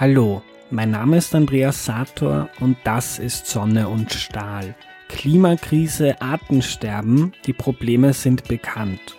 Hallo, 0.00 0.42
mein 0.70 0.92
Name 0.92 1.16
ist 1.16 1.34
Andreas 1.34 1.84
Sator 1.84 2.48
und 2.60 2.76
das 2.84 3.18
ist 3.18 3.48
Sonne 3.48 3.88
und 3.88 4.12
Stahl. 4.12 4.76
Klimakrise, 5.08 6.22
Artensterben, 6.22 7.32
die 7.46 7.52
Probleme 7.52 8.12
sind 8.12 8.46
bekannt. 8.46 9.16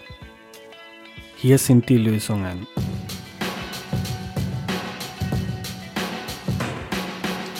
Hier 1.36 1.57
sind 1.57 1.89
die 1.89 1.98
Lösungen. 1.98 2.66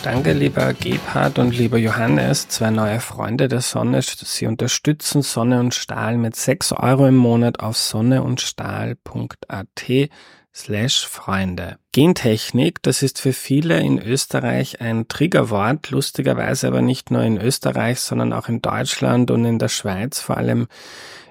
Danke, 0.01 0.31
lieber 0.31 0.73
Gebhard 0.73 1.39
und 1.39 1.57
lieber 1.57 1.77
Johannes, 1.77 2.47
zwei 2.47 2.70
neue 2.70 3.01
Freunde 3.01 3.49
der 3.49 3.59
Sonne. 3.59 4.01
Sie 4.01 4.45
unterstützen 4.45 5.23
Sonne 5.23 5.59
und 5.59 5.75
Stahl 5.75 6.17
mit 6.17 6.38
6 6.38 6.72
Euro 6.72 7.05
im 7.05 7.17
Monat 7.17 7.59
auf 7.59 7.75
sonneundstahl.at 7.75 10.09
slash 10.53 11.05
Freunde. 11.05 11.77
Gentechnik, 11.91 12.81
das 12.81 13.03
ist 13.03 13.20
für 13.20 13.34
viele 13.34 13.80
in 13.80 14.02
Österreich 14.02 14.81
ein 14.81 15.08
Triggerwort, 15.08 15.91
lustigerweise 15.91 16.67
aber 16.67 16.81
nicht 16.81 17.12
nur 17.12 17.23
in 17.23 17.39
Österreich, 17.39 17.99
sondern 17.99 18.34
auch 18.34 18.49
in 18.49 18.62
Deutschland 18.62 19.31
und 19.31 19.45
in 19.45 19.59
der 19.59 19.70
Schweiz, 19.70 20.20
vor 20.20 20.38
allem 20.38 20.67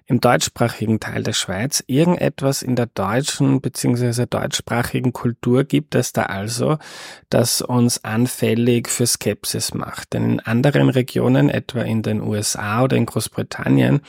im 0.09 0.21
deutschsprachigen 0.21 1.01
Teil 1.01 1.23
der 1.23 1.35
Schweiz 1.35 1.85
irgendetwas 1.87 2.63
in 2.63 2.77
der 2.77 2.87
deutschen 2.87 3.61
bzw. 3.61 4.25
deutschsprachigen 4.25 5.13
Kultur 5.13 5.65
gibt 5.65 5.95
es 5.95 6.15
da 6.15 6.23
also, 6.23 6.79
das 7.29 7.61
uns 7.61 8.05
anfällig 8.05 8.89
für 8.89 9.07
Skepsis 9.07 9.75
macht. 9.75 10.15
Denn 10.15 10.33
in 10.33 10.41
anderen 10.41 10.89
Regionen, 10.89 11.51
etwa 11.51 11.83
in 11.83 12.03
den 12.03 12.23
USA 12.23 12.85
oder 12.85 12.97
in 12.97 13.05
Großbritannien, 13.05 14.01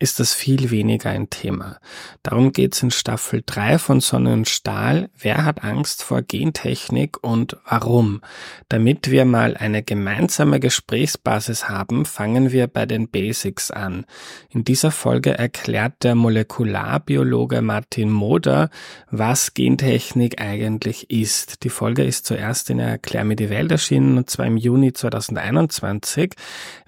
ist 0.00 0.20
das 0.20 0.32
viel 0.32 0.70
weniger 0.70 1.10
ein 1.10 1.28
Thema. 1.28 1.78
Darum 2.22 2.52
geht's 2.52 2.82
in 2.82 2.92
Staffel 2.92 3.42
3 3.44 3.78
von 3.78 4.00
Sonne 4.00 4.32
und 4.32 4.48
Stahl. 4.48 5.10
Wer 5.18 5.44
hat 5.44 5.64
Angst 5.64 6.04
vor 6.04 6.22
Gentechnik 6.22 7.22
und 7.22 7.56
warum? 7.68 8.20
Damit 8.68 9.10
wir 9.10 9.24
mal 9.24 9.56
eine 9.56 9.82
gemeinsame 9.82 10.60
Gesprächsbasis 10.60 11.68
haben, 11.68 12.04
fangen 12.04 12.52
wir 12.52 12.68
bei 12.68 12.86
den 12.86 13.08
Basics 13.08 13.72
an. 13.72 14.06
In 14.50 14.62
dieser 14.62 14.92
Folge 14.92 15.36
erklärt 15.36 16.04
der 16.04 16.14
Molekularbiologe 16.14 17.60
Martin 17.60 18.10
Moder, 18.10 18.70
was 19.10 19.52
Gentechnik 19.52 20.40
eigentlich 20.40 21.10
ist. 21.10 21.64
Die 21.64 21.70
Folge 21.70 22.04
ist 22.04 22.24
zuerst 22.24 22.70
in 22.70 22.78
Erklär 22.78 23.24
mir 23.24 23.36
die 23.36 23.50
Welt 23.50 23.72
erschienen, 23.72 24.16
und 24.16 24.30
zwar 24.30 24.46
im 24.46 24.56
Juni 24.56 24.92
2021. 24.92 26.34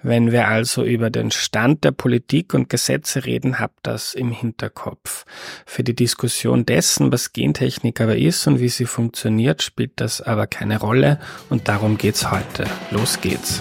Wenn 0.01 0.31
wir 0.31 0.47
also 0.47 0.83
über 0.85 1.09
den 1.09 1.31
Stand 1.31 1.83
der 1.83 1.91
Politik 1.91 2.53
und 2.53 2.69
Gesetze 2.69 3.00
Gesetze 3.01 3.25
reden, 3.25 3.59
habt 3.59 3.79
das 3.87 4.13
im 4.13 4.31
Hinterkopf. 4.31 5.25
Für 5.65 5.83
die 5.83 5.95
Diskussion 5.95 6.65
dessen, 6.65 7.11
was 7.11 7.33
Gentechnik 7.33 7.99
aber 7.99 8.17
ist 8.17 8.45
und 8.47 8.59
wie 8.59 8.69
sie 8.69 8.85
funktioniert, 8.85 9.63
spielt 9.63 9.93
das 9.95 10.21
aber 10.21 10.47
keine 10.47 10.79
Rolle 10.79 11.19
und 11.49 11.67
darum 11.67 11.97
geht's 11.97 12.31
heute. 12.31 12.65
Los 12.91 13.19
geht's. 13.19 13.59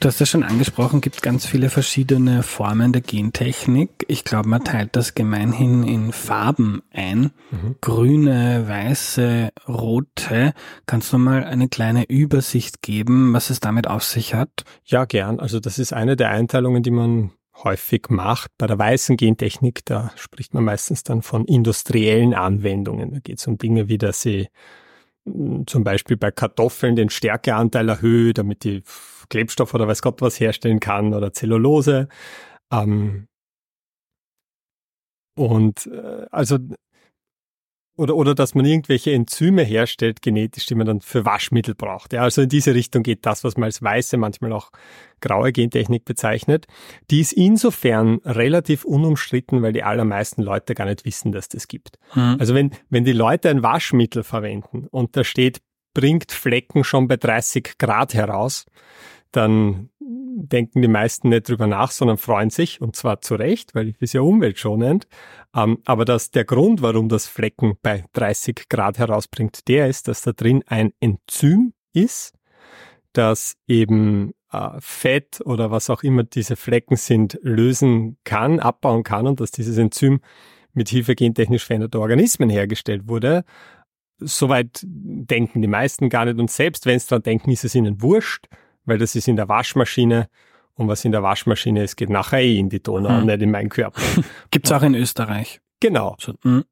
Du 0.00 0.08
hast 0.08 0.18
ja 0.18 0.24
schon 0.24 0.44
angesprochen, 0.44 1.02
gibt 1.02 1.20
ganz 1.20 1.44
viele 1.44 1.68
verschiedene 1.68 2.42
Formen 2.42 2.90
der 2.94 3.02
Gentechnik. 3.02 4.06
Ich 4.08 4.24
glaube, 4.24 4.48
man 4.48 4.64
teilt 4.64 4.96
das 4.96 5.14
gemeinhin 5.14 5.82
in 5.82 6.12
Farben 6.12 6.80
ein. 6.90 7.32
Mhm. 7.50 7.76
Grüne, 7.82 8.66
weiße, 8.66 9.50
rote. 9.68 10.54
Kannst 10.86 11.12
du 11.12 11.18
mal 11.18 11.44
eine 11.44 11.68
kleine 11.68 12.08
Übersicht 12.08 12.80
geben, 12.80 13.34
was 13.34 13.50
es 13.50 13.60
damit 13.60 13.88
auf 13.88 14.02
sich 14.02 14.32
hat? 14.32 14.64
Ja, 14.86 15.04
gern. 15.04 15.38
Also 15.38 15.60
das 15.60 15.78
ist 15.78 15.92
eine 15.92 16.16
der 16.16 16.30
Einteilungen, 16.30 16.82
die 16.82 16.92
man 16.92 17.32
häufig 17.62 18.08
macht. 18.08 18.52
Bei 18.56 18.66
der 18.66 18.78
weißen 18.78 19.18
Gentechnik, 19.18 19.84
da 19.84 20.12
spricht 20.16 20.54
man 20.54 20.64
meistens 20.64 21.02
dann 21.02 21.20
von 21.20 21.44
industriellen 21.44 22.32
Anwendungen. 22.32 23.12
Da 23.12 23.18
geht 23.18 23.38
es 23.38 23.46
um 23.46 23.58
Dinge 23.58 23.88
wie, 23.88 23.98
dass 23.98 24.22
sie 24.22 24.48
zum 25.66 25.84
Beispiel 25.84 26.16
bei 26.16 26.30
Kartoffeln 26.30 26.96
den 26.96 27.10
Stärkeanteil 27.10 27.88
erhöht, 27.88 28.38
damit 28.38 28.64
die 28.64 28.82
Klebstoff 29.28 29.74
oder 29.74 29.86
weiß 29.88 30.02
Gott 30.02 30.20
was 30.22 30.40
herstellen 30.40 30.80
kann 30.80 31.14
oder 31.14 31.32
Zellulose. 31.32 32.08
Ähm, 32.72 33.28
und 35.36 35.86
äh, 35.86 36.26
also 36.30 36.58
oder, 38.00 38.16
oder 38.16 38.34
dass 38.34 38.54
man 38.54 38.64
irgendwelche 38.64 39.12
Enzyme 39.12 39.62
herstellt, 39.62 40.22
genetisch, 40.22 40.64
die 40.64 40.74
man 40.74 40.86
dann 40.86 41.00
für 41.02 41.26
Waschmittel 41.26 41.74
braucht. 41.74 42.14
Ja, 42.14 42.22
also 42.22 42.40
in 42.40 42.48
diese 42.48 42.74
Richtung 42.74 43.02
geht 43.02 43.26
das, 43.26 43.44
was 43.44 43.58
man 43.58 43.64
als 43.64 43.82
weiße, 43.82 44.16
manchmal 44.16 44.54
auch 44.54 44.70
graue 45.20 45.52
Gentechnik 45.52 46.06
bezeichnet. 46.06 46.66
Die 47.10 47.20
ist 47.20 47.34
insofern 47.34 48.20
relativ 48.24 48.86
unumstritten, 48.86 49.60
weil 49.60 49.74
die 49.74 49.82
allermeisten 49.82 50.40
Leute 50.42 50.74
gar 50.74 50.86
nicht 50.86 51.04
wissen, 51.04 51.30
dass 51.30 51.50
das 51.50 51.68
gibt. 51.68 51.98
Mhm. 52.14 52.36
Also 52.40 52.54
wenn, 52.54 52.70
wenn 52.88 53.04
die 53.04 53.12
Leute 53.12 53.50
ein 53.50 53.62
Waschmittel 53.62 54.24
verwenden 54.24 54.86
und 54.90 55.14
da 55.14 55.22
steht, 55.22 55.60
bringt 55.92 56.32
Flecken 56.32 56.84
schon 56.84 57.06
bei 57.06 57.18
30 57.18 57.76
Grad 57.76 58.14
heraus, 58.14 58.64
dann 59.32 59.90
denken 60.00 60.82
die 60.82 60.88
meisten 60.88 61.28
nicht 61.28 61.48
drüber 61.48 61.66
nach, 61.66 61.90
sondern 61.90 62.16
freuen 62.16 62.50
sich 62.50 62.80
und 62.80 62.96
zwar 62.96 63.20
zu 63.20 63.34
Recht, 63.34 63.74
weil 63.74 63.90
es 63.90 64.00
ist 64.00 64.12
ja 64.14 64.20
umweltschonend. 64.20 65.06
Ähm, 65.54 65.78
aber 65.84 66.04
dass 66.04 66.30
der 66.30 66.44
Grund, 66.44 66.82
warum 66.82 67.08
das 67.08 67.26
Flecken 67.26 67.74
bei 67.82 68.04
30 68.12 68.68
Grad 68.68 68.98
herausbringt, 68.98 69.68
der 69.68 69.88
ist, 69.88 70.08
dass 70.08 70.22
da 70.22 70.32
drin 70.32 70.62
ein 70.66 70.92
Enzym 71.00 71.72
ist, 71.92 72.34
das 73.12 73.56
eben 73.66 74.32
äh, 74.52 74.70
Fett 74.78 75.40
oder 75.44 75.70
was 75.70 75.90
auch 75.90 76.02
immer 76.02 76.24
diese 76.24 76.56
Flecken 76.56 76.96
sind, 76.96 77.38
lösen 77.42 78.18
kann, 78.24 78.60
abbauen 78.60 79.02
kann 79.02 79.26
und 79.26 79.40
dass 79.40 79.50
dieses 79.50 79.78
Enzym 79.78 80.20
mit 80.72 80.88
Hilfe 80.88 81.14
gentechnisch 81.16 81.64
veränderter 81.64 82.00
Organismen 82.00 82.48
hergestellt 82.48 83.08
wurde. 83.08 83.44
Soweit 84.18 84.80
denken 84.84 85.62
die 85.62 85.68
meisten 85.68 86.08
gar 86.08 86.26
nicht 86.26 86.38
und 86.38 86.50
selbst 86.50 86.86
wenn 86.86 86.96
es 86.96 87.06
dran 87.06 87.22
denken, 87.22 87.50
ist 87.50 87.64
es 87.64 87.74
ihnen 87.74 88.02
wurscht 88.02 88.46
weil 88.84 88.98
das 88.98 89.14
ist 89.14 89.28
in 89.28 89.36
der 89.36 89.48
Waschmaschine 89.48 90.28
und 90.74 90.88
was 90.88 91.04
in 91.04 91.12
der 91.12 91.22
Waschmaschine 91.22 91.82
ist, 91.82 91.96
geht 91.96 92.10
nachher 92.10 92.40
eh 92.40 92.58
in 92.58 92.68
die 92.68 92.82
Donau, 92.82 93.18
hm. 93.18 93.26
nicht 93.26 93.42
in 93.42 93.50
meinen 93.50 93.68
Körper. 93.68 94.00
Gibt's 94.50 94.72
auch 94.72 94.82
in 94.82 94.94
Österreich. 94.94 95.60
Genau. 95.80 96.16
So, 96.18 96.34
hm. 96.42 96.64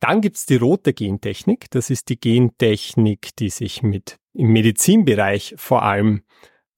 Dann 0.00 0.22
gibt's 0.22 0.46
die 0.46 0.56
rote 0.56 0.94
Gentechnik. 0.94 1.70
Das 1.70 1.90
ist 1.90 2.08
die 2.08 2.18
Gentechnik, 2.18 3.36
die 3.36 3.50
sich 3.50 3.82
mit 3.82 4.16
im 4.32 4.48
Medizinbereich 4.52 5.54
vor 5.58 5.82
allem 5.82 6.22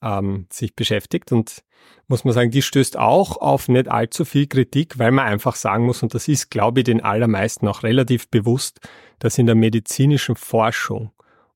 ähm, 0.02 0.46
sich 0.50 0.74
beschäftigt 0.74 1.30
und 1.30 1.62
muss 2.08 2.24
man 2.24 2.34
sagen, 2.34 2.50
die 2.50 2.62
stößt 2.62 2.98
auch 2.98 3.36
auf 3.38 3.68
nicht 3.68 3.88
allzu 3.88 4.24
viel 4.24 4.46
Kritik, 4.46 4.98
weil 4.98 5.12
man 5.12 5.26
einfach 5.26 5.54
sagen 5.54 5.86
muss, 5.86 6.02
und 6.02 6.14
das 6.14 6.28
ist, 6.28 6.50
glaube 6.50 6.80
ich, 6.80 6.84
den 6.84 7.00
allermeisten 7.00 7.68
auch 7.68 7.82
relativ 7.82 8.28
bewusst, 8.28 8.80
dass 9.18 9.38
in 9.38 9.46
der 9.46 9.54
medizinischen 9.54 10.36
Forschung 10.36 11.12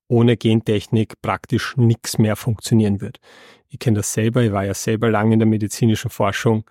ohne 0.07 0.37
Gentechnik 0.37 1.21
praktisch 1.21 1.75
nichts 1.77 2.17
mehr 2.17 2.35
funktionieren 2.35 3.01
wird. 3.01 3.19
Ich 3.69 3.79
kenne 3.79 3.97
das 3.97 4.13
selber, 4.13 4.43
ich 4.43 4.51
war 4.51 4.65
ja 4.65 4.73
selber 4.73 5.09
lange 5.09 5.33
in 5.33 5.39
der 5.39 5.47
medizinischen 5.47 6.09
Forschung 6.09 6.63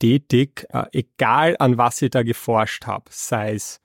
tätig, 0.00 0.66
äh, 0.70 0.84
egal 0.92 1.56
an 1.58 1.78
was 1.78 2.02
ich 2.02 2.10
da 2.10 2.22
geforscht 2.22 2.86
habe, 2.86 3.04
sei 3.10 3.54
es 3.54 3.80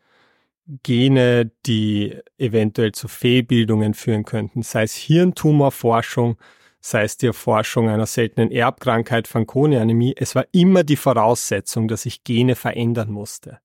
Gene, 0.82 1.52
die 1.68 2.18
eventuell 2.40 2.92
zu 2.92 3.08
Fehlbildungen 3.08 3.94
führen 3.94 4.26
könnten, 4.26 4.64
sei 4.64 4.84
es 4.84 4.96
Hirntumorforschung, 4.96 6.38
sei 6.80 7.04
es 7.04 7.18
die 7.18 7.28
Erforschung 7.28 7.88
einer 7.88 8.08
seltenen 8.08 8.52
Erbkrankheit 8.52 9.28
Fanconi-Anämie, 9.28 10.16
es 10.18 10.34
war 10.34 10.48
immer 10.54 10.84
die 10.84 10.96
Voraussetzung, 10.96 11.88
dass 11.88 12.08
ich 12.08 12.24
Gene 12.24 12.56
verändern 12.56 13.12
musste 13.12 13.60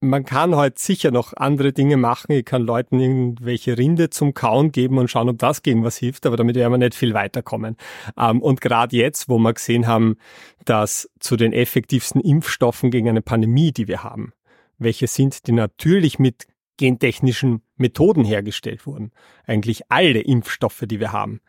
man 0.00 0.24
kann 0.24 0.54
heute 0.54 0.80
sicher 0.80 1.10
noch 1.10 1.32
andere 1.34 1.72
Dinge 1.72 1.96
machen. 1.96 2.32
Ich 2.32 2.44
kann 2.44 2.62
Leuten 2.62 3.00
irgendwelche 3.00 3.76
Rinde 3.76 4.10
zum 4.10 4.32
Kauen 4.34 4.70
geben 4.70 4.98
und 4.98 5.10
schauen, 5.10 5.28
ob 5.28 5.38
das 5.38 5.62
gegen 5.62 5.84
was 5.84 5.96
hilft, 5.96 6.26
aber 6.26 6.36
damit 6.36 6.56
werden 6.56 6.72
wir 6.72 6.78
nicht 6.78 6.94
viel 6.94 7.14
weiterkommen. 7.14 7.76
Ähm, 8.16 8.40
und 8.40 8.60
gerade 8.60 8.96
jetzt, 8.96 9.28
wo 9.28 9.38
wir 9.38 9.52
gesehen 9.52 9.86
haben, 9.86 10.16
dass 10.64 11.10
zu 11.18 11.36
den 11.36 11.52
effektivsten 11.52 12.20
Impfstoffen 12.20 12.90
gegen 12.90 13.08
eine 13.08 13.22
Pandemie, 13.22 13.72
die 13.72 13.88
wir 13.88 14.04
haben, 14.04 14.32
welche 14.78 15.06
sind, 15.08 15.46
die 15.46 15.52
natürlich 15.52 16.18
mit 16.18 16.46
gentechnischen 16.76 17.62
Methoden 17.76 18.24
hergestellt 18.24 18.86
wurden. 18.86 19.10
Eigentlich 19.46 19.90
alle 19.90 20.20
Impfstoffe, 20.20 20.84
die 20.86 21.00
wir 21.00 21.12
haben, 21.12 21.40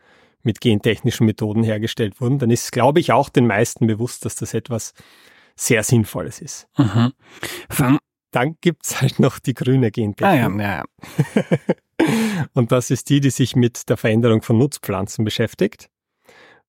mit 0.42 0.60
gentechnischen 0.60 1.26
Methoden 1.26 1.62
hergestellt 1.62 2.20
wurden, 2.20 2.38
dann 2.38 2.50
ist, 2.50 2.72
glaube 2.72 2.98
ich, 2.98 3.12
auch 3.12 3.28
den 3.28 3.46
meisten 3.46 3.86
bewusst, 3.86 4.24
dass 4.24 4.34
das 4.34 4.54
etwas 4.54 4.94
sehr 5.54 5.82
Sinnvolles 5.84 6.40
ist. 6.40 6.66
Mhm. 6.76 7.12
Dann 8.30 8.56
gibt's 8.60 9.00
halt 9.00 9.18
noch 9.18 9.38
die 9.38 9.54
grüne 9.54 9.90
Gentechnik. 9.90 10.60
Ah, 10.60 10.60
ja, 10.60 10.60
ja. 10.60 10.84
Und 12.54 12.72
das 12.72 12.90
ist 12.90 13.10
die, 13.10 13.20
die 13.20 13.30
sich 13.30 13.56
mit 13.56 13.88
der 13.88 13.96
Veränderung 13.96 14.42
von 14.42 14.58
Nutzpflanzen 14.58 15.24
beschäftigt, 15.24 15.90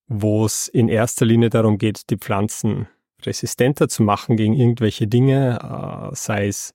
wo 0.08 0.46
es 0.46 0.68
in 0.68 0.90
erster 0.90 1.26
Linie 1.26 1.50
darum 1.50 1.78
geht, 1.78 2.10
die 2.10 2.18
Pflanzen 2.18 2.88
resistenter 3.26 3.88
zu 3.88 4.04
machen 4.04 4.36
gegen 4.36 4.54
irgendwelche 4.54 5.08
Dinge, 5.08 6.12
äh, 6.12 6.16
sei 6.16 6.48
es 6.48 6.74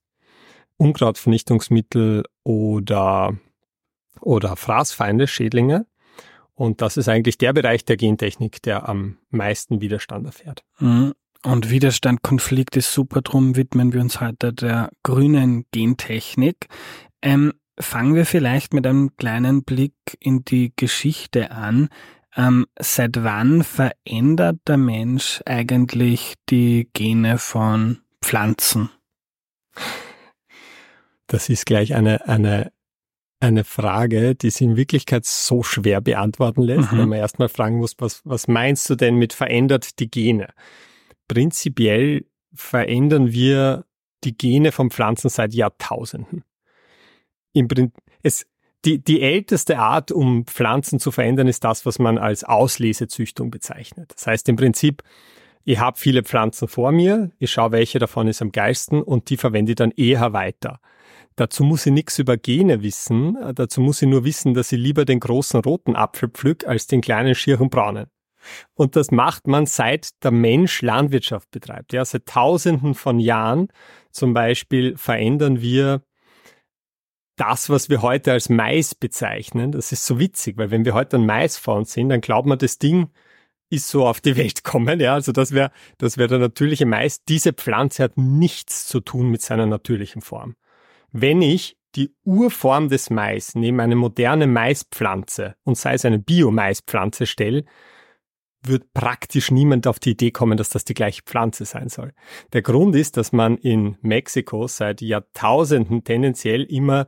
Unkrautvernichtungsmittel 0.78 2.24
oder, 2.44 3.36
oder 4.20 4.56
Fraßfeinde, 4.56 5.26
Schädlinge. 5.26 5.86
Und 6.54 6.80
das 6.80 6.96
ist 6.96 7.08
eigentlich 7.08 7.38
der 7.38 7.52
Bereich 7.52 7.84
der 7.84 7.96
Gentechnik, 7.96 8.62
der 8.62 8.88
am 8.88 9.18
meisten 9.30 9.80
Widerstand 9.80 10.26
erfährt. 10.26 10.64
Mhm. 10.78 11.14
Und 11.44 11.70
Widerstand, 11.70 12.22
Konflikt 12.22 12.76
ist 12.76 12.92
super, 12.92 13.22
drum 13.22 13.56
widmen 13.56 13.92
wir 13.92 14.00
uns 14.00 14.20
heute 14.20 14.52
der 14.52 14.90
grünen 15.02 15.64
Gentechnik. 15.70 16.66
Ähm, 17.22 17.52
fangen 17.78 18.14
wir 18.14 18.26
vielleicht 18.26 18.74
mit 18.74 18.86
einem 18.86 19.16
kleinen 19.16 19.62
Blick 19.62 19.94
in 20.18 20.44
die 20.44 20.72
Geschichte 20.76 21.50
an. 21.50 21.88
Ähm, 22.36 22.66
seit 22.78 23.22
wann 23.22 23.62
verändert 23.62 24.58
der 24.66 24.76
Mensch 24.76 25.40
eigentlich 25.46 26.34
die 26.50 26.88
Gene 26.92 27.38
von 27.38 27.98
Pflanzen? 28.22 28.90
Das 31.26 31.48
ist 31.48 31.66
gleich 31.66 31.94
eine, 31.94 32.28
eine, 32.28 32.72
eine 33.40 33.64
Frage, 33.64 34.34
die 34.34 34.50
sich 34.50 34.62
in 34.62 34.76
Wirklichkeit 34.76 35.24
so 35.24 35.62
schwer 35.62 36.00
beantworten 36.00 36.62
lässt, 36.62 36.92
mhm. 36.92 36.98
wenn 36.98 37.08
man 37.08 37.18
erstmal 37.18 37.48
fragen 37.48 37.78
muss, 37.78 37.94
was, 37.98 38.20
was 38.24 38.48
meinst 38.48 38.88
du 38.90 38.96
denn 38.96 39.16
mit 39.16 39.32
verändert 39.32 39.98
die 39.98 40.10
Gene? 40.10 40.48
Prinzipiell 41.28 42.26
verändern 42.55 43.32
wir 43.32 43.84
die 44.25 44.37
Gene 44.37 44.73
von 44.73 44.90
Pflanzen 44.90 45.28
seit 45.28 45.55
Jahrtausenden. 45.55 46.44
Im 47.52 47.69
es, 48.23 48.46
die, 48.84 49.02
die 49.02 49.20
älteste 49.20 49.78
Art, 49.78 50.12
um 50.12 50.46
Pflanzen 50.46 51.00
zu 51.00 51.11
verändern, 51.11 51.49
ist 51.49 51.64
das, 51.64 51.87
was 51.87 51.99
man 51.99 52.19
als 52.19 52.44
Auslesezüchtung 52.44 53.50
bezeichnet. 53.50 54.12
Das 54.14 54.26
heißt 54.26 54.49
im 54.49 54.56
Prinzip, 54.56 55.02
ich 55.64 55.78
habe 55.81 55.99
viele 55.99 56.23
Pflanzen 56.23 56.69
vor 56.69 56.93
mir, 56.93 57.32
ich 57.38 57.50
schaue, 57.50 57.73
welche 57.73 57.99
davon 57.99 58.28
ist 58.28 58.40
am 58.40 58.52
geilsten 58.52 59.02
und 59.02 59.31
die 59.31 59.37
verwende 59.37 59.73
ich 59.73 59.76
dann 59.76 59.90
eher 59.90 60.32
weiter. 60.32 60.81
Dazu 61.34 61.64
muss 61.64 61.84
ich 61.84 61.93
nichts 61.93 62.19
über 62.19 62.37
Gene 62.37 62.82
wissen, 62.82 63.37
dazu 63.55 63.81
muss 63.81 64.00
ich 64.00 64.08
nur 64.08 64.25
wissen, 64.25 64.55
dass 64.55 64.70
ich 64.70 64.78
lieber 64.78 65.05
den 65.05 65.20
großen 65.20 65.61
roten 65.61 65.96
Apfel 65.96 66.28
pflück 66.28 66.67
als 66.67 66.87
den 66.87 67.00
kleinen 67.00 67.34
schieren 67.34 67.69
braunen. 67.69 68.06
Und 68.75 68.96
das 68.96 69.10
macht 69.10 69.46
man 69.46 69.66
seit 69.66 70.22
der 70.25 70.31
Mensch 70.31 70.82
Landwirtschaft 70.82 71.50
betreibt. 71.50 71.93
Ja, 71.93 72.04
seit 72.04 72.26
Tausenden 72.26 72.94
von 72.94 73.19
Jahren 73.19 73.69
zum 74.10 74.34
Beispiel 74.34 74.96
verändern 74.96 75.60
wir 75.60 76.02
das, 77.37 77.69
was 77.69 77.88
wir 77.90 78.02
heute 78.02 78.32
als 78.32 78.48
Mais 78.48 78.94
bezeichnen. 78.94 79.72
Das 79.72 79.93
ist 79.93 80.06
so 80.06 80.19
witzig, 80.19 80.56
weil 80.56 80.70
wenn 80.70 80.84
wir 80.84 80.94
heute 80.94 81.16
ein 81.16 81.26
Mais 81.26 81.58
vor 81.58 81.76
uns 81.76 81.93
sehen, 81.93 82.08
dann 82.08 82.22
glaubt 82.22 82.48
man, 82.48 82.58
das 82.58 82.78
Ding 82.78 83.10
ist 83.69 83.88
so 83.88 84.06
auf 84.06 84.20
die 84.20 84.37
Welt 84.37 84.64
kommen. 84.64 85.00
Ja, 85.00 85.14
also 85.14 85.32
das 85.32 85.52
wäre 85.52 85.70
das 85.99 86.16
wäre 86.16 86.28
der 86.28 86.38
natürliche 86.38 86.87
Mais. 86.87 87.22
Diese 87.25 87.52
Pflanze 87.52 88.04
hat 88.04 88.16
nichts 88.16 88.87
zu 88.87 89.00
tun 89.00 89.31
mit 89.31 89.42
seiner 89.42 89.66
natürlichen 89.66 90.22
Form. 90.22 90.56
Wenn 91.12 91.42
ich 91.42 91.76
die 91.94 92.14
Urform 92.25 92.88
des 92.88 93.10
Mais 93.10 93.54
neben 93.54 93.81
eine 93.81 93.96
moderne 93.96 94.46
Maispflanze 94.46 95.56
und 95.64 95.78
sei 95.78 95.94
es 95.94 96.04
eine 96.04 96.19
Bio-Maispflanze 96.19 97.26
stelle, 97.26 97.64
wird 98.62 98.92
praktisch 98.94 99.50
niemand 99.50 99.86
auf 99.86 99.98
die 99.98 100.10
Idee 100.10 100.30
kommen, 100.30 100.56
dass 100.56 100.68
das 100.68 100.84
die 100.84 100.94
gleiche 100.94 101.22
Pflanze 101.22 101.64
sein 101.64 101.88
soll. 101.88 102.12
Der 102.52 102.62
Grund 102.62 102.96
ist, 102.96 103.16
dass 103.16 103.32
man 103.32 103.56
in 103.58 103.96
Mexiko 104.02 104.66
seit 104.66 105.00
Jahrtausenden 105.00 106.04
tendenziell 106.04 106.62
immer 106.62 107.06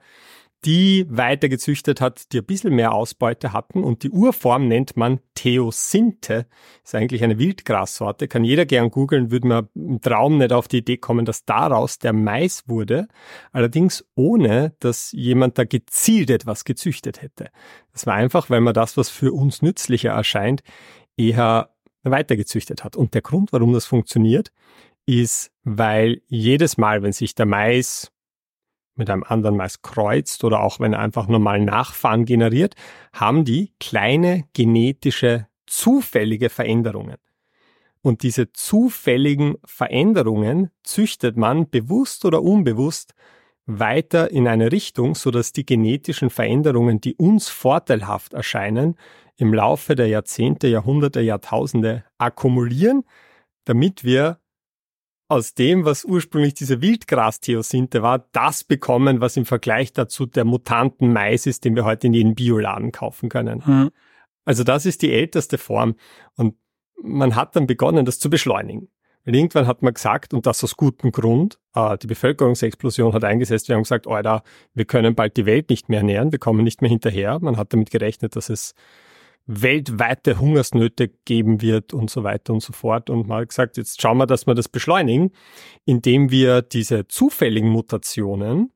die 0.64 1.06
weiter 1.08 1.48
gezüchtet 1.48 2.00
hat, 2.00 2.32
die 2.32 2.38
ein 2.38 2.44
bisschen 2.44 2.74
mehr 2.74 2.92
Ausbeute 2.92 3.52
hatten. 3.52 3.84
Und 3.84 4.02
die 4.02 4.10
Urform 4.10 4.66
nennt 4.66 4.96
man 4.96 5.20
Theosinte. 5.34 6.46
Ist 6.82 6.96
eigentlich 6.96 7.22
eine 7.22 7.38
Wildgrassorte. 7.38 8.26
Kann 8.26 8.42
jeder 8.42 8.66
gern 8.66 8.90
googeln, 8.90 9.30
würde 9.30 9.46
man 9.46 9.68
im 9.76 10.00
Traum 10.00 10.38
nicht 10.38 10.52
auf 10.52 10.66
die 10.66 10.78
Idee 10.78 10.96
kommen, 10.96 11.24
dass 11.24 11.44
daraus 11.44 11.98
der 12.00 12.12
Mais 12.12 12.68
wurde. 12.68 13.06
Allerdings 13.52 14.04
ohne, 14.16 14.74
dass 14.80 15.12
jemand 15.12 15.58
da 15.58 15.64
gezielt 15.64 16.30
etwas 16.30 16.64
gezüchtet 16.64 17.22
hätte. 17.22 17.50
Das 17.92 18.06
war 18.06 18.14
einfach, 18.14 18.50
weil 18.50 18.60
man 18.60 18.74
das, 18.74 18.96
was 18.96 19.10
für 19.10 19.32
uns 19.32 19.62
nützlicher 19.62 20.10
erscheint, 20.10 20.62
eher 21.18 21.70
weitergezüchtet 22.02 22.84
hat. 22.84 22.96
Und 22.96 23.14
der 23.14 23.22
Grund, 23.22 23.52
warum 23.52 23.72
das 23.72 23.86
funktioniert, 23.86 24.52
ist, 25.06 25.50
weil 25.64 26.22
jedes 26.26 26.78
Mal, 26.78 27.02
wenn 27.02 27.12
sich 27.12 27.34
der 27.34 27.46
Mais 27.46 28.12
mit 28.94 29.10
einem 29.10 29.24
anderen 29.24 29.56
Mais 29.56 29.82
kreuzt 29.82 30.44
oder 30.44 30.60
auch 30.60 30.80
wenn 30.80 30.92
er 30.92 31.00
einfach 31.00 31.28
normal 31.28 31.60
Nachfahren 31.60 32.24
generiert, 32.24 32.74
haben 33.12 33.44
die 33.44 33.72
kleine 33.80 34.44
genetische 34.52 35.46
zufällige 35.66 36.50
Veränderungen. 36.50 37.16
Und 38.00 38.22
diese 38.22 38.52
zufälligen 38.52 39.56
Veränderungen 39.64 40.70
züchtet 40.82 41.36
man 41.36 41.68
bewusst 41.68 42.24
oder 42.24 42.42
unbewusst 42.42 43.14
weiter 43.68 44.30
in 44.30 44.48
eine 44.48 44.72
Richtung, 44.72 45.14
so 45.14 45.30
dass 45.30 45.52
die 45.52 45.66
genetischen 45.66 46.30
Veränderungen, 46.30 47.00
die 47.00 47.14
uns 47.14 47.48
vorteilhaft 47.48 48.32
erscheinen, 48.32 48.96
im 49.36 49.54
Laufe 49.54 49.94
der 49.94 50.08
Jahrzehnte, 50.08 50.66
Jahrhunderte, 50.68 51.20
Jahrtausende 51.20 52.04
akkumulieren, 52.16 53.04
damit 53.64 54.02
wir 54.02 54.40
aus 55.28 55.52
dem, 55.52 55.84
was 55.84 56.04
ursprünglich 56.04 56.54
diese 56.54 56.80
Wildgras-Theosinte 56.80 58.02
war, 58.02 58.26
das 58.32 58.64
bekommen, 58.64 59.20
was 59.20 59.36
im 59.36 59.44
Vergleich 59.44 59.92
dazu 59.92 60.24
der 60.24 60.46
mutanten 60.46 61.12
Mais 61.12 61.46
ist, 61.46 61.66
den 61.66 61.76
wir 61.76 61.84
heute 61.84 62.06
in 62.06 62.14
jedem 62.14 62.34
Bioladen 62.34 62.90
kaufen 62.90 63.28
können. 63.28 63.62
Mhm. 63.64 63.90
Also 64.46 64.64
das 64.64 64.86
ist 64.86 65.02
die 65.02 65.12
älteste 65.12 65.58
Form. 65.58 65.96
Und 66.36 66.56
man 67.02 67.36
hat 67.36 67.54
dann 67.54 67.66
begonnen, 67.66 68.06
das 68.06 68.18
zu 68.18 68.30
beschleunigen. 68.30 68.88
Irgendwann 69.34 69.66
hat 69.66 69.82
man 69.82 69.92
gesagt, 69.92 70.32
und 70.32 70.46
das 70.46 70.64
aus 70.64 70.76
gutem 70.76 71.12
Grund, 71.12 71.58
äh, 71.74 71.98
die 71.98 72.06
Bevölkerungsexplosion 72.06 73.12
hat 73.12 73.24
eingesetzt, 73.24 73.68
wir 73.68 73.76
haben 73.76 73.82
gesagt, 73.82 74.06
Alter, 74.06 74.42
wir 74.74 74.84
können 74.86 75.14
bald 75.14 75.36
die 75.36 75.46
Welt 75.46 75.68
nicht 75.70 75.88
mehr 75.88 75.98
ernähren, 75.98 76.32
wir 76.32 76.38
kommen 76.38 76.64
nicht 76.64 76.80
mehr 76.80 76.90
hinterher. 76.90 77.38
Man 77.40 77.56
hat 77.56 77.72
damit 77.72 77.90
gerechnet, 77.90 78.36
dass 78.36 78.48
es 78.48 78.74
weltweite 79.46 80.38
Hungersnöte 80.38 81.08
geben 81.24 81.62
wird 81.62 81.94
und 81.94 82.10
so 82.10 82.22
weiter 82.22 82.52
und 82.52 82.62
so 82.62 82.72
fort. 82.72 83.10
Und 83.10 83.28
man 83.28 83.42
hat 83.42 83.48
gesagt, 83.48 83.76
jetzt 83.78 84.00
schauen 84.00 84.18
wir, 84.18 84.26
dass 84.26 84.46
wir 84.46 84.54
das 84.54 84.68
beschleunigen, 84.68 85.32
indem 85.84 86.30
wir 86.30 86.62
diese 86.62 87.08
zufälligen 87.08 87.70
Mutationen 87.70 88.72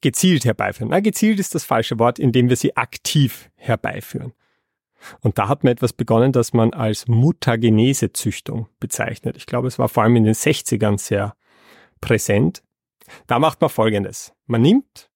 gezielt 0.00 0.44
herbeiführen. 0.44 0.90
Na, 0.90 1.00
gezielt 1.00 1.38
ist 1.38 1.54
das 1.54 1.64
falsche 1.64 1.98
Wort, 1.98 2.18
indem 2.18 2.48
wir 2.48 2.56
sie 2.56 2.76
aktiv 2.76 3.50
herbeiführen. 3.56 4.32
Und 5.20 5.38
da 5.38 5.48
hat 5.48 5.64
man 5.64 5.72
etwas 5.72 5.92
begonnen, 5.92 6.32
das 6.32 6.52
man 6.52 6.72
als 6.72 7.06
Mutagenesezüchtung 7.06 8.68
bezeichnet. 8.80 9.36
Ich 9.36 9.46
glaube, 9.46 9.68
es 9.68 9.78
war 9.78 9.88
vor 9.88 10.02
allem 10.02 10.16
in 10.16 10.24
den 10.24 10.34
60ern 10.34 10.98
sehr 10.98 11.34
präsent. 12.00 12.62
Da 13.26 13.38
macht 13.38 13.60
man 13.60 13.70
Folgendes. 13.70 14.32
Man 14.46 14.62
nimmt 14.62 15.10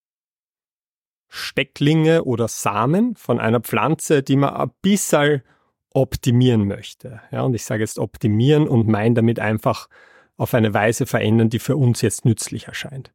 Stecklinge 1.28 2.24
oder 2.24 2.48
Samen 2.48 3.16
von 3.16 3.40
einer 3.40 3.60
Pflanze, 3.60 4.22
die 4.22 4.36
man 4.36 4.54
ein 4.54 4.70
bisschen 4.82 5.42
optimieren 5.90 6.66
möchte. 6.66 7.20
Ja, 7.30 7.42
und 7.42 7.54
ich 7.54 7.64
sage 7.64 7.82
jetzt 7.82 7.98
optimieren 7.98 8.68
und 8.68 8.88
meine 8.88 9.14
damit 9.14 9.40
einfach 9.40 9.88
auf 10.36 10.54
eine 10.54 10.74
Weise 10.74 11.06
verändern, 11.06 11.50
die 11.50 11.58
für 11.58 11.76
uns 11.76 12.00
jetzt 12.00 12.24
nützlich 12.24 12.66
erscheint. 12.66 13.12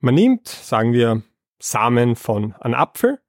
Man 0.00 0.14
nimmt, 0.14 0.48
sagen 0.48 0.92
wir, 0.92 1.22
Samen 1.60 2.16
von 2.16 2.54
einem 2.54 2.74
Apfel 2.74 3.20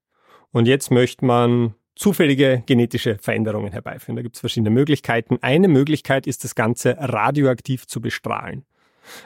und 0.50 0.66
jetzt 0.66 0.90
möchte 0.90 1.24
man 1.24 1.74
zufällige 1.94 2.62
genetische 2.66 3.18
Veränderungen 3.18 3.72
herbeiführen. 3.72 4.16
Da 4.16 4.22
gibt 4.22 4.36
es 4.36 4.40
verschiedene 4.40 4.70
Möglichkeiten. 4.70 5.38
Eine 5.42 5.68
Möglichkeit 5.68 6.26
ist, 6.26 6.44
das 6.44 6.54
Ganze 6.54 6.96
radioaktiv 6.98 7.86
zu 7.86 8.00
bestrahlen. 8.00 8.64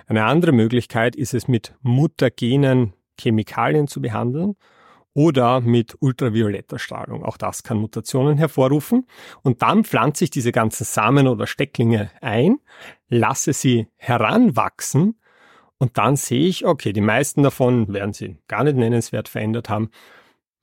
Eine 0.07 0.25
andere 0.25 0.53
Möglichkeit 0.53 1.17
ist 1.17 1.35
es 1.35 1.49
mit 1.49 1.75
mutagenen 1.83 2.95
Chemikalien 3.19 3.89
zu 3.89 4.01
behandeln 4.01 4.57
oder 5.15 5.61
mit 5.61 5.97
ultravioletter 6.01 6.79
Strahlung. 6.79 7.25
Auch 7.25 7.37
das 7.37 7.63
kann 7.63 7.79
Mutationen 7.79 8.39
hervorrufen. 8.39 9.07
Und 9.43 9.63
dann 9.63 9.85
pflanze 9.85 10.25
ich 10.25 10.31
diese 10.31 10.53
ganzen 10.53 10.85
Samen 10.85 11.27
oder 11.27 11.47
Stecklinge 11.47 12.11
ein, 12.21 12.59
lasse 13.09 13.53
sie 13.53 13.89
heranwachsen 13.97 15.19
und 15.79 15.97
dann 15.97 16.17
sehe 16.17 16.47
ich, 16.47 16.67
okay, 16.67 16.93
die 16.93 17.01
meisten 17.01 17.43
davon 17.43 17.93
werden 17.93 18.13
sie 18.13 18.37
gar 18.49 18.65
nicht 18.65 18.77
nennenswert 18.77 19.29
verändert 19.29 19.69
haben. 19.69 19.91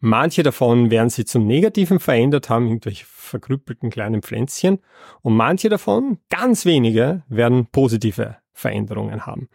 Manche 0.06 0.44
davon 0.44 0.92
werden 0.92 1.10
sie 1.10 1.26
zum 1.26 1.48
Negativen 1.48 2.00
verändert 2.00 2.50
haben, 2.50 2.68
irgendwelche 2.68 3.06
verkrüppelten 3.08 3.90
kleinen 3.90 4.22
Pflänzchen. 4.22 4.80
Und 5.24 5.36
manche 5.36 5.68
davon, 5.68 6.20
ganz 6.30 6.66
wenige, 6.66 7.24
werden 7.28 7.66
positive 7.72 8.38
Veränderungen 8.54 9.26
haben 9.26 9.50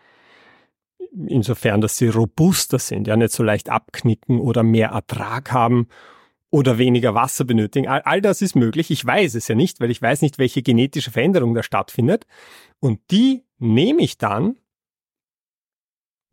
insofern, 1.26 1.80
dass 1.80 1.96
sie 1.96 2.08
robuster 2.08 2.78
sind, 2.78 3.08
ja 3.08 3.16
nicht 3.16 3.32
so 3.32 3.42
leicht 3.42 3.68
abknicken 3.68 4.38
oder 4.38 4.62
mehr 4.62 4.90
Ertrag 4.90 5.50
haben 5.52 5.88
oder 6.50 6.78
weniger 6.78 7.14
Wasser 7.14 7.44
benötigen. 7.44 7.88
All, 7.88 8.02
all 8.02 8.20
das 8.20 8.42
ist 8.42 8.56
möglich. 8.56 8.90
Ich 8.90 9.04
weiß 9.04 9.34
es 9.34 9.48
ja 9.48 9.54
nicht, 9.54 9.80
weil 9.80 9.90
ich 9.90 10.00
weiß 10.00 10.22
nicht, 10.22 10.38
welche 10.38 10.62
genetische 10.62 11.10
Veränderung 11.10 11.54
da 11.54 11.62
stattfindet. 11.62 12.26
Und 12.80 13.00
die 13.10 13.44
nehme 13.58 14.02
ich 14.02 14.18
dann, 14.18 14.56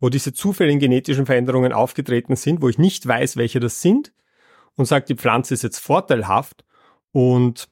wo 0.00 0.08
diese 0.08 0.32
zufälligen 0.32 0.80
genetischen 0.80 1.26
Veränderungen 1.26 1.72
aufgetreten 1.72 2.36
sind, 2.36 2.62
wo 2.62 2.68
ich 2.68 2.78
nicht 2.78 3.06
weiß, 3.06 3.36
welche 3.36 3.60
das 3.60 3.80
sind, 3.80 4.12
und 4.76 4.86
sage, 4.86 5.06
die 5.06 5.16
Pflanze 5.16 5.54
ist 5.54 5.62
jetzt 5.62 5.78
vorteilhaft 5.78 6.64
und 7.12 7.68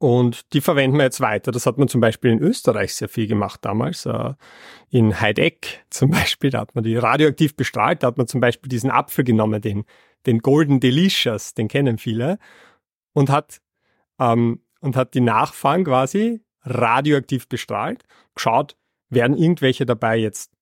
und 0.00 0.52
die 0.52 0.60
verwenden 0.60 0.96
wir 0.96 1.02
jetzt 1.02 1.20
weiter. 1.20 1.50
Das 1.50 1.66
hat 1.66 1.76
man 1.76 1.88
zum 1.88 2.00
Beispiel 2.00 2.30
in 2.30 2.38
Österreich 2.38 2.94
sehr 2.94 3.08
viel 3.08 3.26
gemacht 3.26 3.64
damals. 3.64 4.06
Äh, 4.06 4.34
in 4.90 5.20
Heideck 5.20 5.84
zum 5.90 6.10
Beispiel, 6.12 6.50
da 6.50 6.60
hat 6.60 6.76
man 6.76 6.84
die 6.84 6.96
radioaktiv 6.96 7.56
bestrahlt, 7.56 8.02
da 8.02 8.06
hat 8.06 8.16
man 8.16 8.28
zum 8.28 8.40
Beispiel 8.40 8.68
diesen 8.68 8.92
Apfel 8.92 9.24
genommen, 9.24 9.60
den, 9.60 9.84
den 10.24 10.38
Golden 10.38 10.78
Delicious, 10.78 11.54
den 11.54 11.66
kennen 11.66 11.98
viele, 11.98 12.38
und 13.12 13.28
hat 13.28 13.60
ähm, 14.20 14.62
und 14.80 14.96
hat 14.96 15.14
die 15.14 15.20
Nachfahren 15.20 15.84
quasi 15.84 16.42
radioaktiv 16.62 17.48
bestrahlt, 17.48 18.04
geschaut, 18.34 18.76
werden 19.08 19.36
irgendwelche 19.36 19.86
dabei 19.86 20.16
jetzt 20.16 20.52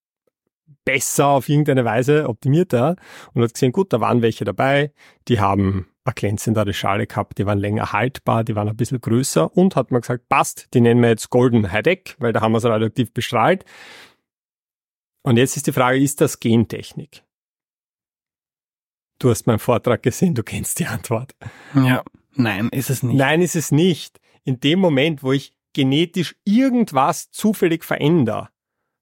besser 0.86 1.26
auf 1.26 1.50
irgendeine 1.50 1.84
Weise 1.84 2.28
optimierter 2.28 2.96
und 3.34 3.42
hat 3.42 3.52
gesehen, 3.52 3.72
gut, 3.72 3.92
da 3.92 4.00
waren 4.00 4.22
welche 4.22 4.44
dabei, 4.44 4.92
die 5.28 5.40
haben 5.40 5.88
eine 6.04 6.14
glänzendere 6.14 6.72
Schale 6.72 7.06
gehabt, 7.06 7.36
die 7.38 7.44
waren 7.44 7.58
länger 7.58 7.92
haltbar, 7.92 8.44
die 8.44 8.54
waren 8.54 8.68
ein 8.68 8.76
bisschen 8.76 9.00
größer 9.00 9.54
und 9.54 9.76
hat 9.76 9.90
man 9.90 10.00
gesagt, 10.00 10.28
passt, 10.28 10.68
die 10.72 10.80
nennen 10.80 11.02
wir 11.02 11.10
jetzt 11.10 11.28
Golden 11.28 11.70
Heideck, 11.70 12.16
weil 12.18 12.32
da 12.32 12.40
haben 12.40 12.52
wir 12.52 12.58
es 12.58 12.64
radioaktiv 12.64 13.12
bestrahlt. 13.12 13.64
Und 15.22 15.36
jetzt 15.36 15.56
ist 15.56 15.66
die 15.66 15.72
Frage, 15.72 15.98
ist 15.98 16.20
das 16.20 16.38
Gentechnik? 16.38 17.24
Du 19.18 19.30
hast 19.30 19.46
meinen 19.48 19.58
Vortrag 19.58 20.02
gesehen, 20.02 20.34
du 20.34 20.44
kennst 20.44 20.78
die 20.78 20.86
Antwort. 20.86 21.34
Ja, 21.74 22.04
nein, 22.34 22.68
ist 22.68 22.90
es 22.90 23.02
nicht. 23.02 23.16
Nein, 23.16 23.42
ist 23.42 23.56
es 23.56 23.72
nicht. 23.72 24.20
In 24.44 24.60
dem 24.60 24.78
Moment, 24.78 25.24
wo 25.24 25.32
ich 25.32 25.56
genetisch 25.72 26.36
irgendwas 26.44 27.32
zufällig 27.32 27.82
verändere, 27.82 28.50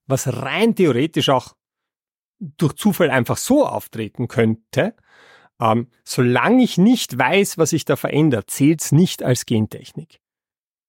was 0.06 0.42
rein 0.42 0.74
theoretisch 0.74 1.28
auch 1.28 1.54
durch 2.56 2.74
Zufall 2.74 3.10
einfach 3.10 3.36
so 3.36 3.66
auftreten 3.66 4.28
könnte, 4.28 4.94
ähm, 5.60 5.88
solange 6.04 6.62
ich 6.62 6.78
nicht 6.78 7.16
weiß, 7.16 7.58
was 7.58 7.70
sich 7.70 7.84
da 7.84 7.96
verändert, 7.96 8.50
zählt 8.50 8.82
es 8.82 8.92
nicht 8.92 9.22
als 9.22 9.46
Gentechnik. 9.46 10.20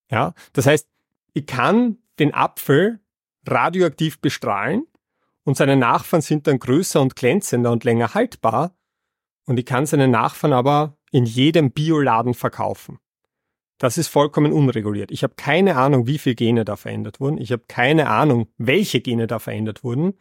Ja, 0.10 0.34
das 0.54 0.66
heißt, 0.66 0.88
ich 1.34 1.46
kann 1.46 1.98
den 2.20 2.34
Apfel 2.34 3.00
radioaktiv 3.48 4.20
bestrahlen 4.20 4.86
und 5.44 5.58
seine 5.58 5.76
Nachfahren 5.76 6.22
sind 6.22 6.48
dann 6.48 6.60
größer 6.60 7.02
und 7.02 7.16
glänzender 7.16 7.72
und 7.72 7.84
länger 7.84 8.14
haltbar 8.14 8.76
und 9.46 9.60
ich 9.60 9.66
kann 9.66 9.86
seine 9.86 10.08
Nachfahren 10.08 10.54
aber 10.54 10.98
in 11.12 11.26
jedem 11.26 11.72
Bioladen 11.72 12.34
verkaufen. 12.34 13.00
Das 13.78 13.98
ist 13.98 14.08
vollkommen 14.08 14.54
unreguliert. 14.54 15.12
Ich 15.12 15.24
habe 15.24 15.36
keine 15.36 15.76
Ahnung, 15.76 16.08
wie 16.08 16.18
viele 16.18 16.36
Gene 16.36 16.66
da 16.66 16.76
verändert 16.78 17.20
wurden. 17.20 17.38
Ich 17.38 17.52
habe 17.52 17.64
keine 17.68 18.10
Ahnung, 18.10 18.48
welche 18.58 19.02
Gene 19.02 19.28
da 19.28 19.40
verändert 19.40 19.84
wurden. 19.84 20.14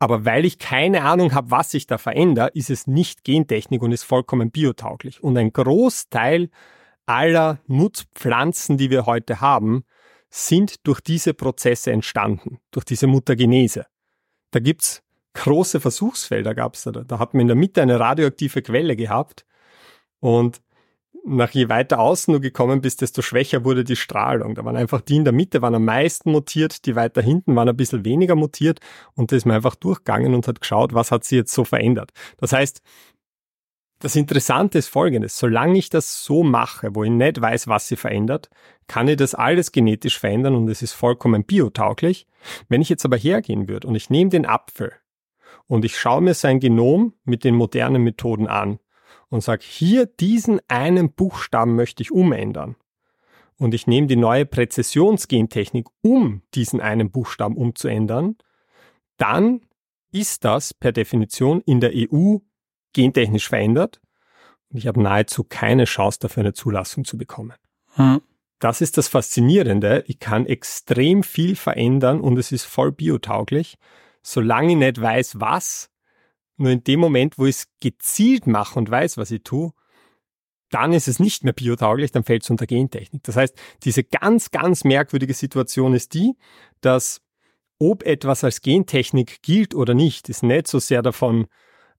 Aber 0.00 0.24
weil 0.24 0.46
ich 0.46 0.58
keine 0.58 1.02
Ahnung 1.02 1.34
habe, 1.34 1.50
was 1.50 1.70
sich 1.70 1.86
da 1.86 1.98
verändert, 1.98 2.56
ist 2.56 2.70
es 2.70 2.86
nicht 2.86 3.22
Gentechnik 3.22 3.82
und 3.82 3.92
ist 3.92 4.02
vollkommen 4.04 4.50
biotauglich. 4.50 5.22
Und 5.22 5.36
ein 5.36 5.52
Großteil 5.52 6.48
aller 7.04 7.60
Nutzpflanzen, 7.66 8.78
die 8.78 8.90
wir 8.90 9.04
heute 9.04 9.42
haben, 9.42 9.84
sind 10.30 10.86
durch 10.86 11.00
diese 11.00 11.34
Prozesse 11.34 11.92
entstanden, 11.92 12.60
durch 12.70 12.86
diese 12.86 13.08
Mutagenese. 13.08 13.86
Da 14.52 14.60
gibt's 14.60 15.02
große 15.34 15.80
Versuchsfelder, 15.80 16.54
gab's 16.54 16.84
da. 16.84 16.92
Da 16.92 17.18
hat 17.18 17.34
man 17.34 17.42
in 17.42 17.48
der 17.48 17.56
Mitte 17.56 17.82
eine 17.82 18.00
radioaktive 18.00 18.62
Quelle 18.62 18.96
gehabt 18.96 19.44
und 20.20 20.62
nach 21.24 21.50
je 21.50 21.68
weiter 21.68 22.00
außen 22.00 22.32
du 22.32 22.40
gekommen 22.40 22.80
bist, 22.80 23.02
desto 23.02 23.22
schwächer 23.22 23.64
wurde 23.64 23.84
die 23.84 23.96
Strahlung. 23.96 24.54
Da 24.54 24.64
waren 24.64 24.76
einfach 24.76 25.00
die 25.00 25.16
in 25.16 25.24
der 25.24 25.32
Mitte 25.32 25.62
waren 25.62 25.74
am 25.74 25.84
meisten 25.84 26.32
mutiert, 26.32 26.86
die 26.86 26.96
weiter 26.96 27.22
hinten 27.22 27.54
waren 27.56 27.68
ein 27.68 27.76
bisschen 27.76 28.04
weniger 28.04 28.34
mutiert 28.34 28.80
und 29.14 29.30
da 29.30 29.36
ist 29.36 29.46
man 29.46 29.56
einfach 29.56 29.74
durchgegangen 29.74 30.34
und 30.34 30.48
hat 30.48 30.60
geschaut, 30.60 30.94
was 30.94 31.10
hat 31.10 31.24
sie 31.24 31.36
jetzt 31.36 31.52
so 31.52 31.64
verändert. 31.64 32.10
Das 32.38 32.52
heißt, 32.52 32.82
das 34.00 34.16
Interessante 34.16 34.78
ist 34.78 34.88
folgendes, 34.88 35.38
solange 35.38 35.78
ich 35.78 35.90
das 35.90 36.24
so 36.24 36.42
mache, 36.42 36.94
wo 36.94 37.04
ich 37.04 37.10
nicht 37.10 37.40
weiß, 37.40 37.68
was 37.68 37.86
sie 37.86 37.96
verändert, 37.96 38.48
kann 38.86 39.08
ich 39.08 39.16
das 39.16 39.34
alles 39.34 39.72
genetisch 39.72 40.18
verändern 40.18 40.54
und 40.54 40.68
es 40.68 40.80
ist 40.80 40.94
vollkommen 40.94 41.44
biotauglich. 41.44 42.26
Wenn 42.68 42.80
ich 42.80 42.88
jetzt 42.88 43.04
aber 43.04 43.18
hergehen 43.18 43.68
würde 43.68 43.86
und 43.86 43.94
ich 43.94 44.08
nehme 44.08 44.30
den 44.30 44.46
Apfel 44.46 44.94
und 45.66 45.84
ich 45.84 45.98
schaue 45.98 46.22
mir 46.22 46.32
sein 46.32 46.60
Genom 46.60 47.12
mit 47.24 47.44
den 47.44 47.54
modernen 47.54 48.02
Methoden 48.02 48.46
an 48.46 48.78
und 49.30 49.42
sage, 49.42 49.64
hier 49.64 50.06
diesen 50.06 50.60
einen 50.68 51.12
Buchstaben 51.12 51.74
möchte 51.76 52.02
ich 52.02 52.12
umändern. 52.12 52.76
Und 53.56 53.74
ich 53.74 53.86
nehme 53.86 54.06
die 54.06 54.16
neue 54.16 54.46
Präzisionsgentechnik, 54.46 55.86
um 56.02 56.42
diesen 56.54 56.80
einen 56.80 57.10
Buchstaben 57.10 57.56
umzuändern, 57.56 58.36
dann 59.16 59.60
ist 60.12 60.44
das 60.44 60.74
per 60.74 60.92
Definition 60.92 61.60
in 61.60 61.80
der 61.80 61.92
EU 61.94 62.38
gentechnisch 62.92 63.48
verändert. 63.48 64.00
Und 64.70 64.78
ich 64.78 64.86
habe 64.86 65.02
nahezu 65.02 65.44
keine 65.44 65.84
Chance 65.84 66.18
dafür, 66.20 66.42
eine 66.42 66.52
Zulassung 66.52 67.04
zu 67.04 67.18
bekommen. 67.18 67.54
Hm. 67.94 68.20
Das 68.60 68.80
ist 68.80 68.98
das 68.98 69.08
Faszinierende. 69.08 70.04
Ich 70.06 70.18
kann 70.18 70.46
extrem 70.46 71.22
viel 71.22 71.56
verändern 71.56 72.20
und 72.20 72.38
es 72.38 72.52
ist 72.52 72.64
voll 72.64 72.92
biotauglich. 72.92 73.78
Solange 74.22 74.72
ich 74.72 74.78
nicht 74.78 75.00
weiß, 75.00 75.40
was, 75.40 75.90
nur 76.60 76.70
in 76.70 76.84
dem 76.84 77.00
Moment, 77.00 77.38
wo 77.38 77.46
ich 77.46 77.56
es 77.56 77.68
gezielt 77.80 78.46
mache 78.46 78.78
und 78.78 78.90
weiß, 78.90 79.16
was 79.16 79.30
ich 79.30 79.42
tue, 79.42 79.72
dann 80.70 80.92
ist 80.92 81.08
es 81.08 81.18
nicht 81.18 81.44
mehr 81.44 81.52
biotauglich, 81.52 82.12
dann 82.12 82.24
fällt 82.24 82.44
es 82.44 82.50
unter 82.50 82.66
Gentechnik. 82.66 83.22
Das 83.24 83.36
heißt, 83.36 83.56
diese 83.82 84.04
ganz, 84.04 84.50
ganz 84.50 84.84
merkwürdige 84.84 85.34
Situation 85.34 85.94
ist 85.94 86.14
die, 86.14 86.34
dass 86.80 87.20
ob 87.78 88.04
etwas 88.04 88.44
als 88.44 88.60
Gentechnik 88.60 89.42
gilt 89.42 89.74
oder 89.74 89.94
nicht, 89.94 90.28
ist 90.28 90.42
nicht 90.42 90.68
so 90.68 90.78
sehr 90.78 91.02
davon 91.02 91.46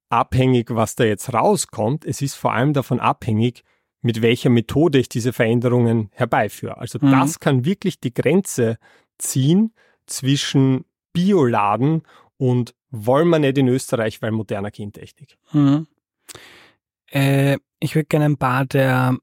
abhängig, 0.10 0.70
was 0.70 0.96
da 0.96 1.04
jetzt 1.04 1.34
rauskommt. 1.34 2.06
Es 2.06 2.22
ist 2.22 2.36
vor 2.36 2.54
allem 2.54 2.74
davon 2.74 3.00
abhängig, 3.00 3.64
mit 4.02 4.22
welcher 4.22 4.50
Methode 4.50 5.00
ich 5.00 5.10
diese 5.10 5.34
Veränderungen 5.34 6.10
herbeiführe. 6.14 6.78
Also 6.78 7.00
mhm. 7.02 7.12
das 7.12 7.40
kann 7.40 7.66
wirklich 7.66 8.00
die 8.00 8.14
Grenze 8.14 8.78
ziehen 9.18 9.74
zwischen 10.06 10.86
Bioladen 11.14 12.04
und 12.42 12.74
wollen 12.90 13.30
wir 13.30 13.38
nicht 13.38 13.60
in 13.60 13.68
Österreich, 13.68 14.20
weil 14.24 14.32
moderner 14.32 14.72
Gentechnik. 14.72 15.38
Mhm. 15.54 15.86
Äh, 17.12 17.60
ich 17.80 17.94
würde 17.94 18.08
gerne 18.08 18.26
ein 18.26 18.38
paar 18.38 18.66
der 18.66 19.16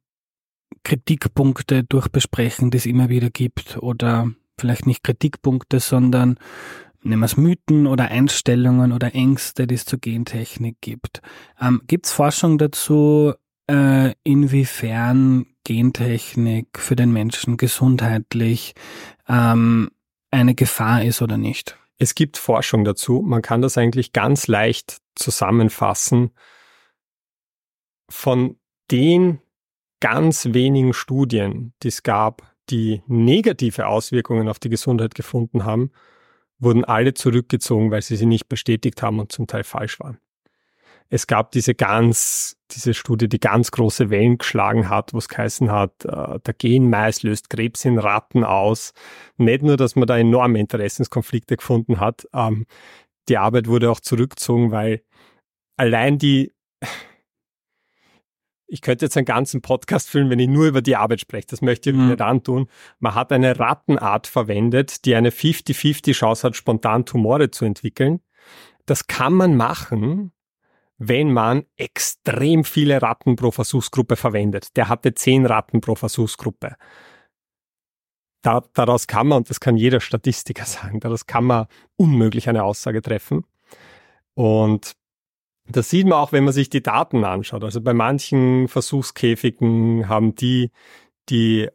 Kritikpunkte 0.84 1.82
durchbesprechen, 1.82 2.70
die 2.70 2.78
es 2.78 2.87
immer 2.87 3.08
wieder 3.08 3.30
gibt. 3.30 3.76
Oder 3.78 4.30
vielleicht 4.56 4.87
nicht 4.87 5.02
Kritikpunkte, 5.02 5.80
sondern 5.80 6.38
nehmen 7.02 7.22
wir 7.22 7.26
es 7.26 7.37
Mythen 7.37 7.88
oder 7.88 8.08
Einstellungen 8.08 8.92
oder 8.92 9.12
Ängste, 9.16 9.66
die 9.66 9.75
es 9.75 9.84
zur 9.84 9.98
Gentechnik 9.98 10.76
gibt. 10.80 11.20
Ähm, 11.60 11.82
gibt 11.88 12.06
es 12.06 12.12
Forschung 12.12 12.56
dazu, 12.56 13.34
äh, 13.68 14.12
inwiefern 14.22 15.46
Gentechnik 15.64 16.78
für 16.78 16.94
den 16.94 17.12
Menschen 17.12 17.56
gesundheitlich 17.56 18.75
ähm, 19.28 19.90
eine 20.30 20.54
Gefahr 20.54 21.02
ist 21.02 21.20
oder 21.20 21.37
nicht? 21.37 21.76
Es 21.99 22.14
gibt 22.14 22.37
Forschung 22.37 22.85
dazu. 22.85 23.23
Man 23.23 23.43
kann 23.43 23.61
das 23.61 23.76
eigentlich 23.76 24.12
ganz 24.12 24.47
leicht 24.47 24.99
zusammenfassen. 25.17 26.31
Von 28.09 28.59
den 28.90 29.40
ganz 30.00 30.47
wenigen 30.52 30.95
Studien, 30.95 31.75
die 31.83 31.88
es 31.88 32.02
gab, 32.02 32.55
die 32.71 33.02
negative 33.07 33.87
Auswirkungen 33.87 34.49
auf 34.49 34.59
die 34.59 34.69
Gesundheit 34.69 35.14
gefunden 35.14 35.64
haben, 35.64 35.90
wurden 36.59 36.85
alle 36.85 37.14
zurückgezogen, 37.14 37.90
weil 37.90 38.02
sie 38.02 38.17
sie 38.17 38.26
nicht 38.26 38.49
bestätigt 38.49 39.02
haben 39.02 39.19
und 39.19 39.33
zum 39.33 39.47
Teil 39.47 39.64
falsch 39.64 39.99
waren 40.00 40.19
es 41.11 41.27
gab 41.27 41.53
diese 41.53 41.75
ganz, 41.75 42.57
diese 42.71 42.93
Studie, 42.93 43.29
die 43.29 43.41
ganz 43.41 43.71
große 43.71 44.11
Wellen 44.11 44.38
geschlagen 44.38 44.91
hat, 44.91 45.15
wo 45.15 45.19
es 45.19 45.29
geheißen 45.29 45.71
hat, 45.71 46.05
äh, 46.05 46.38
der 46.41 46.55
Genmais 46.55 47.23
löst 47.23 47.49
Krebs 47.49 47.85
in 47.85 47.99
Ratten 47.99 48.45
aus. 48.45 48.93
Nicht 49.38 49.62
nur, 49.62 49.77
dass 49.77 49.97
man 49.97 50.07
da 50.07 50.19
enorme 50.19 50.61
Interessenskonflikte 50.61 51.57
gefunden 51.57 51.99
hat, 51.99 52.29
ähm, 52.35 52.67
die 53.29 53.38
Arbeit 53.38 53.69
wurde 53.69 53.91
auch 53.91 54.00
zurückgezogen, 54.00 54.71
weil 54.71 55.03
allein 55.77 56.19
die, 56.19 56.53
ich 58.67 58.83
könnte 58.83 59.07
jetzt 59.07 59.17
einen 59.17 59.27
ganzen 59.27 59.62
Podcast 59.62 60.11
füllen, 60.11 60.29
wenn 60.29 60.38
ich 60.38 60.49
nur 60.49 60.67
über 60.67 60.83
die 60.83 60.97
Arbeit 60.97 61.21
spreche. 61.21 61.47
Das 61.49 61.62
möchte 61.62 61.91
ich 61.91 61.97
mhm. 61.97 62.09
nicht 62.09 62.21
antun. 62.21 62.69
Man 62.99 63.15
hat 63.15 63.33
eine 63.33 63.59
Rattenart 63.59 64.27
verwendet, 64.27 65.07
die 65.07 65.15
eine 65.15 65.31
50-50 65.31 66.12
Chance 66.12 66.47
hat, 66.47 66.57
spontan 66.57 67.07
Tumore 67.07 67.50
zu 67.50 67.65
entwickeln. 67.65 68.21
Das 68.85 69.07
kann 69.07 69.35
man 69.35 69.57
machen, 69.57 70.33
wenn 70.99 71.33
man 71.33 71.64
extrem 71.76 72.64
viele 72.64 73.00
Ratten 73.00 73.37
pro 73.37 73.52
Versuchsgruppe 73.52 74.17
verwendet. 74.17 74.76
Der 74.76 74.88
hatte 74.88 75.14
zehn 75.14 75.47
Ratten 75.47 75.81
pro 75.81 75.95
Versuchsgruppe. 75.95 76.76
Da, 78.43 78.62
daraus 78.75 79.07
kann 79.07 79.28
man, 79.28 79.38
und 79.38 79.50
das 79.50 79.61
kann 79.61 79.76
jeder 79.76 80.00
Statistiker 80.00 80.64
sagen, 80.67 81.00
daraus 81.00 81.26
kann 81.26 81.45
man 81.45 81.67
unmöglich 81.97 82.49
eine 82.49 82.64
Aussage 82.64 83.00
treffen. 83.00 83.45
Und 84.35 84.93
das 85.71 85.90
sieht 85.90 86.07
man 86.07 86.19
auch, 86.19 86.33
wenn 86.33 86.45
man 86.45 86.52
sich 86.52 86.71
die 86.71 86.83
Daten 86.83 87.25
anschaut. 87.25 87.62
Also 87.62 87.81
bei 87.81 87.95
manchen 87.95 88.69
Versuchskäfigen 88.69 90.09
haben 90.09 90.35
die, 90.35 90.71
die 91.28 91.69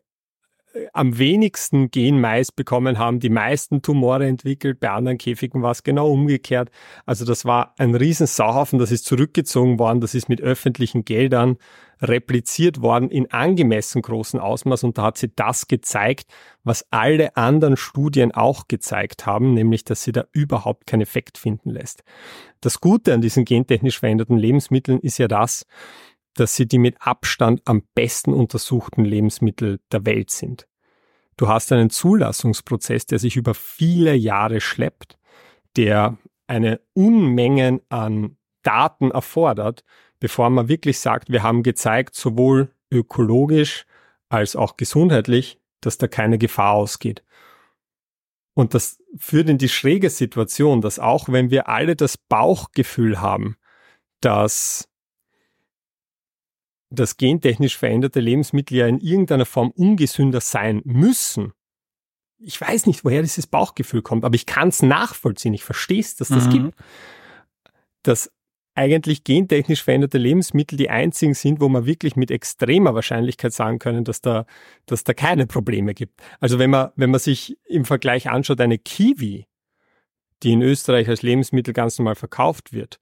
am 0.94 1.18
wenigsten 1.18 1.92
Genmais 1.92 2.51
bekommen 2.51 2.98
haben, 2.98 3.20
die 3.20 3.30
meisten 3.30 3.82
Tumore 3.82 4.25
entwickelt. 4.25 4.80
Bei 4.80 4.89
anderen 4.89 5.18
Käfigen 5.18 5.62
war 5.62 5.72
es 5.72 5.84
genau 5.84 6.10
umgekehrt. 6.12 6.70
Also 7.06 7.25
das 7.25 7.46
war 7.46 7.74
ein 7.77 7.96
riesen 7.96 8.27
Sauhaufen, 8.27 8.80
das 8.80 8.92
ist 8.92 9.06
zurückgezogen 9.06 9.80
worden, 9.80 10.01
das 10.01 10.15
ist 10.15 10.30
mit 10.30 10.42
öffentlichen 10.42 11.06
Geldern 11.06 11.58
repliziert 12.01 12.82
worden 12.82 13.10
in 13.10 13.32
angemessen 13.32 14.01
großen 14.01 14.39
Ausmaß 14.39 14.84
und 14.84 14.98
da 14.98 15.03
hat 15.03 15.18
sie 15.18 15.32
das 15.34 15.68
gezeigt, 15.68 16.27
was 16.63 16.86
alle 16.92 17.38
anderen 17.38 17.77
Studien 17.77 18.34
auch 18.34 18.68
gezeigt 18.68 19.25
haben, 19.25 19.53
nämlich 19.53 19.86
dass 19.86 20.03
sie 20.03 20.12
da 20.12 20.25
überhaupt 20.34 20.86
keinen 20.86 21.01
Effekt 21.01 21.38
finden 21.38 21.70
lässt. 21.70 22.03
Das 22.60 22.82
Gute 22.82 23.13
an 23.13 23.22
diesen 23.22 23.46
gentechnisch 23.46 24.00
veränderten 24.00 24.38
Lebensmitteln 24.38 25.00
ist 25.00 25.18
ja 25.18 25.27
das, 25.27 25.65
dass 26.36 26.56
sie 26.56 26.68
die 26.68 26.80
mit 26.80 27.02
Abstand 27.02 27.62
am 27.66 27.84
besten 27.96 28.34
untersuchten 28.34 29.06
Lebensmittel 29.06 29.80
der 29.92 30.06
Welt 30.06 30.32
sind. 30.32 30.68
Du 31.38 31.48
hast 31.48 31.72
einen 31.72 31.90
Zulassungsprozess, 31.90 33.06
der 33.06 33.20
sich 33.20 33.36
über 33.36 33.54
viele 33.54 34.13
Jahre 34.13 34.62
schleppt, 34.62 35.18
der 35.75 36.18
eine 36.48 36.80
Unmengen 36.94 37.82
an 37.90 38.38
Daten 38.62 39.12
erfordert, 39.12 39.84
bevor 40.20 40.50
man 40.50 40.68
wirklich 40.68 41.00
sagt, 41.00 41.30
wir 41.30 41.44
haben 41.44 41.63
gezeigt, 41.63 42.16
sowohl 42.16 42.74
ökologisch 42.92 43.86
als 44.30 44.56
auch 44.56 44.78
gesundheitlich, 44.78 45.60
dass 45.82 45.98
da 45.98 46.08
keine 46.08 46.38
Gefahr 46.38 46.74
ausgeht. 46.74 47.24
Und 48.56 48.74
das 48.74 49.00
führt 49.18 49.50
in 49.50 49.58
die 49.58 49.70
schräge 49.70 50.10
Situation, 50.10 50.82
dass 50.82 51.00
auch 51.00 51.28
wenn 51.30 51.50
wir 51.50 51.68
alle 51.68 51.96
das 51.96 52.18
Bauchgefühl 52.18 53.20
haben, 53.20 53.58
dass 54.22 54.88
das 56.93 57.17
gentechnisch 57.17 57.77
veränderte 57.77 58.19
Lebensmittel 58.19 58.77
ja 58.77 58.88
in 58.88 59.00
irgendeiner 59.00 59.45
Form 59.45 59.71
ungesünder 59.71 60.41
sein 60.41 60.81
müssen. 60.85 61.53
Ich 62.38 62.59
weiß 62.59 62.85
nicht, 62.88 63.03
woher 63.03 63.21
dieses 63.21 63.47
Bauchgefühl 63.47 64.01
kommt, 64.01 64.25
aber 64.25 64.35
ich 64.35 64.45
kann 64.45 64.67
es 64.67 64.81
nachvollziehen. 64.81 65.53
Ich 65.53 65.63
verstehe 65.63 66.01
es, 66.01 66.15
dass 66.15 66.27
das 66.27 66.45
mhm. 66.47 66.51
gibt. 66.51 66.75
Dass 68.03 68.31
eigentlich 68.75 69.23
gentechnisch 69.23 69.83
veränderte 69.83 70.17
Lebensmittel 70.17 70.77
die 70.77 70.89
einzigen 70.89 71.35
sind, 71.35 71.62
wo 71.62 71.69
man 71.69 71.85
wirklich 71.85 72.15
mit 72.15 72.31
extremer 72.31 72.95
Wahrscheinlichkeit 72.95 73.53
sagen 73.53 73.79
können, 73.79 74.03
dass 74.03 74.21
da, 74.21 74.45
dass 74.85 75.03
da 75.03 75.13
keine 75.13 75.45
Probleme 75.47 75.93
gibt. 75.93 76.21
Also 76.39 76.59
wenn 76.59 76.71
man, 76.71 76.91
wenn 76.95 77.12
man 77.12 77.19
sich 77.19 77.57
im 77.65 77.85
Vergleich 77.85 78.29
anschaut, 78.29 78.59
eine 78.59 78.79
Kiwi, 78.79 79.45
die 80.41 80.53
in 80.53 80.62
Österreich 80.62 81.07
als 81.07 81.21
Lebensmittel 81.21 81.73
ganz 81.73 81.97
normal 82.00 82.15
verkauft 82.15 82.73
wird, 82.73 83.00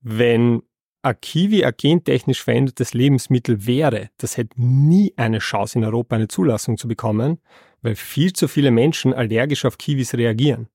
wenn 0.00 0.62
ein 1.02 1.20
Kiwi 1.20 1.64
ein 1.64 1.74
gentechnisch 1.76 2.42
verändertes 2.42 2.94
Lebensmittel 2.94 3.66
wäre, 3.66 4.10
das 4.18 4.36
hätte 4.36 4.60
nie 4.60 5.12
eine 5.16 5.38
Chance 5.38 5.78
in 5.78 5.84
Europa 5.84 6.16
eine 6.16 6.28
Zulassung 6.28 6.78
zu 6.78 6.88
bekommen, 6.88 7.40
weil 7.82 7.96
viel 7.96 8.32
zu 8.32 8.48
viele 8.48 8.70
Menschen 8.70 9.12
allergisch 9.12 9.64
auf 9.64 9.78
Kiwis 9.78 10.14
reagieren. 10.14 10.68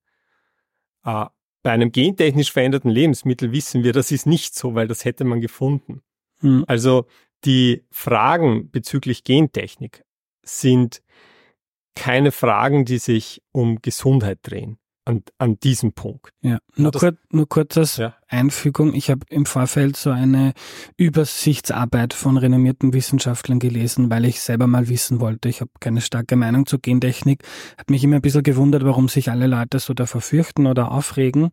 Äh, 1.04 1.26
bei 1.62 1.72
einem 1.72 1.90
gentechnisch 1.90 2.52
veränderten 2.52 2.90
Lebensmittel 2.90 3.52
wissen 3.52 3.82
wir, 3.82 3.92
das 3.92 4.12
ist 4.12 4.26
nicht 4.26 4.54
so, 4.54 4.74
weil 4.74 4.86
das 4.86 5.04
hätte 5.04 5.24
man 5.24 5.40
gefunden. 5.40 6.02
Hm. 6.40 6.64
Also 6.68 7.06
die 7.44 7.84
Fragen 7.90 8.70
bezüglich 8.70 9.24
Gentechnik 9.24 10.04
sind 10.42 11.02
keine 11.94 12.30
Fragen, 12.32 12.84
die 12.84 12.98
sich 12.98 13.42
um 13.52 13.82
Gesundheit 13.82 14.38
drehen 14.42 14.78
an, 15.08 15.22
an 15.38 15.58
diesem 15.58 15.92
Punkt. 15.92 16.34
Ja, 16.42 16.58
nur, 16.76 16.90
das, 16.90 17.00
kur 17.00 17.12
nur 17.30 17.48
kurz 17.48 17.78
als 17.78 17.96
ja. 17.96 18.14
Einfügung. 18.28 18.92
Ich 18.94 19.10
habe 19.10 19.24
im 19.30 19.46
Vorfeld 19.46 19.96
so 19.96 20.10
eine 20.10 20.52
Übersichtsarbeit 20.98 22.12
von 22.12 22.36
renommierten 22.36 22.92
Wissenschaftlern 22.92 23.58
gelesen, 23.58 24.10
weil 24.10 24.26
ich 24.26 24.40
selber 24.40 24.66
mal 24.66 24.88
wissen 24.88 25.20
wollte. 25.20 25.48
Ich 25.48 25.62
habe 25.62 25.70
keine 25.80 26.02
starke 26.02 26.36
Meinung 26.36 26.66
zur 26.66 26.80
Gentechnik. 26.80 27.42
Hat 27.78 27.88
mich 27.88 28.04
immer 28.04 28.16
ein 28.16 28.22
bisschen 28.22 28.42
gewundert, 28.42 28.84
warum 28.84 29.08
sich 29.08 29.30
alle 29.30 29.46
Leute 29.46 29.78
so 29.78 29.94
da 29.94 30.04
verfürchten 30.04 30.66
oder 30.66 30.92
aufregen. 30.92 31.50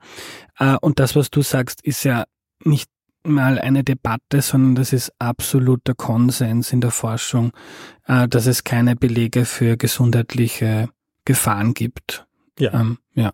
Äh, 0.60 0.76
und 0.82 1.00
das, 1.00 1.16
was 1.16 1.30
du 1.30 1.42
sagst, 1.42 1.82
ist 1.82 2.04
ja 2.04 2.26
nicht 2.64 2.90
mal 3.24 3.58
eine 3.58 3.86
Debatte, 3.86 4.42
sondern 4.42 4.76
das 4.76 4.92
ist 4.92 5.14
absoluter 5.18 5.96
Konsens 5.96 6.74
in 6.74 6.82
der 6.82 6.92
Forschung, 6.92 7.54
äh, 8.06 8.28
dass 8.28 8.48
es 8.48 8.66
keine 8.66 8.98
Belege 8.98 9.46
für 9.46 9.78
gesundheitliche 9.78 10.90
Gefahren 11.24 11.74
gibt. 11.74 12.28
Ja. 12.60 12.74
Ähm, 12.74 12.98
ja. 13.14 13.32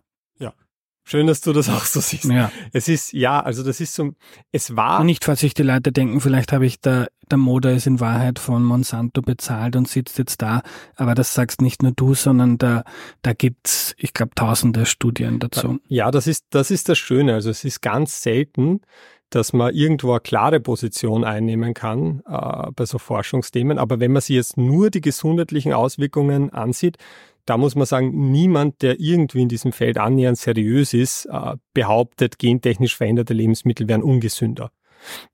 Schön, 1.04 1.26
dass 1.26 1.40
du 1.40 1.52
das 1.52 1.68
auch 1.68 1.84
so 1.84 2.00
siehst. 2.00 2.24
Ja. 2.26 2.52
Es 2.72 2.88
ist, 2.88 3.12
ja, 3.12 3.40
also 3.40 3.62
das 3.62 3.80
ist 3.80 3.94
so, 3.94 4.12
es 4.52 4.76
war. 4.76 5.00
Und 5.00 5.06
nicht, 5.06 5.24
falls 5.24 5.40
sich 5.40 5.52
die 5.52 5.64
Leute 5.64 5.90
denken, 5.90 6.20
vielleicht 6.20 6.52
habe 6.52 6.64
ich 6.64 6.80
da, 6.80 7.06
der 7.30 7.38
Moda 7.38 7.70
ist 7.70 7.86
in 7.86 7.98
Wahrheit 7.98 8.38
von 8.38 8.62
Monsanto 8.62 9.20
bezahlt 9.20 9.74
und 9.74 9.88
sitzt 9.88 10.18
jetzt 10.18 10.42
da. 10.42 10.62
Aber 10.94 11.14
das 11.14 11.34
sagst 11.34 11.60
nicht 11.60 11.82
nur 11.82 11.92
du, 11.92 12.14
sondern 12.14 12.56
da, 12.56 12.84
da 13.22 13.32
gibt's, 13.32 13.94
ich 13.98 14.14
glaube, 14.14 14.34
tausende 14.34 14.86
Studien 14.86 15.40
dazu. 15.40 15.80
Ja, 15.88 16.10
das 16.10 16.26
ist, 16.26 16.46
das 16.50 16.70
ist 16.70 16.88
das 16.88 16.98
Schöne. 16.98 17.34
Also 17.34 17.50
es 17.50 17.64
ist 17.64 17.82
ganz 17.82 18.22
selten, 18.22 18.80
dass 19.34 19.52
man 19.52 19.74
irgendwo 19.74 20.12
eine 20.12 20.20
klare 20.20 20.60
Position 20.60 21.24
einnehmen 21.24 21.74
kann 21.74 22.22
äh, 22.28 22.70
bei 22.76 22.84
so 22.84 22.98
Forschungsthemen. 22.98 23.78
Aber 23.78 23.98
wenn 23.98 24.12
man 24.12 24.22
sich 24.22 24.36
jetzt 24.36 24.56
nur 24.56 24.90
die 24.90 25.00
gesundheitlichen 25.00 25.72
Auswirkungen 25.72 26.50
ansieht, 26.50 26.98
da 27.46 27.56
muss 27.56 27.74
man 27.74 27.86
sagen, 27.86 28.30
niemand, 28.30 28.82
der 28.82 29.00
irgendwie 29.00 29.42
in 29.42 29.48
diesem 29.48 29.72
Feld 29.72 29.98
annähernd 29.98 30.38
seriös 30.38 30.94
ist, 30.94 31.26
äh, 31.26 31.56
behauptet, 31.74 32.38
gentechnisch 32.38 32.96
veränderte 32.96 33.34
Lebensmittel 33.34 33.88
wären 33.88 34.02
ungesünder. 34.02 34.70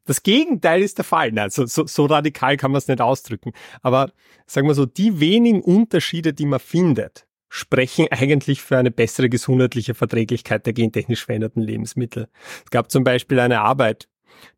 Das 0.05 0.23
Gegenteil 0.23 0.83
ist 0.83 0.99
der 0.99 1.05
Fall. 1.05 1.39
Also 1.39 1.67
so, 1.67 1.87
so 1.87 2.07
radikal 2.07 2.57
kann 2.57 2.71
man 2.71 2.79
es 2.79 2.89
nicht 2.89 3.01
ausdrücken. 3.01 3.53
Aber 3.83 4.13
sagen 4.47 4.67
wir 4.67 4.75
so, 4.75 4.87
die 4.87 5.21
wenigen 5.21 5.61
Unterschiede, 5.61 6.33
die 6.33 6.47
man 6.47 6.61
findet, 6.61 7.27
sprechen 7.49 8.09
eigentlich 8.11 8.63
für 8.63 8.79
eine 8.79 8.91
bessere 8.91 9.29
gesundheitliche 9.29 9.95
Verträglichkeit 9.95 10.67
der 10.67 10.73
gentechnisch 10.73 11.25
veränderten 11.25 11.63
Lebensmittel. 11.63 12.29
Es 12.65 12.71
gab 12.71 12.91
zum 12.91 13.05
Beispiel 13.05 13.41
eine 13.41 13.61
Arbeit 13.61 14.09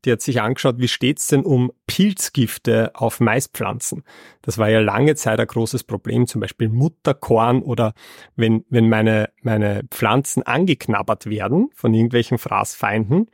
die 0.05 0.13
hat 0.13 0.21
sich 0.21 0.41
angeschaut, 0.41 0.79
wie 0.79 0.89
steht's 0.89 1.27
denn 1.27 1.45
um 1.45 1.73
Pilzgifte 1.87 2.93
auf 2.95 3.21
Maispflanzen. 3.21 4.05
Das 4.43 4.59
war 4.59 4.69
ja 4.69 4.81
lange 4.81 5.15
Zeit 5.15 5.41
ein 5.41 5.47
großes 5.47 5.85
Problem, 5.85 6.27
zum 6.27 6.41
Beispiel 6.41 6.69
Mutterkorn 6.69 7.63
oder 7.63 7.95
wenn, 8.37 8.65
wenn 8.69 8.89
meine, 8.89 9.31
meine 9.43 9.83
Pflanzen 9.91 10.43
angeknabbert 10.43 11.27
werden 11.27 11.71
von 11.75 11.95
irgendwelchen 11.95 12.39
Fraßfeinden, 12.39 13.31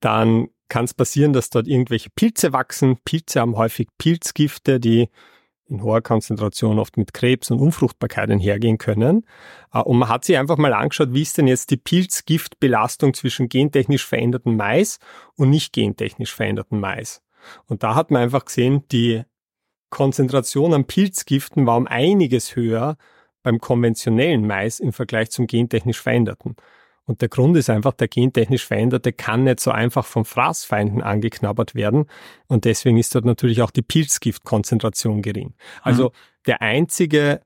dann 0.00 0.48
kann 0.68 0.84
es 0.84 0.94
passieren, 0.94 1.32
dass 1.32 1.50
dort 1.50 1.68
irgendwelche 1.68 2.10
Pilze 2.10 2.52
wachsen. 2.52 2.98
Pilze 3.04 3.40
haben 3.40 3.56
häufig 3.56 3.88
Pilzgifte, 3.98 4.80
die 4.80 5.08
in 5.68 5.82
hoher 5.82 6.00
Konzentration 6.00 6.78
oft 6.78 6.96
mit 6.96 7.12
Krebs 7.12 7.50
und 7.50 7.58
Unfruchtbarkeit 7.58 8.30
einhergehen 8.30 8.78
können. 8.78 9.26
Äh, 9.72 9.80
und 9.80 9.98
man 9.98 10.08
hat 10.08 10.24
sich 10.24 10.36
einfach 10.36 10.56
mal 10.56 10.72
angeschaut, 10.72 11.12
wie 11.12 11.22
ist 11.22 11.38
denn 11.38 11.46
jetzt 11.46 11.70
die 11.70 11.76
Pilzgiftbelastung 11.76 13.14
zwischen 13.14 13.48
gentechnisch 13.48 14.06
veränderten 14.06 14.56
Mais 14.56 14.98
und 15.34 15.50
nicht 15.50 15.72
gentechnisch 15.72 16.34
veränderten 16.34 16.80
Mais. 16.80 17.22
Und 17.66 17.82
da 17.82 17.94
hat 17.94 18.10
man 18.10 18.22
einfach 18.22 18.44
gesehen, 18.44 18.84
die 18.90 19.22
Konzentration 19.90 20.74
an 20.74 20.84
Pilzgiften 20.84 21.66
war 21.66 21.76
um 21.76 21.86
einiges 21.86 22.56
höher 22.56 22.96
beim 23.42 23.60
konventionellen 23.60 24.46
Mais 24.46 24.80
im 24.80 24.92
Vergleich 24.92 25.30
zum 25.30 25.46
gentechnisch 25.46 26.00
veränderten. 26.00 26.56
Und 27.06 27.22
der 27.22 27.28
Grund 27.28 27.56
ist 27.56 27.70
einfach, 27.70 27.92
der 27.92 28.08
gentechnisch 28.08 28.66
Veränderte 28.66 29.12
kann 29.12 29.44
nicht 29.44 29.60
so 29.60 29.70
einfach 29.70 30.04
von 30.04 30.24
Fraßfeinden 30.24 31.02
angeknabbert 31.02 31.74
werden. 31.74 32.06
Und 32.48 32.64
deswegen 32.64 32.98
ist 32.98 33.14
dort 33.14 33.24
natürlich 33.24 33.62
auch 33.62 33.70
die 33.70 33.82
Pilzgiftkonzentration 33.82 35.22
gering. 35.22 35.54
Also 35.82 36.06
mhm. 36.06 36.12
der 36.46 36.62
einzige 36.62 37.40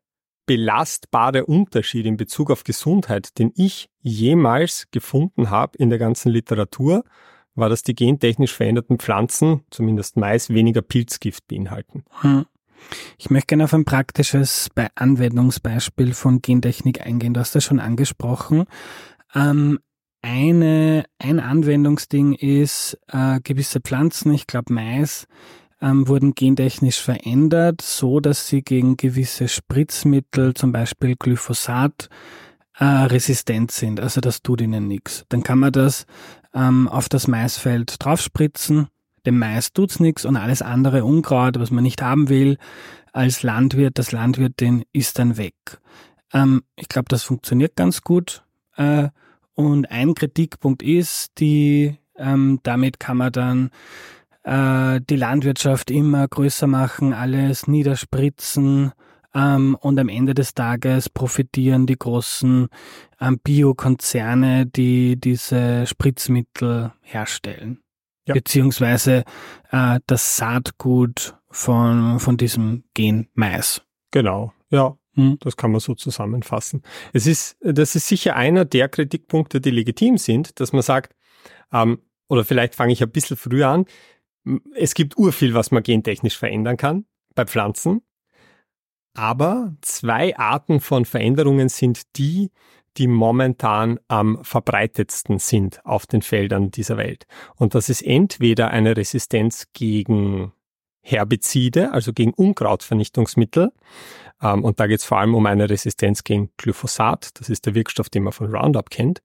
belastbare 0.47 1.47
Unterschied 1.47 2.07
in 2.07 2.17
Bezug 2.17 2.51
auf 2.51 2.65
Gesundheit, 2.65 3.39
den 3.39 3.53
ich 3.55 3.89
jemals 4.01 4.89
gefunden 4.91 5.51
habe 5.51 5.77
in 5.79 5.91
der 5.91 5.99
ganzen 5.99 6.31
Literatur, 6.31 7.05
war, 7.55 7.69
dass 7.69 7.83
die 7.83 7.95
gentechnisch 7.95 8.55
veränderten 8.55 8.99
Pflanzen, 8.99 9.63
zumindest 9.71 10.17
Mais, 10.17 10.49
weniger 10.51 10.83
Pilzgift 10.83 11.47
beinhalten. 11.47 12.05
Hm. 12.23 12.47
Ich 13.19 13.31
möchte 13.31 13.49
gerne 13.49 13.65
auf 13.65 13.75
ein 13.75 13.85
praktisches 13.85 14.69
Anwendungsbeispiel 14.95 16.15
von 16.15 16.41
Gentechnik 16.41 17.05
eingehen. 17.07 17.35
Du 17.35 17.41
hast 17.41 17.55
das 17.55 17.65
schon 17.65 17.79
angesprochen. 17.79 18.65
Ähm, 19.35 19.79
eine, 20.23 21.05
ein 21.19 21.41
Anwendungsding 21.41 22.35
ist, 22.35 22.99
äh, 23.09 23.41
gewisse 23.43 23.81
Pflanzen, 23.81 24.33
ich 24.33 24.47
glaube 24.47 24.73
Mais, 24.73 25.27
ähm, 25.81 26.09
wurden 26.09 26.35
gentechnisch 26.35 27.01
verändert, 27.01 27.81
so 27.81 28.21
dass 28.21 28.49
sie 28.49 28.63
gegen 28.63 28.97
gewisse 28.97 29.49
Spritzmittel, 29.49 30.55
zum 30.55 30.73
Beispiel 30.73 31.17
Glyphosat, 31.17 32.11
äh, 32.79 32.85
resistent 32.85 33.71
sind. 33.71 34.01
Also 34.01 34.21
das 34.21 34.43
tut 34.43 34.61
ihnen 34.61 34.89
nichts. 34.89 35.25
Dann 35.29 35.43
kann 35.43 35.59
man 35.59 35.73
das 35.73 36.07
ähm, 36.55 36.89
auf 36.89 37.09
das 37.09 37.29
Maisfeld 37.29 37.97
draufspritzen. 37.99 38.89
Dem 39.27 39.39
Mais 39.39 39.73
tut's 39.73 40.01
nichts 40.01 40.25
und 40.25 40.37
alles 40.37 40.63
andere 40.63 41.05
Unkraut, 41.05 41.59
was 41.59 41.71
man 41.71 41.85
nicht 41.85 42.03
haben 42.03 42.29
will, 42.29 42.57
als 43.13 43.43
Landwirt, 43.43 43.99
das 43.99 44.13
Landwirt, 44.13 44.61
den 44.61 44.85
ist 44.93 45.19
dann 45.19 45.37
weg. 45.37 45.55
Ähm, 46.33 46.63
ich 46.77 46.89
glaube, 46.89 47.09
das 47.09 47.23
funktioniert 47.23 47.77
ganz 47.77 48.03
gut. 48.03 48.45
Äh, 48.81 49.11
und 49.55 49.91
ein 49.91 50.15
Kritikpunkt 50.15 50.83
ist, 50.83 51.39
die 51.39 51.99
ähm, 52.17 52.61
damit 52.63 52.99
kann 52.99 53.19
man 53.19 53.33
dann 53.33 53.71
äh, 54.43 55.01
die 55.09 55.17
Landwirtschaft 55.17 55.91
immer 55.91 56.27
größer 56.27 56.67
machen, 56.67 57.13
alles 57.13 57.67
niederspritzen 57.67 58.93
ähm, 59.35 59.77
und 59.81 59.99
am 59.99 60.09
Ende 60.09 60.35
des 60.35 60.55
Tages 60.55 61.11
profitieren 61.11 61.87
die 61.87 61.99
großen 61.99 62.69
ähm, 63.21 63.39
Biokonzerne, 63.43 64.67
die 64.67 65.21
diese 65.21 65.87
Spritzmittel 65.87 66.93
herstellen. 67.03 67.81
Ja. 68.27 68.35
Beziehungsweise 68.35 69.25
äh, 69.71 70.01
das 70.07 70.37
Saatgut 70.37 71.37
von, 71.51 72.19
von 72.19 72.37
diesem 72.37 72.85
Gen 72.95 73.29
Mais. 73.35 73.83
Genau, 74.11 74.53
ja. 74.71 74.97
Hm. 75.21 75.39
Das 75.41 75.57
kann 75.57 75.71
man 75.71 75.81
so 75.81 75.95
zusammenfassen. 75.95 76.83
Es 77.13 77.27
ist, 77.27 77.57
das 77.61 77.95
ist 77.95 78.09
sicher 78.09 78.37
einer 78.37 78.65
der 78.65 78.89
Kritikpunkte, 78.89 79.61
die 79.61 79.71
legitim 79.71 80.19
sind, 80.19 80.59
dass 80.61 80.73
man 80.73 80.83
sagt, 80.83 81.15
ähm, 81.73 82.01
oder 82.29 82.45
vielleicht 82.45 82.75
fange 82.75 82.93
ich 82.93 83.03
ein 83.03 83.11
bisschen 83.11 83.37
früher 83.37 83.69
an, 83.69 83.85
es 84.75 84.95
gibt 84.95 85.19
urviel, 85.19 85.53
was 85.53 85.71
man 85.71 85.83
gentechnisch 85.83 86.39
verändern 86.39 86.77
kann 86.77 87.05
bei 87.35 87.45
Pflanzen. 87.45 88.03
Aber 89.15 89.75
zwei 89.83 90.37
Arten 90.39 90.81
von 90.81 91.05
Veränderungen 91.05 91.69
sind 91.69 92.17
die, 92.17 92.51
die 92.97 93.07
momentan 93.07 94.01
am 94.09 94.43
verbreitetsten 94.43 95.39
sind 95.39 95.85
auf 95.85 96.07
den 96.07 96.23
Feldern 96.23 96.71
dieser 96.71 96.97
Welt. 96.97 97.27
Und 97.57 97.75
das 97.75 97.89
ist 97.89 98.03
entweder 98.03 98.71
eine 98.71 98.97
Resistenz 98.97 99.69
gegen 99.73 100.53
Herbizide, 101.03 101.93
also 101.93 102.13
gegen 102.13 102.33
Unkrautvernichtungsmittel. 102.33 103.73
Ähm, 104.43 104.65
und 104.65 104.81
da 104.81 104.87
geht 104.87 105.01
es 105.01 105.05
vor 105.05 105.19
allem 105.19 105.35
um 105.35 105.47
eine 105.47 105.69
Resistenz 105.69 106.25
gegen 106.25 106.51
Glyphosat. 106.57 107.39
Das 107.39 107.49
ist 107.49 107.67
der 107.67 107.75
Wirkstoff, 107.75 108.09
den 108.09 108.25
man 108.25 108.33
von 108.33 108.55
Roundup 108.55 108.91
kennt. 108.91 109.23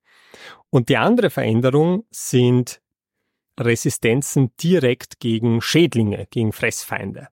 Und 0.70 0.90
die 0.90 0.98
andere 0.98 1.30
Veränderung 1.30 2.06
sind 2.12 2.82
Resistenzen 3.60 4.52
direkt 4.62 5.20
gegen 5.20 5.62
Schädlinge, 5.62 6.28
gegen 6.30 6.52
Fressfeinde. 6.52 7.30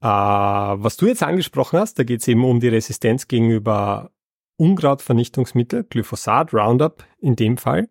Äh, 0.00 0.06
was 0.06 0.96
du 0.96 1.06
jetzt 1.06 1.22
angesprochen 1.22 1.78
hast, 1.78 1.98
da 1.98 2.04
geht 2.04 2.20
es 2.20 2.28
eben 2.28 2.44
um 2.44 2.60
die 2.60 2.68
Resistenz 2.68 3.28
gegenüber 3.28 4.10
Unkrautvernichtungsmittel, 4.56 5.84
Glyphosat, 5.84 6.52
Roundup 6.52 7.04
in 7.18 7.36
dem 7.36 7.56
Fall. 7.56 7.88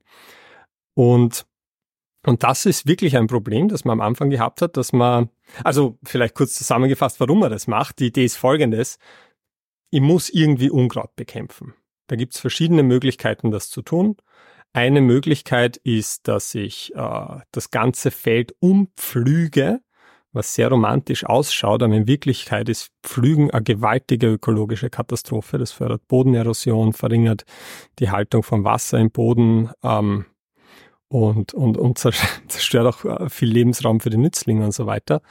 Und, 0.93 1.45
und 2.25 2.43
das 2.43 2.65
ist 2.65 2.87
wirklich 2.87 3.17
ein 3.17 3.27
Problem, 3.27 3.67
das 3.67 3.85
man 3.85 3.99
am 3.99 4.07
Anfang 4.07 4.29
gehabt 4.29 4.61
hat, 4.61 4.77
dass 4.77 4.93
man, 4.93 5.29
also 5.63 5.97
vielleicht 6.03 6.35
kurz 6.35 6.53
zusammengefasst, 6.53 7.19
warum 7.19 7.39
man 7.39 7.51
das 7.51 7.67
macht. 7.67 7.99
Die 7.99 8.07
Idee 8.07 8.25
ist 8.25 8.37
folgendes. 8.37 8.99
Ich 9.89 10.01
muss 10.01 10.29
irgendwie 10.29 10.69
Unkraut 10.69 11.15
bekämpfen. 11.15 11.73
Da 12.07 12.15
gibt 12.15 12.35
es 12.35 12.39
verschiedene 12.39 12.83
Möglichkeiten, 12.83 13.51
das 13.51 13.69
zu 13.69 13.81
tun. 13.81 14.17
Eine 14.73 15.01
Möglichkeit 15.01 15.77
ist, 15.77 16.27
dass 16.27 16.55
ich 16.55 16.93
äh, 16.95 17.39
das 17.51 17.71
ganze 17.71 18.11
Feld 18.11 18.55
umpflüge 18.59 19.81
was 20.33 20.53
sehr 20.53 20.69
romantisch 20.69 21.25
ausschaut, 21.25 21.83
aber 21.83 21.93
in 21.93 22.07
Wirklichkeit 22.07 22.69
ist 22.69 22.91
Pflügen 23.03 23.51
eine 23.51 23.63
gewaltige 23.63 24.27
ökologische 24.27 24.89
Katastrophe. 24.89 25.57
Das 25.57 25.71
fördert 25.71 26.07
Bodenerosion, 26.07 26.93
verringert 26.93 27.43
die 27.99 28.11
Haltung 28.11 28.43
von 28.43 28.63
Wasser 28.63 28.99
im 28.99 29.11
Boden 29.11 29.71
ähm, 29.83 30.25
und, 31.11 31.53
und, 31.53 31.77
und 31.77 31.97
zerstört 32.47 32.87
auch 32.87 33.03
äh, 33.03 33.29
viel 33.29 33.49
Lebensraum 33.49 33.99
für 33.99 34.09
die 34.09 34.17
Nützlinge 34.17 34.63
und 34.63 34.71
so 34.71 34.85
weiter. 34.85 35.21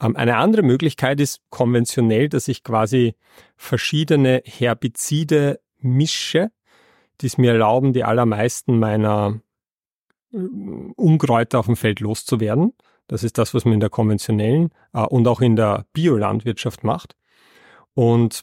Ähm, 0.00 0.14
eine 0.14 0.36
andere 0.36 0.62
Möglichkeit 0.62 1.20
ist 1.20 1.40
konventionell, 1.48 2.28
dass 2.28 2.48
ich 2.48 2.62
quasi 2.62 3.14
verschiedene 3.56 4.42
Herbizide 4.44 5.60
mische, 5.78 6.50
die 7.22 7.26
es 7.26 7.38
mir 7.38 7.52
erlauben, 7.52 7.94
die 7.94 8.04
allermeisten 8.04 8.78
meiner 8.78 9.40
äh, 10.34 10.36
Unkräuter 10.36 11.60
auf 11.60 11.66
dem 11.66 11.76
Feld 11.76 12.00
loszuwerden. 12.00 12.74
Das 13.08 13.24
ist 13.24 13.38
das, 13.38 13.54
was 13.54 13.64
man 13.64 13.74
in 13.74 13.80
der 13.80 13.90
konventionellen 13.90 14.68
äh, 14.92 15.00
und 15.00 15.26
auch 15.26 15.40
in 15.40 15.56
der 15.56 15.86
Biolandwirtschaft 15.94 16.84
macht. 16.84 17.16
Und 17.94 18.42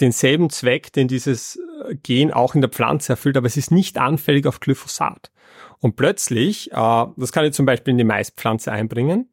denselben 0.00 0.50
Zweck, 0.50 0.92
den 0.92 1.08
dieses 1.08 1.56
äh, 1.56 1.94
Gen 1.96 2.32
auch 2.32 2.54
in 2.54 2.62
der 2.62 2.70
Pflanze 2.70 3.12
erfüllt, 3.12 3.36
aber 3.36 3.46
es 3.46 3.56
ist 3.56 3.70
nicht 3.70 3.98
anfällig 3.98 4.46
auf 4.46 4.60
Glyphosat. 4.60 5.30
Und 5.78 5.96
plötzlich, 5.96 6.72
äh, 6.72 7.06
das 7.16 7.32
kann 7.32 7.44
ich 7.44 7.52
zum 7.52 7.66
Beispiel 7.66 7.92
in 7.92 7.98
die 7.98 8.04
Maispflanze 8.04 8.72
einbringen, 8.72 9.30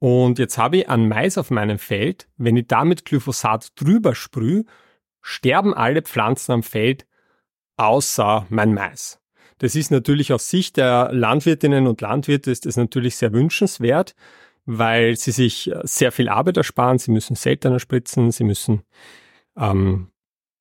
und 0.00 0.38
jetzt 0.38 0.58
habe 0.58 0.78
ich 0.78 0.88
an 0.88 1.08
Mais 1.08 1.38
auf 1.38 1.50
meinem 1.50 1.78
Feld, 1.78 2.28
wenn 2.36 2.56
ich 2.56 2.68
damit 2.68 3.04
Glyphosat 3.04 3.72
drüber 3.74 4.14
sprühe, 4.14 4.64
sterben 5.22 5.74
alle 5.74 6.02
Pflanzen 6.02 6.52
am 6.52 6.62
Feld 6.62 7.06
außer 7.76 8.46
mein 8.48 8.74
Mais. 8.74 9.20
Das 9.58 9.74
ist 9.74 9.90
natürlich 9.90 10.32
aus 10.32 10.48
Sicht 10.48 10.76
der 10.76 11.10
Landwirtinnen 11.12 11.86
und 11.86 12.00
Landwirte 12.00 12.50
ist 12.50 12.66
das 12.66 12.76
natürlich 12.76 13.16
sehr 13.16 13.32
wünschenswert, 13.32 14.14
weil 14.66 15.16
sie 15.16 15.32
sich 15.32 15.70
sehr 15.82 16.12
viel 16.12 16.28
Arbeit 16.28 16.56
ersparen. 16.56 16.98
Sie 16.98 17.10
müssen 17.10 17.36
seltener 17.36 17.80
spritzen, 17.80 18.30
sie 18.30 18.44
müssen, 18.44 18.82
ähm, 19.56 20.10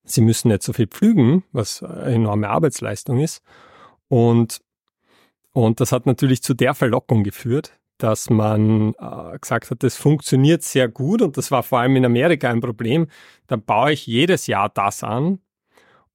sie 0.03 0.21
müssen 0.21 0.49
nicht 0.49 0.63
so 0.63 0.73
viel 0.73 0.88
pflügen, 0.88 1.43
was 1.51 1.83
eine 1.83 2.15
enorme 2.15 2.49
Arbeitsleistung 2.49 3.19
ist. 3.19 3.41
Und, 4.07 4.62
und 5.51 5.79
das 5.79 5.91
hat 5.91 6.05
natürlich 6.05 6.41
zu 6.41 6.53
der 6.53 6.73
Verlockung 6.73 7.23
geführt, 7.23 7.77
dass 7.97 8.29
man 8.29 8.93
äh, 8.99 9.38
gesagt 9.39 9.69
hat, 9.69 9.83
das 9.83 9.95
funktioniert 9.95 10.63
sehr 10.63 10.88
gut 10.88 11.21
und 11.21 11.38
das 11.38 11.51
war 11.51 11.63
vor 11.63 11.79
allem 11.79 11.95
in 11.95 12.05
Amerika 12.05 12.49
ein 12.49 12.62
Problem. 12.62 13.07
Dann 13.47 13.63
baue 13.63 13.91
ich 13.91 14.07
jedes 14.07 14.47
Jahr 14.47 14.69
das 14.69 15.03
an 15.03 15.39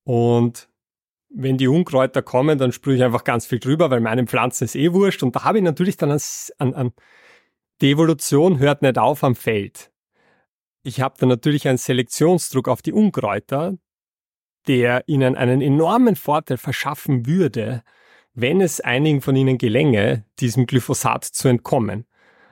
und 0.05 0.69
wenn 1.35 1.59
die 1.59 1.69
Unkräuter 1.69 2.23
kommen, 2.23 2.59
dann 2.59 2.73
sprühe 2.73 2.97
ich 2.97 3.03
einfach 3.03 3.25
ganz 3.25 3.47
viel 3.47 3.59
drüber, 3.59 3.91
weil 3.91 4.01
meinen 4.01 4.27
Pflanzen 4.27 4.65
ist 4.65 4.77
eh 4.77 4.93
wurscht. 4.93 5.23
Und 5.23 5.37
da 5.37 5.45
habe 5.45 5.59
ich 5.59 5.65
natürlich 5.65 5.97
dann 5.97 6.11
an, 6.11 6.75
an 6.75 6.93
die 7.81 7.91
Evolution 7.91 8.59
hört 8.59 8.83
nicht 8.83 8.99
auf 8.99 9.25
am 9.25 9.35
Feld. 9.35 9.91
Ich 10.83 11.01
habe 11.01 11.17
dann 11.19 11.29
natürlich 11.29 11.69
einen 11.69 11.79
Selektionsdruck 11.79 12.69
auf 12.69 12.83
die 12.83 12.93
Unkräuter, 12.93 13.77
der 14.67 15.05
ihnen 15.09 15.37
einen 15.37 15.61
enormen 15.61 16.17
Vorteil 16.17 16.57
verschaffen 16.57 17.27
würde, 17.27 17.83
wenn 18.35 18.61
es 18.61 18.81
einigen 18.81 19.21
von 19.21 19.37
ihnen 19.37 19.59
gelänge, 19.59 20.25
diesem 20.41 20.67
Glyphosat 20.67 21.25
zu 21.25 21.49
entkommen, 21.49 22.07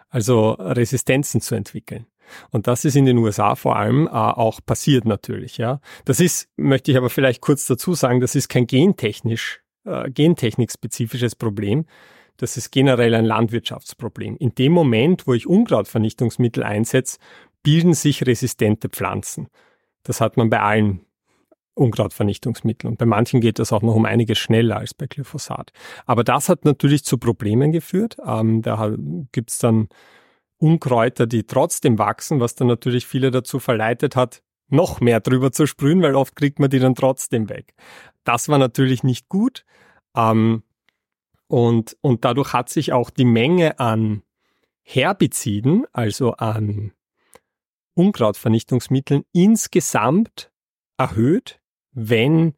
also 0.09 0.53
Resistenzen 0.53 1.41
zu 1.41 1.55
entwickeln. 1.55 2.07
Und 2.51 2.67
das 2.67 2.85
ist 2.85 2.97
in 2.97 3.07
den 3.07 3.19
USA 3.19 3.55
vor 3.55 3.77
allem 3.77 4.07
äh, 4.07 4.11
auch 4.11 4.61
passiert 4.65 5.05
natürlich, 5.05 5.59
ja. 5.59 5.81
Das 6.05 6.21
ist, 6.21 6.49
möchte 6.57 6.91
ich 6.91 6.97
aber 6.97 7.11
vielleicht 7.11 7.41
kurz 7.41 7.67
dazu 7.67 7.95
sagen, 7.95 8.21
das 8.21 8.35
ist 8.35 8.49
kein 8.49 8.67
gentechnisch, 8.67 9.61
äh, 9.85 10.11
gentechnikspezifisches 10.11 11.37
Problem. 11.37 11.87
Das 12.37 12.57
ist 12.57 12.71
generell 12.71 13.15
ein 13.15 13.27
Landwirtschaftsproblem. 13.27 14.37
In 14.37 14.55
dem 14.55 14.73
Moment, 14.73 15.27
wo 15.27 15.35
ich 15.35 15.47
Unkrautvernichtungsmittel 15.47 16.63
einsetze, 16.63 17.19
bilden 17.63 17.93
sich 17.93 18.27
resistente 18.27 18.89
Pflanzen. 18.89 19.49
Das 20.03 20.21
hat 20.23 20.39
man 20.39 20.49
bei 20.49 20.61
allen 20.61 21.05
Unkrautvernichtungsmittel. 21.75 22.89
Und 22.89 22.99
bei 22.99 23.07
manchen 23.07 23.41
geht 23.41 23.59
das 23.59 23.73
auch 23.73 23.83
noch 23.83 23.95
um 23.95 24.05
einiges 24.05 24.39
schneller 24.39 24.77
als 24.77 24.95
bei 24.95 25.07
Glyphosat. 25.07 25.73
Aber 26.07 26.25
das 26.25 26.49
hat 26.49 26.65
natürlich 26.65 27.05
zu 27.05 27.19
Problemen 27.19 27.73
geführt. 27.73 28.17
Ähm, 28.25 28.63
da 28.63 28.95
gibt's 29.33 29.59
dann 29.59 29.89
Unkräuter, 30.61 31.27
die 31.27 31.45
trotzdem 31.45 31.99
wachsen, 31.99 32.41
was 32.41 32.55
dann 32.55 32.69
natürlich 32.69 33.07
viele 33.07 33.31
dazu 33.31 33.59
verleitet 33.59 34.17
hat, 34.17 34.43
noch 34.69 35.01
mehr 35.01 35.21
drüber 35.21 35.53
zu 35.53 35.67
sprühen, 35.67 36.03
weil 36.03 36.15
oft 36.15 36.37
kriegt 36.37 36.59
man 36.59 36.71
die 36.71 36.79
dann 36.79 36.95
trotzdem 36.95 37.49
weg. 37.49 37.75
Das 38.25 38.49
war 38.49 38.59
natürlich 38.59 39.03
nicht 39.03 39.29
gut. 39.29 39.65
Ähm, 40.17 40.63
und, 41.49 41.97
und 42.01 42.25
dadurch 42.25 42.53
hat 42.53 42.69
sich 42.69 42.93
auch 42.93 43.11
die 43.11 43.25
Menge 43.25 43.81
an 43.81 44.23
Herbiziden, 44.83 45.87
also 45.93 46.33
an 46.33 46.93
Unkrautvernichtungsmitteln 47.95 49.25
insgesamt 49.33 50.53
erhöht 50.97 51.61
wenn 51.93 52.55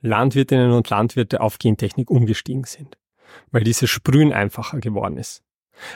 Landwirtinnen 0.00 0.72
und 0.72 0.88
Landwirte 0.90 1.40
auf 1.40 1.58
Gentechnik 1.58 2.10
umgestiegen 2.10 2.64
sind, 2.64 2.98
weil 3.50 3.64
dieses 3.64 3.90
Sprühen 3.90 4.32
einfacher 4.32 4.78
geworden 4.80 5.16
ist. 5.16 5.42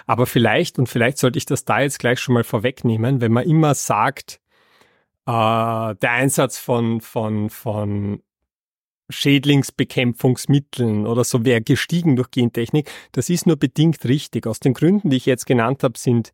Aber 0.06 0.26
vielleicht, 0.26 0.78
und 0.78 0.88
vielleicht 0.88 1.18
sollte 1.18 1.38
ich 1.38 1.46
das 1.46 1.64
da 1.64 1.80
jetzt 1.80 1.98
gleich 1.98 2.20
schon 2.20 2.34
mal 2.34 2.44
vorwegnehmen, 2.44 3.20
wenn 3.20 3.32
man 3.32 3.44
immer 3.44 3.74
sagt, 3.74 4.40
äh, 5.26 5.30
der 5.30 6.10
Einsatz 6.10 6.58
von, 6.58 7.00
von, 7.00 7.50
von 7.50 8.22
Schädlingsbekämpfungsmitteln 9.08 11.06
oder 11.06 11.24
so 11.24 11.44
wäre 11.44 11.60
gestiegen 11.60 12.16
durch 12.16 12.30
Gentechnik, 12.30 12.90
das 13.12 13.30
ist 13.30 13.46
nur 13.46 13.56
bedingt 13.56 14.04
richtig. 14.04 14.46
Aus 14.46 14.60
den 14.60 14.74
Gründen, 14.74 15.10
die 15.10 15.16
ich 15.16 15.26
jetzt 15.26 15.46
genannt 15.46 15.82
habe, 15.82 15.98
sind, 15.98 16.32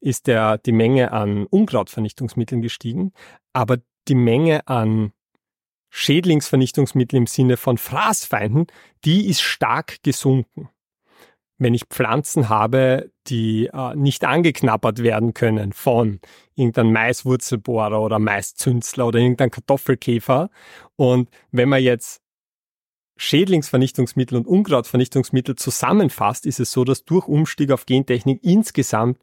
ist 0.00 0.26
der, 0.26 0.58
die 0.58 0.72
Menge 0.72 1.12
an 1.12 1.46
Unkrautvernichtungsmitteln 1.46 2.62
gestiegen, 2.62 3.12
aber 3.52 3.78
die 4.08 4.14
Menge 4.14 4.66
an 4.66 5.12
Schädlingsvernichtungsmittel 5.90 7.18
im 7.18 7.26
Sinne 7.26 7.56
von 7.56 7.76
Fraßfeinden, 7.76 8.66
die 9.04 9.28
ist 9.28 9.42
stark 9.42 10.02
gesunken. 10.02 10.70
Wenn 11.62 11.74
ich 11.74 11.84
Pflanzen 11.84 12.48
habe, 12.48 13.10
die 13.28 13.66
äh, 13.72 13.94
nicht 13.94 14.24
angeknabbert 14.24 15.02
werden 15.02 15.34
können 15.34 15.72
von 15.72 16.20
irgendeinem 16.54 16.92
Maiswurzelbohrer 16.92 18.00
oder 18.00 18.18
Maiszünstler 18.18 19.06
oder 19.06 19.20
irgendeinem 19.20 19.50
Kartoffelkäfer. 19.50 20.50
Und 20.96 21.30
wenn 21.50 21.68
man 21.68 21.82
jetzt 21.82 22.20
Schädlingsvernichtungsmittel 23.16 24.38
und 24.38 24.46
Unkrautvernichtungsmittel 24.46 25.54
zusammenfasst, 25.54 26.46
ist 26.46 26.58
es 26.58 26.72
so, 26.72 26.84
dass 26.84 27.04
durch 27.04 27.28
Umstieg 27.28 27.70
auf 27.70 27.86
Gentechnik 27.86 28.40
insgesamt 28.42 29.18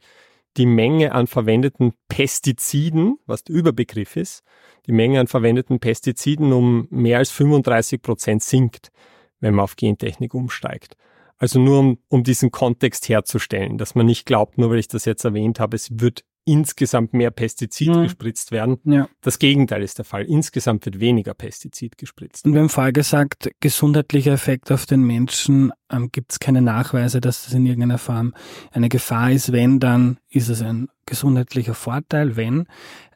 die 0.57 0.65
Menge 0.65 1.11
an 1.11 1.27
verwendeten 1.27 1.93
Pestiziden, 2.07 3.19
was 3.25 3.43
der 3.43 3.55
Überbegriff 3.55 4.15
ist, 4.15 4.43
die 4.87 4.91
Menge 4.93 5.19
an 5.19 5.27
verwendeten 5.27 5.79
Pestiziden 5.79 6.53
um 6.53 6.87
mehr 6.89 7.17
als 7.17 7.31
35 7.31 8.01
Prozent 8.01 8.43
sinkt, 8.43 8.91
wenn 9.39 9.55
man 9.55 9.63
auf 9.63 9.75
Gentechnik 9.75 10.33
umsteigt. 10.33 10.95
Also 11.39 11.59
nur 11.59 11.79
um, 11.79 11.97
um 12.09 12.23
diesen 12.23 12.51
Kontext 12.51 13.09
herzustellen, 13.09 13.77
dass 13.77 13.95
man 13.95 14.05
nicht 14.05 14.25
glaubt, 14.25 14.57
nur 14.57 14.69
weil 14.69 14.79
ich 14.79 14.89
das 14.89 15.05
jetzt 15.05 15.23
erwähnt 15.23 15.59
habe, 15.59 15.75
es 15.75 15.89
wird 15.99 16.23
insgesamt 16.45 17.13
mehr 17.13 17.31
Pestizid 17.31 17.89
mhm. 17.89 18.03
gespritzt 18.03 18.51
werden. 18.51 18.79
Ja. 18.83 19.07
Das 19.21 19.39
Gegenteil 19.39 19.83
ist 19.83 19.99
der 19.99 20.05
Fall. 20.05 20.25
Insgesamt 20.25 20.85
wird 20.85 20.99
weniger 20.99 21.33
Pestizid 21.33 21.97
gespritzt. 21.97 22.45
Und 22.45 22.53
wir 22.53 22.61
haben 22.61 22.69
vorher 22.69 22.91
gesagt, 22.91 23.51
gesundheitlicher 23.59 24.33
Effekt 24.33 24.71
auf 24.71 24.85
den 24.85 25.03
Menschen 25.03 25.71
ähm, 25.91 26.11
gibt 26.11 26.31
es 26.31 26.39
keine 26.39 26.61
Nachweise, 26.61 27.21
dass 27.21 27.45
das 27.45 27.53
in 27.53 27.65
irgendeiner 27.65 27.99
Form 27.99 28.33
eine 28.71 28.89
Gefahr 28.89 29.31
ist. 29.31 29.51
Wenn, 29.51 29.79
dann 29.79 30.17
ist 30.29 30.49
es 30.49 30.61
ein 30.61 30.87
gesundheitlicher 31.05 31.75
Vorteil. 31.75 32.35
Wenn, 32.35 32.65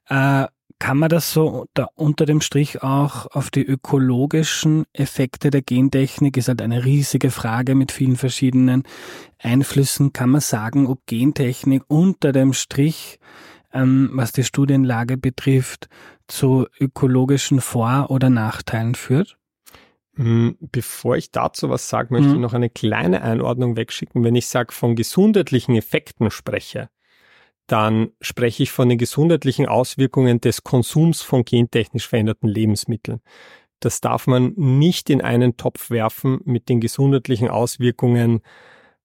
äh, 0.10 0.46
kann 0.84 0.98
man 0.98 1.08
das 1.08 1.32
so 1.32 1.66
da 1.76 1.88
unter 1.96 2.26
dem 2.26 2.42
Strich 2.42 2.84
auch 2.84 3.28
auf 3.28 3.50
die 3.50 3.64
ökologischen 3.66 4.84
Effekte 4.92 5.50
der 5.50 5.62
Gentechnik, 5.62 6.36
ist 6.36 6.50
halt 6.50 6.62
eine 6.62 6.84
riesige 6.84 7.32
Frage 7.32 7.74
mit 7.74 7.94
vielen 7.94 8.18
verschiedenen 8.18 8.84
Einflüssen. 9.40 10.12
Kann 10.12 10.30
man 10.30 10.42
sagen, 10.42 10.88
ob 10.88 11.06
Gentechnik 11.06 11.84
unter 11.88 12.34
dem 12.34 12.52
Strich, 12.52 13.18
ähm, 13.72 14.10
was 14.12 14.34
die 14.34 14.44
Studienlage 14.44 15.16
betrifft, 15.16 15.88
zu 16.28 16.68
ökologischen 16.82 17.62
Vor- 17.62 18.12
oder 18.12 18.30
Nachteilen 18.30 18.96
führt? 18.96 19.38
Hm, 20.16 20.58
bevor 20.60 21.16
ich 21.16 21.32
dazu 21.32 21.70
was 21.70 21.88
sage, 21.88 22.10
möchte 22.12 22.28
mhm. 22.28 22.36
ich 22.36 22.42
noch 22.42 22.54
eine 22.54 22.70
kleine 22.70 23.22
Einordnung 23.22 23.78
wegschicken. 23.78 24.26
Wenn 24.26 24.36
ich 24.36 24.48
sage, 24.48 24.74
von 24.74 24.98
gesundheitlichen 24.98 25.76
Effekten 25.78 26.30
spreche, 26.30 26.90
dann 27.68 28.12
spreche 28.22 28.64
ich 28.64 28.72
von 28.72 28.90
den 28.90 28.98
gesundheitlichen 28.98 29.68
Auswirkungen 29.68 30.42
des 30.42 30.64
Konsums 30.64 31.22
von 31.22 31.46
gentechnisch 31.46 32.08
veränderten 32.08 32.48
Lebensmitteln. 32.48 33.22
Das 33.80 34.02
darf 34.02 34.28
man 34.28 34.54
nicht 34.56 35.10
in 35.10 35.22
einen 35.22 35.58
Topf 35.58 35.90
werfen 35.90 36.40
mit 36.46 36.70
den 36.70 36.80
gesundheitlichen 36.80 37.50
Auswirkungen 37.50 38.42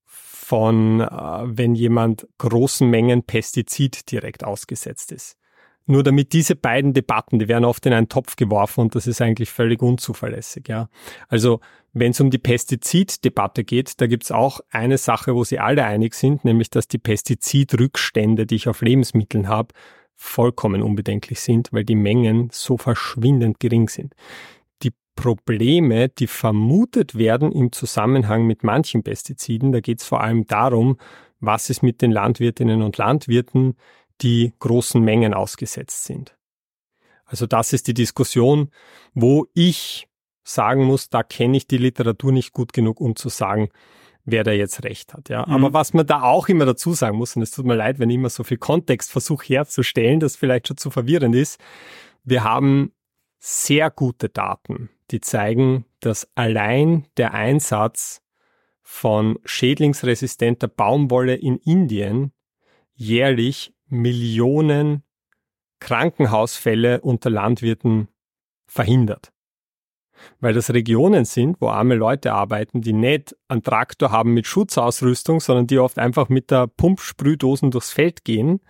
von, 0.05 1.01
äh, 1.01 1.07
wenn 1.45 1.75
jemand 1.75 2.27
großen 2.39 2.89
Mengen 2.89 3.23
Pestizid 3.23 4.11
direkt 4.11 4.45
ausgesetzt 4.45 5.13
ist. 5.13 5.37
Nur 5.89 6.03
damit 6.03 6.35
diese 6.35 6.55
beiden 6.55 6.93
Debatten, 6.93 7.39
die 7.39 7.49
werden 7.49 7.65
oft 7.65 7.85
in 7.87 7.95
einen 7.95 8.11
Topf 8.11 8.37
geworfen 8.37 8.83
und 8.83 8.95
das 8.95 9.07
ist 9.07 9.23
eigentlich 9.23 9.51
völlig 9.51 9.81
unzuverlässig. 9.81 10.69
Ja. 10.69 10.91
Also 11.29 11.61
wenn 11.95 12.11
es 12.11 12.21
um 12.21 12.31
die 12.31 12.39
Pestiziddebatte 12.39 13.65
geht, 13.65 13.99
da 13.99 14.07
gibt 14.07 14.25
es 14.25 14.31
auch 14.31 14.61
eine 14.71 14.99
Sache, 14.99 15.35
wo 15.35 15.45
sie 15.45 15.59
alle 15.59 15.85
einig 15.85 16.13
sind, 16.13 16.45
nämlich 16.45 16.69
dass 16.69 16.89
die 16.89 16.99
Pestizidrückstände, 16.99 18.45
die 18.45 18.57
ich 18.57 18.69
auf 18.69 18.83
Lebensmitteln 18.83 19.49
habe, 19.49 19.73
vollkommen 20.15 20.83
unbedenklich 20.83 21.41
sind, 21.41 21.73
weil 21.73 21.85
die 21.85 21.95
Mengen 21.95 22.51
so 22.53 22.77
verschwindend 22.77 23.59
gering 23.59 23.89
sind. 23.89 24.15
Die 24.83 24.93
Probleme, 25.17 26.11
die 26.11 26.27
vermutet 26.27 27.17
werden 27.17 27.51
im 27.51 27.73
Zusammenhang 27.73 28.47
mit 28.47 28.63
manchen 28.63 29.03
Pestiziden, 29.03 29.73
da 29.73 29.81
geht 29.81 30.01
es 30.01 30.07
vor 30.07 30.21
allem 30.21 30.47
darum, 30.47 30.99
was 31.41 31.71
ist 31.71 31.83
mit 31.83 32.03
den 32.03 32.11
Landwirtinnen 32.11 32.83
und 32.83 32.99
Landwirten, 32.99 33.77
die 34.21 34.53
großen 34.59 35.03
Mengen 35.03 35.35
ausgesetzt 35.35 36.05
sind. 36.05 36.37
Also 37.25 37.47
das 37.47 37.73
ist 37.73 37.87
die 37.87 37.95
Diskussion, 37.95 38.71
wo 39.15 39.47
ich 39.55 40.09
sagen 40.45 40.85
muss, 40.85 41.11
da 41.11 41.23
kenne 41.23 41.59
ich 41.59 41.67
die 41.67 41.77
Literatur 41.77 42.33
nicht 42.33 42.53
gut 42.53 42.73
genug, 42.73 43.01
um 43.01 43.17
zu 43.17 43.29
sagen, 43.29 43.69
wer 44.25 44.45
da 44.45 44.53
jetzt 44.53 44.83
recht 44.85 45.15
hat. 45.15 45.29
Ja. 45.29 45.47
Mhm. 45.47 45.55
Aber 45.55 45.73
was 45.73 45.93
man 45.95 46.07
da 46.07 46.23
auch 46.23 46.49
immer 46.49 46.65
dazu 46.65 46.95
sagen 46.95 47.19
muss, 47.19 47.37
und 47.37 47.43
es 47.43 47.51
tut 47.51 47.67
mir 47.67 47.77
leid, 47.77 47.99
wenn 47.99 48.11
ich 48.11 48.17
immer 48.17 48.31
so 48.31 48.45
viel 48.45 48.59
Kontext 48.59 49.11
versuche 49.11 49.47
herzustellen, 49.47 50.21
das 50.21 50.37
vielleicht 50.37 50.69
schon 50.69 50.77
zu 50.77 50.91
verwirrend 50.91 51.35
ist, 51.35 51.61
wir 52.25 52.45
haben 52.45 52.93
sehr 53.39 53.91
gute 53.91 54.29
Daten, 54.29 54.91
die 55.11 55.21
zeigen, 55.21 55.85
dass 56.01 56.29
allein 56.35 57.07
der 57.17 57.35
Einsatz 57.35 58.21
von 58.83 59.39
schädlingsresistenter 59.45 60.69
Baumwolle 60.69 61.35
in 61.35 61.59
Indien 61.59 62.33
jährlich 62.95 63.75
Millionen 63.89 65.03
Krankenhausfälle 65.81 67.01
unter 67.01 67.31
Landwirten 67.31 68.09
verhindert. 68.67 69.33
Weil 70.41 70.53
das 70.53 70.71
Regionen 70.71 71.25
sind, 71.25 71.61
wo 71.61 71.69
arme 71.69 71.95
Leute 71.95 72.33
arbeiten, 72.33 72.81
die 72.81 72.93
nicht 72.93 73.37
einen 73.47 73.63
Traktor 73.63 74.11
haben 74.11 74.35
mit 74.35 74.47
Schutzausrüstung, 74.47 75.41
sondern 75.41 75.69
die 75.69 75.79
oft 75.79 75.99
einfach 75.99 76.29
mit 76.29 76.51
der 76.51 76.67
Pumpsprühdosen 76.67 77.71
durchs 77.71 77.93
Feld 77.93 78.25
gehen 78.25 78.61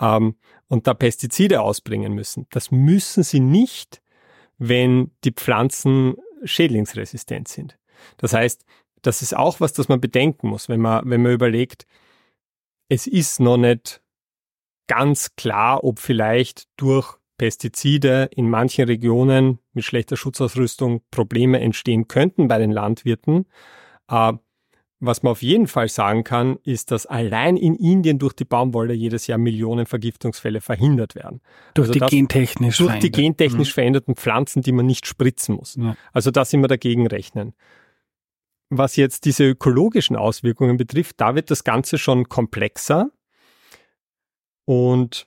ähm, 0.00 0.36
und 0.68 0.86
da 0.86 0.94
Pestizide 0.94 1.60
ausbringen 1.60 2.14
müssen. 2.14 2.46
Das 2.50 2.70
müssen 2.70 3.22
sie 3.22 3.40
nicht, 3.40 4.02
wenn 4.56 5.10
die 5.24 5.32
Pflanzen 5.32 6.16
schädlingsresistent 6.44 7.48
sind. 7.48 7.78
Das 8.16 8.32
heißt, 8.32 8.64
das 9.02 9.22
ist 9.22 9.36
auch 9.36 9.60
was, 9.60 9.74
das 9.74 9.88
man 9.88 10.00
bedenken 10.00 10.48
muss, 10.48 10.68
wenn 10.68 10.80
man, 10.80 11.08
wenn 11.08 11.22
man 11.22 11.32
überlegt, 11.32 11.86
es 12.88 13.06
ist 13.06 13.40
noch 13.40 13.56
nicht 13.58 14.02
ganz 14.86 15.34
klar, 15.36 15.84
ob 15.84 15.98
vielleicht 15.98 16.66
durch 16.76 17.16
Pestizide 17.38 18.30
in 18.34 18.48
manchen 18.48 18.86
Regionen 18.86 19.58
mit 19.72 19.84
schlechter 19.84 20.16
Schutzausrüstung 20.16 21.02
Probleme 21.10 21.60
entstehen 21.60 22.08
könnten 22.08 22.48
bei 22.48 22.58
den 22.58 22.70
Landwirten. 22.70 23.46
Äh, 24.08 24.32
was 24.98 25.22
man 25.22 25.32
auf 25.32 25.42
jeden 25.42 25.66
Fall 25.66 25.88
sagen 25.88 26.24
kann, 26.24 26.56
ist, 26.64 26.90
dass 26.90 27.04
allein 27.04 27.58
in 27.58 27.74
Indien 27.74 28.18
durch 28.18 28.32
die 28.32 28.46
Baumwolle 28.46 28.94
jedes 28.94 29.26
Jahr 29.26 29.36
Millionen 29.36 29.84
Vergiftungsfälle 29.84 30.62
verhindert 30.62 31.14
werden. 31.14 31.42
Durch 31.74 31.88
also 31.88 32.00
die 32.00 32.06
gentechnisch 32.06 32.78
Durch 32.78 32.98
die 33.00 33.10
gentechnisch 33.10 33.72
mhm. 33.72 33.74
veränderten 33.74 34.16
Pflanzen, 34.16 34.62
die 34.62 34.72
man 34.72 34.86
nicht 34.86 35.06
spritzen 35.06 35.56
muss. 35.56 35.76
Ja. 35.76 35.96
Also 36.12 36.30
da 36.30 36.46
sind 36.46 36.62
wir 36.62 36.68
dagegen 36.68 37.06
rechnen. 37.06 37.52
Was 38.70 38.96
jetzt 38.96 39.26
diese 39.26 39.44
ökologischen 39.44 40.16
Auswirkungen 40.16 40.78
betrifft, 40.78 41.20
da 41.20 41.34
wird 41.34 41.50
das 41.50 41.62
Ganze 41.62 41.98
schon 41.98 42.28
komplexer. 42.30 43.10
Und 44.66 45.26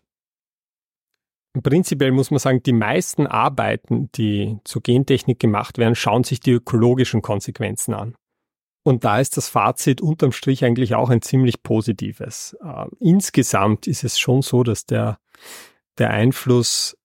prinzipiell 1.63 2.11
muss 2.11 2.29
man 2.29 2.39
sagen, 2.39 2.61
die 2.61 2.73
meisten 2.73 3.25
Arbeiten, 3.25 4.11
die 4.13 4.59
zur 4.63 4.83
Gentechnik 4.83 5.39
gemacht 5.39 5.77
werden, 5.77 5.95
schauen 5.95 6.23
sich 6.23 6.39
die 6.39 6.51
ökologischen 6.51 7.21
Konsequenzen 7.21 7.93
an. 7.93 8.15
Und 8.83 9.03
da 9.03 9.19
ist 9.19 9.37
das 9.37 9.49
Fazit 9.49 10.01
unterm 10.01 10.31
Strich 10.31 10.63
eigentlich 10.63 10.95
auch 10.95 11.09
ein 11.09 11.21
ziemlich 11.21 11.63
positives. 11.63 12.55
Äh, 12.63 12.85
insgesamt 12.99 13.87
ist 13.87 14.03
es 14.03 14.19
schon 14.19 14.41
so, 14.41 14.63
dass 14.63 14.85
der, 14.85 15.19
der 15.97 16.11
Einfluss 16.11 16.97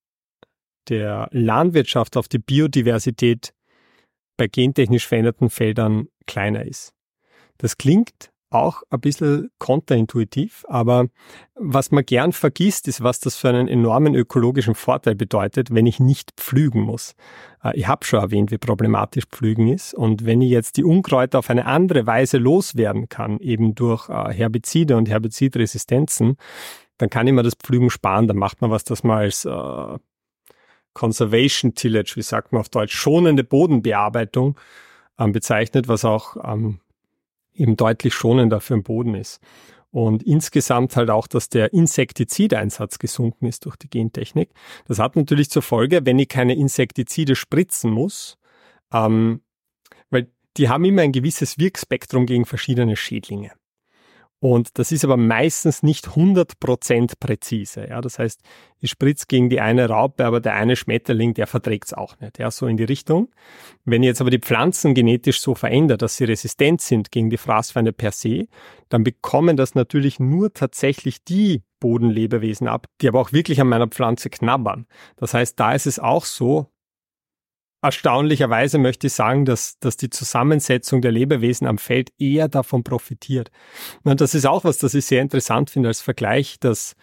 der 0.89 1.29
Landwirtschaft 1.33 2.17
auf 2.17 2.29
die 2.29 2.39
Biodiversität 2.39 3.55
bei 4.37 4.47
gentechnisch 4.47 5.07
veränderten 5.07 5.51
Feldern 5.51 6.09
kleiner 6.27 6.65
ist. 6.65 6.93
Das 7.59 7.79
klingt 7.79 8.33
auch 8.55 8.83
ein 8.91 9.01
bisschen 9.01 9.51
kontraintuitiv, 9.59 10.65
aber 10.69 11.07
was 11.55 11.91
man 11.91 12.05
gern 12.05 12.33
vergisst, 12.33 12.89
ist, 12.89 13.03
was 13.03 13.21
das 13.21 13.37
für 13.37 13.49
einen 13.49 13.69
enormen 13.69 14.15
ökologischen 14.15 14.75
Vorteil 14.75 15.15
bedeutet, 15.15 15.75
wenn 15.75 15.87
ich 15.87 16.01
nicht 16.01 16.33
pflügen 16.37 16.81
muss. 16.81 17.15
Äh, 17.63 17.77
ich 17.77 17.89
habe 17.89 18.05
schon 18.05 18.21
erwähnt, 18.21 18.51
wie 18.51 18.59
problematisch 18.59 19.25
Pflügen 19.27 19.69
ist 19.69 19.95
und 19.95 20.25
wenn 20.25 20.41
ich 20.41 20.51
jetzt 20.51 20.77
die 20.77 20.85
Unkräuter 20.85 21.41
auf 21.41 21.51
eine 21.51 21.67
andere 21.67 22.07
Weise 22.07 22.39
loswerden 22.39 23.09
kann, 23.09 23.39
eben 23.41 23.75
durch 23.75 24.09
äh, 24.09 24.33
Herbizide 24.33 24.97
und 24.97 25.09
Herbizidresistenzen, 25.09 26.37
dann 26.99 27.11
kann 27.11 27.27
ich 27.27 27.33
mir 27.33 27.43
das 27.43 27.55
Pflügen 27.55 27.91
sparen, 27.91 28.29
dann 28.29 28.37
macht 28.37 28.61
man 28.61 28.71
was, 28.71 28.85
das 28.85 29.03
man 29.03 29.19
als 29.19 29.45
äh, 29.45 29.99
Conservation 30.95 31.75
Tillage, 31.75 32.13
wie 32.15 32.23
sagt 32.23 32.53
man 32.53 32.61
auf 32.61 32.69
Deutsch, 32.69 32.95
schonende 32.95 33.45
Bodenbearbeitung 33.45 34.57
ähm, 35.19 35.33
bezeichnet, 35.33 35.89
was 35.89 36.05
auch 36.05 36.37
ähm, 36.45 36.81
eben 37.55 37.77
deutlich 37.77 38.15
schonender 38.15 38.61
für 38.61 38.75
den 38.75 38.83
Boden 38.83 39.15
ist. 39.15 39.41
Und 39.91 40.25
insgesamt 40.25 40.97
halt 40.97 41.09
auch, 41.09 41.29
dass 41.29 41.49
der 41.49 41.73
Insektizideinsatz 41.73 42.99
gesunken 42.99 43.47
ist 43.47 43.65
durch 43.65 43.77
die 43.77 43.89
Gentechnik. 43.89 44.51
Das 44.87 44.99
hat 44.99 45.15
natürlich 45.15 45.51
zur 45.51 45.63
Folge, 45.63 46.05
wenn 46.05 46.19
ich 46.19 46.29
keine 46.29 46.57
Insektizide 46.57 47.37
spritzen 47.37 47.93
muss, 47.93 48.37
ähm, 48.93 49.41
weil 50.11 50.33
die 50.57 50.69
haben 50.69 50.85
immer 50.85 51.03
ein 51.03 51.13
gewisses 51.13 51.59
Wirkspektrum 51.59 52.27
gegen 52.27 52.45
verschiedene 52.45 52.97
Schädlinge. 52.97 53.53
Und 54.45 54.79
das 54.79 54.93
ist 54.93 55.07
aber 55.07 55.17
meistens 55.17 55.83
nicht 55.83 56.09
100% 56.09 57.15
präzise. 57.19 57.89
Ja, 57.89 58.03
das 58.03 58.19
heißt, 58.19 58.43
ich 58.79 58.91
spritze 58.91 59.25
gegen 59.27 59.49
die 59.49 59.63
eine 59.63 59.89
Raupe, 59.89 60.27
aber 60.27 60.39
der 60.43 60.53
eine 60.53 60.77
Schmetterling, 60.77 61.33
der 61.33 61.47
verträgt 61.47 61.87
es 61.87 61.95
auch 61.95 62.21
nicht. 62.21 62.39
Ja, 62.39 62.51
so 62.51 62.67
in 62.67 62.77
die 62.77 62.85
Richtung. 62.85 63.31
Wenn 63.87 64.03
ich 64.03 64.09
jetzt 64.09 64.21
aber 64.21 64.29
die 64.29 64.39
Pflanzen 64.39 64.93
genetisch 64.93 65.41
so 65.41 65.55
verändere, 65.55 65.97
dass 65.97 66.19
sie 66.19 66.25
resistent 66.25 66.83
sind 66.83 67.11
gegen 67.11 67.31
die 67.31 67.39
Fraßfeinde 67.39 67.95
per 67.95 68.13
se, 68.13 68.49
dann 68.91 69.03
bekommen 69.03 69.57
das 69.57 69.75
natürlich 69.75 70.21
nur 70.21 70.53
tatsächlich 70.53 71.25
die 71.25 71.63
Bodenlebewesen 71.81 72.69
ab, 72.69 72.87
die 73.01 73.09
aber 73.09 73.21
auch 73.21 73.33
wirklich 73.33 73.63
an 73.63 73.69
meiner 73.69 73.89
Pflanze 73.89 74.29
knabbern. 74.29 74.85
Das 75.17 75.33
heißt, 75.33 75.59
da 75.59 75.73
ist 75.73 75.87
es 75.87 75.99
auch 75.99 76.27
so, 76.27 76.67
erstaunlicherweise 77.85 78.79
möchte 78.79 79.09
ich 79.09 79.13
sagen, 79.13 79.45
dass, 79.45 79.79
dass 79.79 79.97
die 79.97 80.11
Zusammensetzung 80.11 81.03
der 81.03 81.13
Lebewesen 81.13 81.67
am 81.67 81.79
Feld 81.79 82.13
eher 82.19 82.49
davon 82.49 82.83
profitiert. 82.83 83.51
Und 84.05 84.21
das 84.21 84.35
ist 84.35 84.47
auch 84.47 84.65
was, 84.65 84.79
das 84.79 84.95
ich 84.95 85.05
sehr 85.05 85.21
interessant 85.21 85.71
finde 85.71 85.89
als 85.89 86.01
Vergleich, 86.01 86.59
dass 86.59 86.97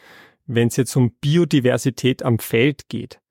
wenn 0.47 0.67
es 0.67 0.77
jetzt 0.77 0.95
um 0.95 1.11
Biodiversität 1.21 2.23
am 2.23 2.39
Feld 2.39 2.89
geht, 2.89 3.21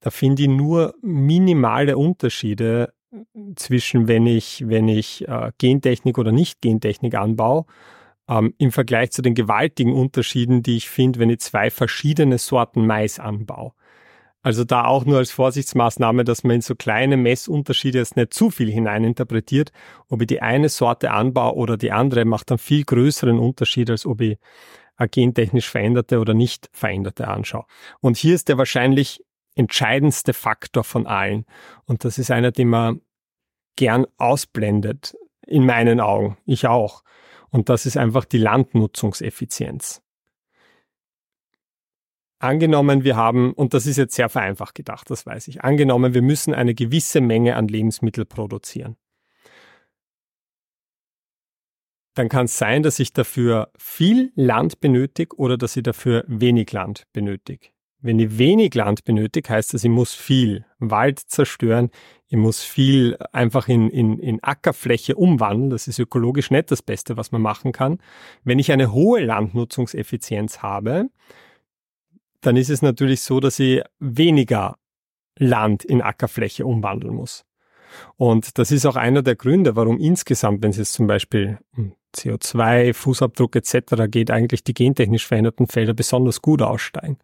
da 0.00 0.10
finde 0.10 0.42
ich 0.42 0.48
nur 0.48 0.94
minimale 1.00 1.96
Unterschiede 1.96 2.92
zwischen, 3.54 4.08
wenn 4.08 4.26
ich, 4.26 4.64
wenn 4.66 4.88
ich 4.88 5.26
äh, 5.28 5.52
Gentechnik 5.58 6.18
oder 6.18 6.32
nicht 6.32 6.60
Gentechnik 6.60 7.14
anbaue, 7.14 7.66
ähm, 8.28 8.52
im 8.58 8.72
Vergleich 8.72 9.12
zu 9.12 9.22
den 9.22 9.34
gewaltigen 9.34 9.92
Unterschieden, 9.92 10.62
die 10.62 10.76
ich 10.76 10.90
finde, 10.90 11.20
wenn 11.20 11.30
ich 11.30 11.38
zwei 11.38 11.70
verschiedene 11.70 12.38
Sorten 12.38 12.86
Mais 12.86 13.20
anbaue. 13.20 13.72
Also 14.46 14.62
da 14.62 14.84
auch 14.84 15.04
nur 15.04 15.18
als 15.18 15.32
Vorsichtsmaßnahme, 15.32 16.22
dass 16.22 16.44
man 16.44 16.54
in 16.54 16.60
so 16.60 16.76
kleine 16.76 17.16
Messunterschiede 17.16 17.98
jetzt 17.98 18.14
nicht 18.14 18.32
zu 18.32 18.52
viel 18.52 18.70
hineininterpretiert. 18.70 19.72
Ob 20.08 20.20
ich 20.20 20.28
die 20.28 20.40
eine 20.40 20.68
Sorte 20.68 21.10
anbaue 21.10 21.56
oder 21.56 21.76
die 21.76 21.90
andere, 21.90 22.24
macht 22.24 22.52
dann 22.52 22.58
viel 22.58 22.84
größeren 22.84 23.40
Unterschied, 23.40 23.90
als 23.90 24.06
ob 24.06 24.20
ich 24.20 24.38
eine 24.94 25.08
gentechnisch 25.08 25.68
veränderte 25.68 26.20
oder 26.20 26.32
nicht 26.32 26.70
veränderte 26.72 27.26
anschaue. 27.26 27.64
Und 27.98 28.18
hier 28.18 28.36
ist 28.36 28.48
der 28.48 28.56
wahrscheinlich 28.56 29.20
entscheidendste 29.56 30.32
Faktor 30.32 30.84
von 30.84 31.08
allen. 31.08 31.44
Und 31.84 32.04
das 32.04 32.16
ist 32.16 32.30
einer, 32.30 32.52
den 32.52 32.68
man 32.68 33.00
gern 33.74 34.06
ausblendet, 34.16 35.16
in 35.44 35.66
meinen 35.66 35.98
Augen. 35.98 36.38
Ich 36.44 36.68
auch. 36.68 37.02
Und 37.50 37.68
das 37.68 37.84
ist 37.84 37.96
einfach 37.96 38.24
die 38.24 38.38
Landnutzungseffizienz. 38.38 40.02
Angenommen, 42.38 43.02
wir 43.02 43.16
haben, 43.16 43.52
und 43.54 43.72
das 43.72 43.86
ist 43.86 43.96
jetzt 43.96 44.14
sehr 44.14 44.28
vereinfacht 44.28 44.74
gedacht, 44.74 45.08
das 45.10 45.24
weiß 45.24 45.48
ich, 45.48 45.62
angenommen, 45.62 46.12
wir 46.12 46.22
müssen 46.22 46.52
eine 46.52 46.74
gewisse 46.74 47.20
Menge 47.22 47.56
an 47.56 47.68
Lebensmittel 47.68 48.26
produzieren. 48.26 48.96
Dann 52.14 52.28
kann 52.28 52.46
es 52.46 52.56
sein, 52.56 52.82
dass 52.82 52.98
ich 52.98 53.12
dafür 53.12 53.70
viel 53.78 54.32
Land 54.34 54.80
benötige 54.80 55.36
oder 55.36 55.56
dass 55.56 55.76
ich 55.76 55.82
dafür 55.82 56.24
wenig 56.26 56.72
Land 56.72 57.04
benötige. 57.12 57.68
Wenn 58.00 58.18
ich 58.18 58.38
wenig 58.38 58.74
Land 58.74 59.04
benötige, 59.04 59.48
heißt 59.48 59.74
das, 59.74 59.84
ich 59.84 59.90
muss 59.90 60.14
viel 60.14 60.64
Wald 60.78 61.18
zerstören, 61.18 61.90
ich 62.28 62.36
muss 62.36 62.62
viel 62.62 63.16
einfach 63.32 63.68
in, 63.68 63.90
in, 63.90 64.18
in 64.18 64.42
Ackerfläche 64.42 65.16
umwandeln. 65.16 65.70
Das 65.70 65.88
ist 65.88 65.98
ökologisch 65.98 66.50
nicht 66.50 66.70
das 66.70 66.82
Beste, 66.82 67.16
was 67.16 67.32
man 67.32 67.42
machen 67.42 67.72
kann. 67.72 67.98
Wenn 68.44 68.58
ich 68.58 68.72
eine 68.72 68.92
hohe 68.92 69.20
Landnutzungseffizienz 69.20 70.62
habe, 70.62 71.08
dann 72.46 72.56
ist 72.56 72.70
es 72.70 72.82
natürlich 72.82 73.22
so, 73.22 73.40
dass 73.40 73.58
ich 73.58 73.82
weniger 73.98 74.76
Land 75.38 75.84
in 75.84 76.00
Ackerfläche 76.00 76.64
umwandeln 76.64 77.14
muss. 77.14 77.44
Und 78.16 78.58
das 78.58 78.70
ist 78.70 78.86
auch 78.86 78.96
einer 78.96 79.22
der 79.22 79.36
Gründe, 79.36 79.76
warum 79.76 79.98
insgesamt, 79.98 80.62
wenn 80.62 80.70
es 80.70 80.76
jetzt 80.76 80.92
zum 80.92 81.06
Beispiel 81.06 81.58
um 81.76 81.94
CO2, 82.14 82.94
Fußabdruck 82.94 83.56
etc. 83.56 84.08
geht, 84.08 84.30
eigentlich 84.30 84.64
die 84.64 84.74
gentechnisch 84.74 85.26
veränderten 85.26 85.66
Felder 85.66 85.94
besonders 85.94 86.40
gut 86.40 86.62
aussteigen. 86.62 87.18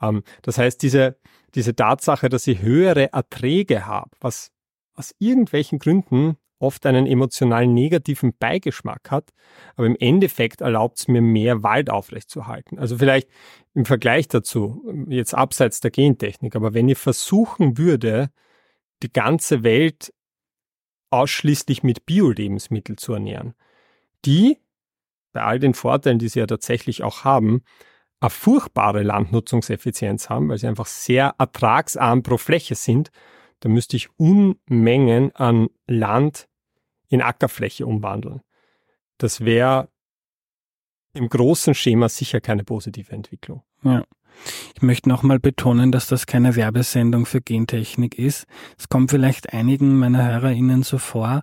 Ähm, 0.00 0.22
das 0.42 0.58
heißt, 0.58 0.82
diese, 0.82 1.16
diese 1.54 1.74
Tatsache, 1.74 2.28
dass 2.28 2.46
ich 2.46 2.62
höhere 2.62 3.12
Erträge 3.12 3.86
habe, 3.86 4.10
was 4.20 4.52
aus 4.94 5.14
irgendwelchen 5.18 5.78
Gründen 5.78 6.36
oft 6.58 6.86
einen 6.86 7.06
emotional 7.06 7.66
negativen 7.66 8.32
Beigeschmack 8.38 9.10
hat, 9.10 9.30
aber 9.74 9.86
im 9.86 9.96
Endeffekt 9.98 10.60
erlaubt 10.60 10.98
es 10.98 11.08
mir 11.08 11.20
mehr 11.20 11.62
Wald 11.62 11.90
aufrechtzuerhalten. 11.90 12.78
Also 12.78 12.98
vielleicht 12.98 13.28
im 13.74 13.84
Vergleich 13.84 14.28
dazu, 14.28 14.82
jetzt 15.08 15.34
abseits 15.34 15.80
der 15.80 15.90
Gentechnik, 15.90 16.56
aber 16.56 16.74
wenn 16.74 16.88
ich 16.88 16.98
versuchen 16.98 17.76
würde, 17.78 18.30
die 19.02 19.12
ganze 19.12 19.62
Welt 19.62 20.12
ausschließlich 21.10 21.82
mit 21.82 22.06
Bio-Lebensmitteln 22.06 22.96
zu 22.96 23.12
ernähren, 23.12 23.54
die 24.24 24.58
bei 25.32 25.42
all 25.42 25.58
den 25.58 25.74
Vorteilen, 25.74 26.18
die 26.18 26.28
sie 26.28 26.38
ja 26.38 26.46
tatsächlich 26.46 27.02
auch 27.02 27.24
haben, 27.24 27.62
eine 28.20 28.30
furchtbare 28.30 29.02
Landnutzungseffizienz 29.02 30.30
haben, 30.30 30.48
weil 30.48 30.58
sie 30.58 30.66
einfach 30.66 30.86
sehr 30.86 31.34
ertragsarm 31.38 32.22
pro 32.22 32.38
Fläche 32.38 32.74
sind 32.74 33.10
da 33.60 33.68
müsste 33.68 33.96
ich 33.96 34.08
Unmengen 34.18 35.34
an 35.34 35.68
Land 35.86 36.48
in 37.08 37.22
Ackerfläche 37.22 37.86
umwandeln. 37.86 38.40
Das 39.18 39.44
wäre 39.44 39.88
im 41.14 41.28
großen 41.28 41.74
Schema 41.74 42.08
sicher 42.08 42.40
keine 42.40 42.64
positive 42.64 43.12
Entwicklung. 43.12 43.62
Ja. 43.82 44.04
Ich 44.74 44.82
möchte 44.82 45.08
nochmal 45.08 45.38
betonen, 45.38 45.92
dass 45.92 46.08
das 46.08 46.26
keine 46.26 46.56
Werbesendung 46.56 47.24
für 47.24 47.40
Gentechnik 47.40 48.18
ist. 48.18 48.46
Es 48.78 48.90
kommt 48.90 49.10
vielleicht 49.10 49.54
einigen 49.54 49.98
meiner 49.98 50.30
HörerInnen 50.30 50.82
so 50.82 50.98
vor, 50.98 51.42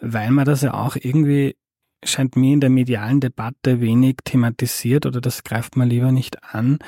weil 0.00 0.32
man 0.32 0.44
das 0.44 0.62
ja 0.62 0.74
auch 0.74 0.96
irgendwie 0.96 1.56
scheint 2.02 2.36
mir 2.36 2.52
in 2.52 2.60
der 2.60 2.70
medialen 2.70 3.20
Debatte 3.20 3.80
wenig 3.80 4.16
thematisiert 4.24 5.06
oder 5.06 5.20
das 5.20 5.44
greift 5.44 5.76
man 5.76 5.88
lieber 5.88 6.12
nicht 6.12 6.42
an. 6.42 6.78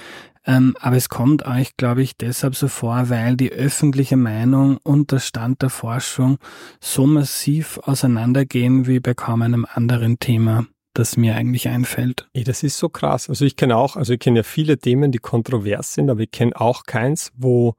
Ähm, 0.47 0.77
aber 0.81 0.97
es 0.97 1.09
kommt 1.09 1.45
euch, 1.45 1.77
glaube 1.77 2.03
ich, 2.03 2.17
deshalb 2.17 2.55
so 2.55 2.69
vor, 2.69 3.11
weil 3.11 3.37
die 3.37 3.51
öffentliche 3.51 4.17
Meinung 4.17 4.79
und 4.85 5.11
der 5.11 5.19
Stand 5.19 5.63
der 5.63 5.71
Forschung 5.71 6.39
so 6.81 7.07
massiv 7.07 7.79
auseinandergehen 7.79 8.87
wie 8.87 9.01
bei 9.01 9.15
kaum 9.15 9.43
einem 9.43 9.67
anderen 9.69 10.19
Thema 10.21 10.67
das 10.97 11.17
mir 11.17 11.35
eigentlich 11.35 11.69
einfällt. 11.69 12.29
Das 12.33 12.63
ist 12.63 12.79
so 12.79 12.89
krass. 12.89 13.29
Also 13.29 13.45
ich 13.45 13.57
kenne 13.57 13.77
auch, 13.77 13.97
also 13.97 14.15
ich 14.15 14.19
kenne 14.19 14.39
ja 14.39 14.43
viele 14.43 14.79
Themen, 14.79 15.13
die 15.13 15.19
kontrovers 15.19 15.95
sind, 15.95 16.09
aber 16.11 16.21
ich 16.21 16.31
kenne 16.31 16.59
auch 16.59 16.85
keins, 16.85 17.33
wo 17.37 17.75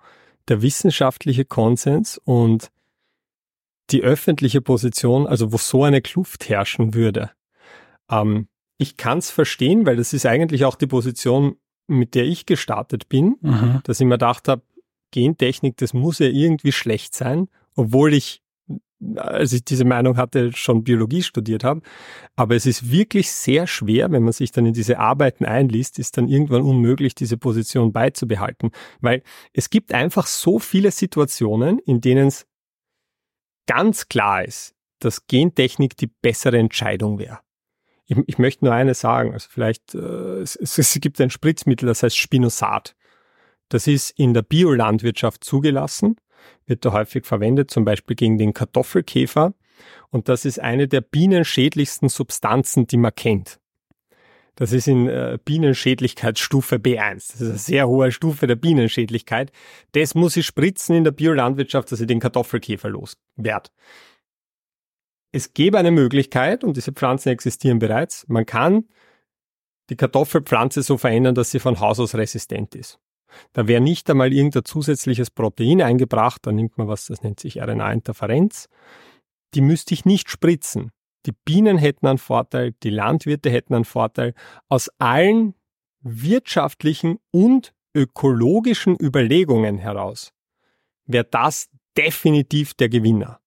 der 0.48 0.62
wissenschaftliche 0.62 1.46
Konsens 1.46 2.20
und 2.24 2.70
die 3.90 4.04
öffentliche 4.04 4.62
Position, 4.62 5.26
also 5.26 5.52
wo 5.52 5.58
so 5.58 5.84
eine 5.84 6.02
Kluft 6.02 6.50
herrschen 6.50 6.94
würde. 6.94 7.32
Ähm, 8.10 8.48
ich 8.78 8.98
kann 8.98 9.18
es 9.18 9.32
verstehen, 9.32 9.86
weil 9.86 9.96
das 9.96 10.14
ist 10.14 10.26
eigentlich 10.26 10.66
auch 10.66 10.76
die 10.76 10.88
Position 10.88 11.56
mit 11.88 12.15
der 12.15 12.26
ich 12.26 12.45
gestartet 12.45 13.10
bin, 13.10 13.38
mhm. 13.41 13.82
dass 13.84 14.00
ich 14.00 14.06
mir 14.06 14.15
gedacht 14.15 14.47
habe, 14.47 14.62
Gentechnik, 15.12 15.78
das 15.78 15.93
muss 15.93 16.19
ja 16.19 16.28
irgendwie 16.28 16.71
schlecht 16.71 17.15
sein, 17.15 17.47
obwohl 17.76 18.13
ich, 18.13 18.41
als 19.15 19.54
ich 19.54 19.63
diese 19.63 19.86
Meinung 19.86 20.17
hatte, 20.17 20.52
schon 20.52 20.84
Biologie 20.84 21.23
studiert 21.23 21.63
habe. 21.63 21.82
Aber 22.36 22.56
es 22.56 22.65
ist 22.65 22.91
wirklich 22.91 23.32
sehr 23.32 23.67
schwer, 23.67 24.12
wenn 24.12 24.23
man 24.23 24.34
sich 24.34 24.52
dann 24.52 24.65
in 24.65 24.73
diese 24.73 25.00
Arbeiten 25.00 25.45
einliest, 25.45 25.97
ist 26.00 26.17
dann 26.17 26.28
irgendwann 26.28 26.63
unmöglich, 26.63 27.15
diese 27.15 27.38
Position 27.38 27.93
beizubehalten. 27.93 28.71
Weil 29.00 29.23
es 29.54 29.69
gibt 29.69 29.93
einfach 29.93 30.28
so 30.28 30.60
viele 30.60 30.91
Situationen, 30.91 31.80
in 31.80 32.02
denen 32.02 32.28
es 32.28 32.45
ganz 33.67 34.10
klar 34.10 34.43
ist, 34.43 34.73
dass 35.00 35.28
Gentechnik 35.28 35.95
die 35.97 36.08
bessere 36.08 36.58
Entscheidung 36.58 37.19
wäre. 37.19 37.39
Ich, 38.08 38.17
ich 38.26 38.38
möchte 38.38 38.65
nur 38.65 38.74
eines 38.74 39.02
sagen, 39.02 39.34
also 39.34 39.48
vielleicht, 39.50 39.93
äh, 39.93 40.39
es, 40.39 40.56
es 40.56 40.98
gibt 41.00 41.22
ein 41.22 41.30
Spritzmittel, 41.30 41.88
das 41.88 42.04
heißt 42.04 42.17
Spinosat. 42.17 42.96
Das 43.70 43.86
ist 43.86 44.12
in 44.12 44.34
der 44.34 44.41
Biolandwirtschaft 44.43 45.43
zugelassen, 45.43 46.15
wird 46.65 46.86
da 46.86 46.93
häufig 46.93 47.26
verwendet, 47.26 47.70
zum 47.70 47.86
Beispiel 47.86 48.15
gegen 48.15 48.38
den 48.38 48.54
Kartoffelkäfer. 48.54 49.54
Und 50.10 50.30
das 50.30 50.46
ist 50.46 50.60
eine 50.60 50.88
der 50.88 51.02
bienenschädlichsten 51.02 52.10
Substanzen, 52.10 52.88
die 52.88 52.98
man 52.98 53.13
kennt. 53.13 53.60
Das 54.56 54.72
ist 54.72 54.88
in 54.88 55.08
äh, 55.08 55.38
Bienenschädlichkeitsstufe 55.43 56.78
B1. 56.78 57.32
Das 57.32 57.41
ist 57.41 57.50
eine 57.50 57.58
sehr 57.60 57.88
hohe 57.88 58.12
Stufe 58.12 58.48
der 58.48 58.56
Bienenschädlichkeit. 58.56 59.52
Das 59.91 60.15
muss 60.15 60.36
ich 60.36 60.48
spritzen 60.48 60.96
in 60.96 61.04
der 61.04 61.12
Biolandwirtschaft, 61.12 61.91
dass 61.91 62.02
ich 62.02 62.08
den 62.08 62.20
Kartoffelkäfer 62.20 62.89
loswerde 62.89 63.70
es 65.32 65.54
gäbe 65.54 65.78
eine 65.78 65.92
Möglichkeit, 65.92 66.63
und 66.63 66.78
diese 66.78 66.94
Pflanzen 66.94 67.30
existieren 67.30 67.80
bereits, 67.80 68.26
man 68.28 68.46
kann 68.46 68.86
die 69.90 69.96
Kartoffelpflanze 69.96 70.82
so 70.84 70.98
verändern, 70.98 71.36
dass 71.36 71.52
sie 71.52 71.60
von 71.60 71.80
Haus 71.80 72.00
aus 72.00 72.16
resistent 72.16 72.76
ist. 72.76 73.00
Da 73.54 73.68
wäre 73.68 73.82
nicht 73.82 74.10
einmal 74.10 74.34
irgendein 74.34 74.65
zusätzliches 74.65 75.32
Protein 75.32 75.82
eingebracht, 75.82 76.46
da 76.46 76.52
nimmt 76.52 76.78
man 76.78 76.88
was, 76.88 77.08
das 77.08 77.23
nennt 77.23 77.40
sich 77.40 77.62
RNA-Interferenz. 77.62 78.69
Die 79.54 79.62
müsste 79.62 79.94
ich 79.94 80.06
nicht 80.06 80.30
spritzen. 80.30 80.92
Die 81.25 81.34
Bienen 81.34 81.78
hätten 81.78 82.08
einen 82.08 82.17
Vorteil, 82.17 82.73
die 82.84 82.90
Landwirte 82.90 83.50
hätten 83.50 83.75
einen 83.75 83.86
Vorteil. 83.86 84.34
Aus 84.69 84.90
allen 84.98 85.56
wirtschaftlichen 86.02 87.19
und 87.32 87.73
ökologischen 87.94 88.96
Überlegungen 89.00 89.78
heraus 89.78 90.32
wäre 91.06 91.25
das 91.25 91.69
definitiv 91.98 92.73
der 92.75 92.90
Gewinner. 92.90 93.40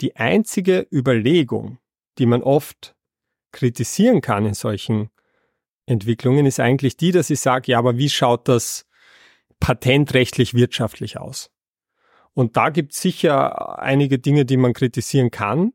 Die 0.00 0.16
einzige 0.16 0.86
Überlegung, 0.92 1.78
die 2.18 2.26
man 2.26 2.42
oft 2.42 2.94
kritisieren 3.52 4.20
kann 4.20 4.46
in 4.46 4.54
solchen 4.54 5.10
Entwicklungen, 5.86 6.46
ist 6.46 6.60
eigentlich 6.60 6.96
die, 6.96 7.12
dass 7.12 7.30
ich 7.30 7.40
sage, 7.40 7.72
ja, 7.72 7.78
aber 7.78 7.96
wie 7.96 8.10
schaut 8.10 8.48
das 8.48 8.86
patentrechtlich 9.60 10.54
wirtschaftlich 10.54 11.18
aus? 11.18 11.50
Und 12.32 12.56
da 12.56 12.70
gibt 12.70 12.92
es 12.92 13.00
sicher 13.00 13.78
einige 13.78 14.18
Dinge, 14.18 14.44
die 14.44 14.56
man 14.56 14.72
kritisieren 14.72 15.30
kann. 15.30 15.72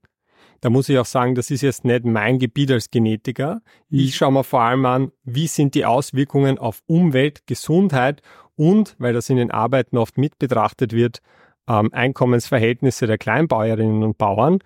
Da 0.62 0.70
muss 0.70 0.90
ich 0.90 0.98
auch 0.98 1.06
sagen, 1.06 1.36
das 1.36 1.52
ist 1.52 1.62
jetzt 1.62 1.86
nicht 1.86 2.04
mein 2.04 2.38
Gebiet 2.38 2.72
als 2.72 2.92
Genetiker. 2.92 3.62
Ich 3.90 4.08
mhm. 4.08 4.16
schaue 4.16 4.32
mir 4.34 4.44
vor 4.44 4.62
allem 4.62 4.86
an, 4.86 5.12
wie 5.24 5.48
sind 5.48 5.74
die 5.74 5.86
Auswirkungen 5.86 6.58
auf 6.58 6.82
Umwelt, 6.86 7.48
Gesundheit 7.48 8.22
und, 8.56 8.96
weil 9.00 9.14
das 9.14 9.30
in 9.30 9.38
den 9.38 9.52
Arbeiten 9.52 9.98
oft 9.98 10.18
mit 10.18 10.38
betrachtet 10.38 10.92
wird, 10.92 11.22
ähm, 11.70 11.94
Einkommensverhältnisse 11.94 13.08
der 13.08 13.18
Kleinbäuerinnen 13.18 14.04
und 14.04 14.18
Bauern. 14.18 14.60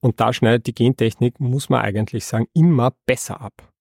Und 0.00 0.20
da 0.20 0.32
schneidet 0.32 0.66
die 0.66 0.74
Gentechnik, 0.74 1.38
muss 1.38 1.68
man 1.68 1.82
eigentlich 1.82 2.24
sagen, 2.24 2.46
immer 2.54 2.92
besser 3.06 3.40
ab. 3.40 3.72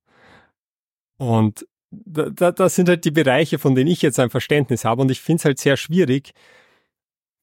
Und 1.18 1.66
da, 1.90 2.30
da, 2.30 2.52
das 2.52 2.76
sind 2.76 2.90
halt 2.90 3.06
die 3.06 3.12
Bereiche, 3.12 3.60
von 3.60 3.74
denen 3.74 3.90
ich 3.90 4.02
jetzt 4.02 4.20
ein 4.20 4.30
Verständnis 4.30 4.84
habe. 4.84 5.02
Und 5.02 5.12
ich 5.12 5.22
finde 5.22 5.40
es 5.40 5.46
halt 5.46 5.60
sehr 5.60 5.78
schwierig, 5.78 6.34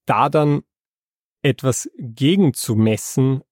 da 0.07 0.29
dann 0.29 0.62
etwas 1.43 1.91
gegenzumessen, 1.99 3.43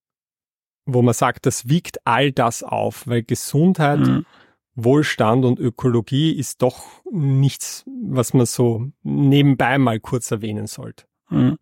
wo 0.84 1.02
man 1.02 1.14
sagt, 1.14 1.46
das 1.46 1.68
wiegt 1.68 2.06
all 2.06 2.32
das 2.32 2.62
auf, 2.62 3.06
weil 3.06 3.22
Gesundheit, 3.22 4.00
mhm. 4.00 4.26
Wohlstand 4.74 5.44
und 5.44 5.60
Ökologie 5.60 6.32
ist 6.32 6.62
doch 6.62 6.84
nichts, 7.10 7.84
was 8.02 8.34
man 8.34 8.46
so 8.46 8.86
nebenbei 9.02 9.78
mal 9.78 10.00
kurz 10.00 10.30
erwähnen 10.30 10.66
sollte. 10.66 11.04
Mhm. 11.32 11.58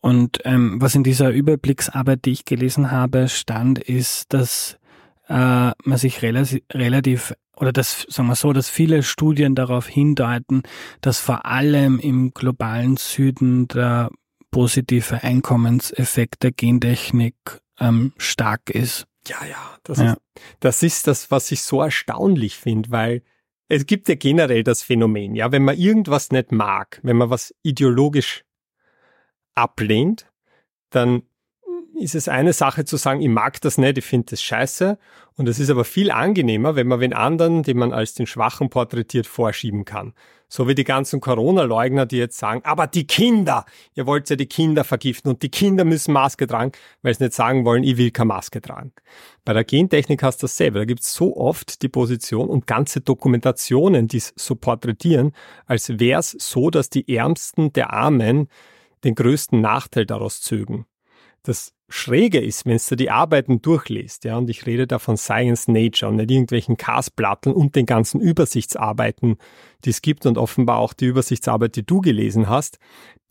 Und 0.00 0.40
ähm, 0.44 0.80
was 0.80 0.94
in 0.96 1.04
dieser 1.04 1.30
Überblicksarbeit, 1.30 2.24
die 2.24 2.32
ich 2.32 2.44
gelesen 2.44 2.90
habe, 2.90 3.28
stand, 3.28 3.78
ist, 3.78 4.32
dass 4.32 4.78
äh, 5.28 5.70
man 5.84 5.98
sich 5.98 6.22
relativ, 6.22 6.62
relativ 6.72 7.34
oder 7.56 7.72
das 7.72 8.06
sagen 8.08 8.28
wir 8.28 8.34
so, 8.34 8.52
dass 8.52 8.68
viele 8.68 9.02
Studien 9.04 9.54
darauf 9.54 9.86
hindeuten, 9.86 10.62
dass 11.00 11.20
vor 11.20 11.46
allem 11.46 12.00
im 12.00 12.34
globalen 12.34 12.96
Süden 12.96 13.68
der 13.68 14.10
positive 14.50 15.22
Einkommenseffekt 15.22 16.42
der 16.42 16.52
Gentechnik 16.52 17.36
ähm, 17.78 18.12
stark 18.16 18.70
ist. 18.70 19.06
Ja, 19.28 19.36
ja 19.48 19.76
das, 19.84 19.98
ja. 19.98 20.12
Ist, 20.12 20.20
das 20.60 20.82
ist 20.82 21.06
das, 21.06 21.30
was 21.30 21.52
ich 21.52 21.62
so 21.62 21.80
erstaunlich 21.80 22.56
finde, 22.56 22.90
weil 22.90 23.22
es 23.68 23.86
gibt 23.86 24.08
ja 24.08 24.16
generell 24.16 24.64
das 24.64 24.82
Phänomen, 24.82 25.34
ja, 25.34 25.52
wenn 25.52 25.64
man 25.64 25.78
irgendwas 25.78 26.30
nicht 26.30 26.52
mag, 26.52 27.00
wenn 27.02 27.16
man 27.16 27.30
was 27.30 27.54
ideologisch 27.62 28.44
ablehnt, 29.54 30.30
dann 30.90 31.22
ist 31.94 32.14
es 32.14 32.28
eine 32.28 32.52
Sache 32.52 32.84
zu 32.84 32.96
sagen, 32.96 33.20
ich 33.20 33.28
mag 33.28 33.60
das 33.60 33.78
nicht, 33.78 33.98
ich 33.98 34.04
finde 34.04 34.26
das 34.30 34.42
scheiße. 34.42 34.98
Und 35.36 35.48
es 35.48 35.58
ist 35.58 35.70
aber 35.70 35.84
viel 35.84 36.10
angenehmer, 36.10 36.76
wenn 36.76 36.88
man 36.88 37.00
den 37.00 37.14
anderen, 37.14 37.62
den 37.62 37.78
man 37.78 37.92
als 37.92 38.14
den 38.14 38.26
Schwachen 38.26 38.70
porträtiert, 38.70 39.26
vorschieben 39.26 39.84
kann. 39.84 40.12
So 40.48 40.68
wie 40.68 40.74
die 40.74 40.84
ganzen 40.84 41.20
Corona-Leugner, 41.20 42.04
die 42.04 42.18
jetzt 42.18 42.36
sagen, 42.36 42.60
aber 42.64 42.86
die 42.86 43.06
Kinder, 43.06 43.64
ihr 43.94 44.06
wollt 44.06 44.28
ja 44.28 44.36
die 44.36 44.46
Kinder 44.46 44.84
vergiften 44.84 45.30
und 45.30 45.42
die 45.42 45.48
Kinder 45.48 45.84
müssen 45.84 46.12
Maske 46.12 46.46
tragen, 46.46 46.72
weil 47.00 47.14
sie 47.14 47.24
nicht 47.24 47.34
sagen 47.34 47.64
wollen, 47.64 47.84
ich 47.84 47.96
will 47.96 48.10
keine 48.10 48.26
Maske 48.26 48.60
tragen. 48.60 48.92
Bei 49.46 49.54
der 49.54 49.64
Gentechnik 49.64 50.22
hast 50.22 50.42
du 50.42 50.44
dasselbe. 50.44 50.80
Da 50.80 50.84
gibt 50.84 51.00
es 51.00 51.14
so 51.14 51.36
oft 51.36 51.80
die 51.80 51.88
Position 51.88 52.50
und 52.50 52.66
ganze 52.66 53.00
Dokumentationen, 53.00 54.08
die 54.08 54.18
es 54.18 54.34
so 54.36 54.54
porträtieren, 54.54 55.32
als 55.64 55.98
wäre 55.98 56.20
es 56.20 56.32
so, 56.32 56.68
dass 56.68 56.90
die 56.90 57.16
Ärmsten 57.16 57.72
der 57.72 57.94
Armen 57.94 58.48
den 59.04 59.14
größten 59.14 59.60
Nachteil 59.60 60.06
daraus 60.06 60.40
zögen. 60.40 60.86
Das 61.42 61.72
Schräge 61.88 62.40
ist, 62.40 62.66
wenn 62.66 62.80
du 62.88 62.96
die 62.96 63.10
Arbeiten 63.10 63.60
durchliest, 63.60 64.24
ja, 64.24 64.38
und 64.38 64.48
ich 64.48 64.64
rede 64.64 64.86
da 64.86 64.98
von 64.98 65.16
Science 65.16 65.68
Nature 65.68 66.10
und 66.10 66.16
nicht 66.16 66.30
irgendwelchen 66.30 66.76
Castplatteln 66.76 67.54
und 67.54 67.74
den 67.74 67.84
ganzen 67.84 68.20
Übersichtsarbeiten, 68.20 69.36
die 69.84 69.90
es 69.90 70.02
gibt 70.02 70.24
und 70.24 70.38
offenbar 70.38 70.78
auch 70.78 70.94
die 70.94 71.06
Übersichtsarbeit, 71.06 71.76
die 71.76 71.84
du 71.84 72.00
gelesen 72.00 72.48
hast, 72.48 72.78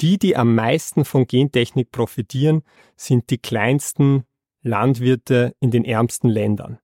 die, 0.01 0.19
die 0.19 0.35
am 0.35 0.53
meisten 0.53 1.05
von 1.05 1.25
Gentechnik 1.25 1.91
profitieren, 1.91 2.63
sind 2.97 3.29
die 3.29 3.39
kleinsten 3.39 4.25
Landwirte 4.61 5.55
in 5.59 5.71
den 5.71 5.85
ärmsten 5.85 6.29
Ländern. 6.29 6.79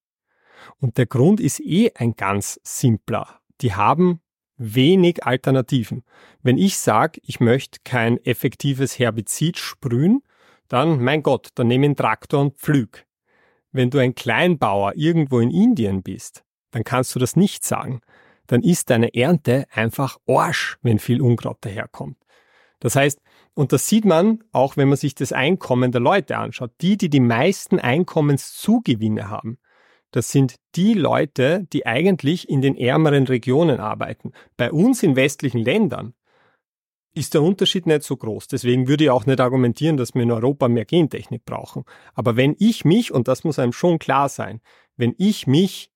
Und 0.80 0.98
der 0.98 1.06
Grund 1.06 1.40
ist 1.40 1.60
eh 1.60 1.92
ein 1.94 2.16
ganz 2.16 2.60
simpler. 2.64 3.42
Die 3.62 3.76
haben 3.76 4.22
wenig 4.58 5.26
Alternativen. 5.26 6.04
Wenn 6.42 6.58
ich 6.58 6.78
sage, 6.78 7.20
ich 7.24 7.40
möchte 7.40 7.80
kein 7.84 8.18
effektives 8.26 9.00
Herbizid 9.00 9.58
sprühen, 9.58 10.22
dann, 10.68 11.02
mein 11.02 11.24
Gott, 11.24 11.50
dann 11.56 11.68
nimm 11.68 11.84
einen 11.84 11.96
Traktor 11.96 12.42
und 12.42 12.58
pflüg. 12.58 13.06
Wenn 13.72 13.90
du 13.90 14.00
ein 14.00 14.16
Kleinbauer 14.16 14.94
irgendwo 14.96 15.40
in 15.40 15.52
Indien 15.52 16.04
bist, 16.04 16.44
dann 16.72 16.84
kannst 16.84 17.16
du 17.16 17.20
das 17.20 17.36
nicht 17.36 17.66
sagen. 17.66 18.02
Dann 18.48 18.64
ist 18.64 18.90
deine 18.90 19.14
Ernte 19.14 19.66
einfach 19.72 20.18
Arsch, 20.28 20.78
wenn 20.82 21.00
viel 21.00 21.22
Unkraut 21.22 21.58
daherkommt. 21.62 22.18
Das 22.80 22.96
heißt, 22.96 23.20
und 23.54 23.74
das 23.74 23.88
sieht 23.88 24.06
man 24.06 24.44
auch, 24.52 24.78
wenn 24.78 24.88
man 24.88 24.98
sich 24.98 25.16
das 25.16 25.34
Einkommen 25.34 25.92
der 25.92 26.02
Leute 26.02 26.38
anschaut. 26.38 26.72
Die, 26.82 26.96
die 26.96 27.10
die 27.10 27.20
meisten 27.20 27.80
Einkommenszugewinne 27.80 29.30
haben, 29.30 29.58
das 30.18 30.32
sind 30.32 30.56
die 30.74 30.96
Leute, 30.96 31.68
die 31.72 31.86
eigentlich 31.86 32.50
in 32.50 32.62
den 32.62 32.76
ärmeren 32.76 33.28
Regionen 33.28 33.80
arbeiten. 33.80 34.32
Bei 34.58 34.72
uns 34.72 35.04
in 35.04 35.16
westlichen 35.16 35.60
Ländern 35.60 36.16
ist 37.14 37.36
der 37.36 37.44
Unterschied 37.44 37.86
nicht 37.86 38.02
so 38.02 38.18
groß. 38.18 38.48
Deswegen 38.48 38.88
würde 38.88 39.04
ich 39.04 39.10
auch 39.12 39.28
nicht 39.28 39.40
argumentieren, 39.40 39.96
dass 39.96 40.16
wir 40.16 40.24
in 40.24 40.32
Europa 40.32 40.70
mehr 40.70 40.86
Gentechnik 40.86 41.46
brauchen. 41.46 41.84
Aber 42.16 42.36
wenn 42.36 42.56
ich 42.58 42.84
mich, 42.84 43.12
und 43.12 43.28
das 43.28 43.44
muss 43.44 43.60
einem 43.60 43.74
schon 43.74 44.00
klar 44.00 44.28
sein, 44.28 44.60
wenn 44.96 45.14
ich 45.20 45.46
mich 45.46 45.92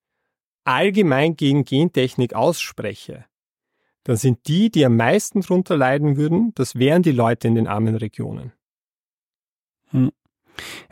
allgemein 0.65 1.35
gegen 1.35 1.65
Gentechnik 1.65 2.35
ausspreche, 2.35 3.25
dann 4.03 4.17
sind 4.17 4.47
die, 4.47 4.69
die 4.69 4.85
am 4.85 4.97
meisten 4.97 5.41
drunter 5.41 5.77
leiden 5.77 6.15
würden, 6.15 6.53
das 6.53 6.75
wären 6.75 7.01
die 7.01 7.11
Leute 7.11 7.47
in 7.47 7.55
den 7.55 7.65
armen 7.65 7.95
Regionen. 7.95 8.53
Hm. 9.89 10.11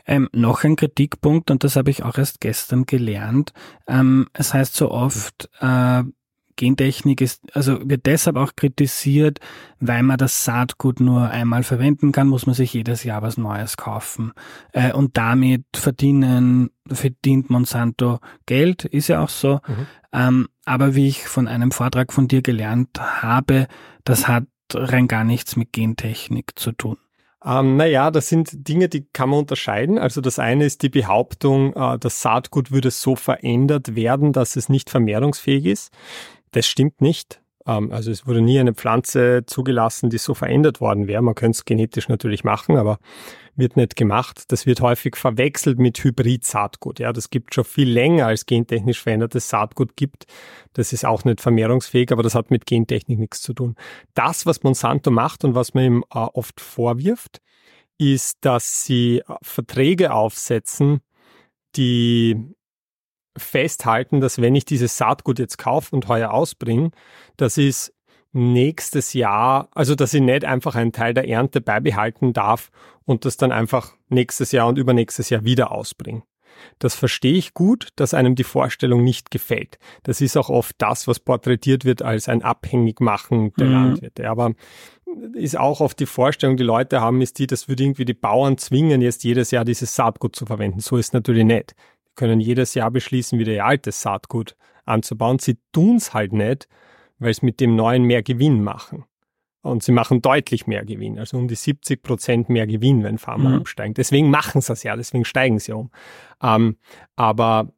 Ähm, 0.06 0.28
noch 0.32 0.64
ein 0.64 0.76
Kritikpunkt, 0.76 1.50
und 1.50 1.64
das 1.64 1.76
habe 1.76 1.90
ich 1.90 2.02
auch 2.02 2.18
erst 2.18 2.40
gestern 2.40 2.86
gelernt. 2.86 3.52
Ähm, 3.86 4.26
es 4.32 4.54
heißt 4.54 4.74
so 4.74 4.90
oft, 4.90 5.48
äh, 5.60 6.02
Gentechnik 6.60 7.22
ist, 7.22 7.56
also 7.56 7.78
wird 7.88 8.04
deshalb 8.04 8.36
auch 8.36 8.54
kritisiert, 8.54 9.40
weil 9.78 10.02
man 10.02 10.18
das 10.18 10.44
Saatgut 10.44 11.00
nur 11.00 11.30
einmal 11.30 11.62
verwenden 11.62 12.12
kann, 12.12 12.28
muss 12.28 12.44
man 12.44 12.54
sich 12.54 12.74
jedes 12.74 13.02
Jahr 13.02 13.22
was 13.22 13.38
Neues 13.38 13.78
kaufen. 13.78 14.32
Äh, 14.72 14.92
und 14.92 15.16
damit 15.16 15.64
verdienen, 15.74 16.68
verdient 16.86 17.48
Monsanto 17.48 18.20
Geld, 18.44 18.84
ist 18.84 19.08
ja 19.08 19.22
auch 19.22 19.30
so. 19.30 19.60
Mhm. 19.66 19.86
Ähm, 20.12 20.48
aber 20.66 20.94
wie 20.94 21.08
ich 21.08 21.26
von 21.26 21.48
einem 21.48 21.70
Vortrag 21.70 22.12
von 22.12 22.28
dir 22.28 22.42
gelernt 22.42 23.00
habe, 23.00 23.66
das 24.04 24.28
hat 24.28 24.44
rein 24.74 25.08
gar 25.08 25.24
nichts 25.24 25.56
mit 25.56 25.72
Gentechnik 25.72 26.58
zu 26.58 26.72
tun. 26.72 26.98
Ähm, 27.44 27.76
naja, 27.76 28.10
das 28.10 28.28
sind 28.28 28.68
Dinge, 28.68 28.88
die 28.88 29.06
kann 29.12 29.30
man 29.30 29.40
unterscheiden. 29.40 29.98
Also 29.98 30.20
das 30.20 30.38
eine 30.38 30.66
ist 30.66 30.82
die 30.82 30.90
Behauptung, 30.90 31.74
äh, 31.74 31.98
das 31.98 32.20
Saatgut 32.20 32.70
würde 32.70 32.90
so 32.90 33.16
verändert 33.16 33.94
werden, 33.94 34.32
dass 34.32 34.56
es 34.56 34.68
nicht 34.68 34.90
vermehrungsfähig 34.90 35.64
ist. 35.64 35.92
Das 36.52 36.66
stimmt 36.66 37.00
nicht. 37.00 37.40
Ähm, 37.66 37.92
also 37.92 38.10
es 38.10 38.26
wurde 38.26 38.42
nie 38.42 38.58
eine 38.58 38.74
Pflanze 38.74 39.44
zugelassen, 39.46 40.10
die 40.10 40.18
so 40.18 40.34
verändert 40.34 40.80
worden 40.80 41.06
wäre. 41.06 41.22
Man 41.22 41.34
könnte 41.34 41.56
es 41.56 41.64
genetisch 41.64 42.08
natürlich 42.08 42.44
machen, 42.44 42.76
aber 42.76 42.98
wird 43.60 43.76
nicht 43.76 43.94
gemacht. 43.94 44.50
Das 44.50 44.66
wird 44.66 44.80
häufig 44.80 45.14
verwechselt 45.14 45.78
mit 45.78 46.02
Hybrid-Saatgut. 46.02 46.98
Ja, 46.98 47.12
das 47.12 47.30
gibt 47.30 47.54
schon 47.54 47.64
viel 47.64 47.88
länger 47.88 48.26
als 48.26 48.46
gentechnisch 48.46 49.00
verändertes 49.00 49.48
Saatgut 49.48 49.96
gibt. 49.96 50.26
Das 50.72 50.92
ist 50.92 51.04
auch 51.06 51.24
nicht 51.24 51.40
vermehrungsfähig, 51.40 52.10
aber 52.10 52.24
das 52.24 52.34
hat 52.34 52.50
mit 52.50 52.66
Gentechnik 52.66 53.20
nichts 53.20 53.42
zu 53.42 53.54
tun. 53.54 53.76
Das, 54.14 54.46
was 54.46 54.64
Monsanto 54.64 55.12
macht 55.12 55.44
und 55.44 55.54
was 55.54 55.74
man 55.74 55.84
ihm 55.84 56.04
äh, 56.12 56.18
oft 56.18 56.60
vorwirft, 56.60 57.40
ist, 57.98 58.38
dass 58.40 58.84
sie 58.84 59.18
äh, 59.18 59.34
Verträge 59.42 60.12
aufsetzen, 60.12 61.00
die 61.76 62.36
festhalten, 63.36 64.20
dass 64.20 64.40
wenn 64.40 64.54
ich 64.54 64.64
dieses 64.64 64.96
Saatgut 64.96 65.38
jetzt 65.38 65.58
kaufe 65.58 65.94
und 65.94 66.08
heuer 66.08 66.32
ausbringe, 66.32 66.90
das 67.36 67.58
ist 67.58 67.92
nächstes 68.32 69.12
Jahr, 69.12 69.68
also 69.74 69.94
dass 69.94 70.14
ich 70.14 70.20
nicht 70.20 70.44
einfach 70.44 70.74
einen 70.74 70.92
Teil 70.92 71.14
der 71.14 71.28
Ernte 71.28 71.60
beibehalten 71.60 72.32
darf 72.32 72.70
und 73.04 73.24
das 73.24 73.36
dann 73.36 73.52
einfach 73.52 73.94
nächstes 74.08 74.52
Jahr 74.52 74.68
und 74.68 74.78
übernächstes 74.78 75.30
Jahr 75.30 75.44
wieder 75.44 75.72
ausbringe. 75.72 76.22
Das 76.78 76.94
verstehe 76.94 77.34
ich 77.34 77.54
gut, 77.54 77.88
dass 77.96 78.12
einem 78.12 78.34
die 78.34 78.44
Vorstellung 78.44 79.02
nicht 79.02 79.30
gefällt. 79.30 79.78
Das 80.02 80.20
ist 80.20 80.36
auch 80.36 80.50
oft 80.50 80.74
das, 80.78 81.08
was 81.08 81.18
porträtiert 81.18 81.84
wird 81.84 82.02
als 82.02 82.28
ein 82.28 82.42
Abhängigmachen 82.42 83.52
der 83.54 83.66
mhm. 83.66 83.72
Landwirte. 83.72 84.28
Aber 84.28 84.52
ist 85.34 85.58
auch 85.58 85.80
oft 85.80 85.98
die 85.98 86.06
Vorstellung, 86.06 86.56
die 86.56 86.62
Leute 86.62 87.00
haben, 87.00 87.22
ist 87.22 87.38
die, 87.38 87.46
das 87.46 87.68
würde 87.68 87.82
irgendwie 87.82 88.04
die 88.04 88.14
Bauern 88.14 88.58
zwingen, 88.58 89.00
jetzt 89.00 89.24
jedes 89.24 89.50
Jahr 89.50 89.64
dieses 89.64 89.94
Saatgut 89.94 90.36
zu 90.36 90.44
verwenden. 90.44 90.80
So 90.80 90.98
ist 90.98 91.06
es 91.06 91.12
natürlich 91.12 91.44
nicht 91.44 91.74
können 92.20 92.40
jedes 92.40 92.74
Jahr 92.74 92.90
beschließen, 92.90 93.38
wieder 93.38 93.52
ihr 93.52 93.64
altes 93.64 94.02
Saatgut 94.02 94.54
anzubauen. 94.84 95.38
Sie 95.38 95.56
tun 95.72 95.96
es 95.96 96.12
halt 96.12 96.34
nicht, 96.34 96.68
weil 97.20 97.32
sie 97.32 97.46
mit 97.46 97.60
dem 97.60 97.76
neuen 97.76 98.02
mehr 98.02 98.22
Gewinn 98.22 98.64
machen. 98.64 99.04
Und 99.62 99.82
sie 99.82 99.92
machen 99.92 100.22
deutlich 100.22 100.66
mehr 100.66 100.84
Gewinn, 100.86 101.18
also 101.18 101.36
um 101.36 101.46
die 101.46 101.54
70 101.54 102.02
Prozent 102.02 102.48
mehr 102.48 102.66
Gewinn, 102.66 103.04
wenn 103.04 103.18
Pharma 103.18 103.50
mhm. 103.50 103.56
absteigen. 103.56 103.94
Deswegen 103.94 104.30
machen 104.30 104.62
sie 104.62 104.68
das 104.68 104.82
ja, 104.82 104.96
deswegen 104.96 105.26
steigen 105.26 105.58
sie 105.58 105.72
um. 105.72 105.90
Ähm, 106.42 106.78
aber 107.14 107.70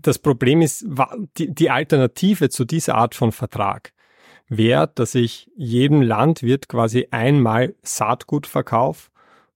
das 0.00 0.18
Problem 0.18 0.62
ist, 0.62 0.84
die, 1.38 1.54
die 1.54 1.70
Alternative 1.70 2.50
zu 2.50 2.64
dieser 2.64 2.96
Art 2.96 3.14
von 3.14 3.30
Vertrag 3.30 3.92
wäre, 4.48 4.90
dass 4.92 5.14
ich 5.14 5.50
jedem 5.56 6.02
Landwirt 6.02 6.68
quasi 6.68 7.08
einmal 7.10 7.74
Saatgut 7.82 8.46
verkaufe 8.46 9.10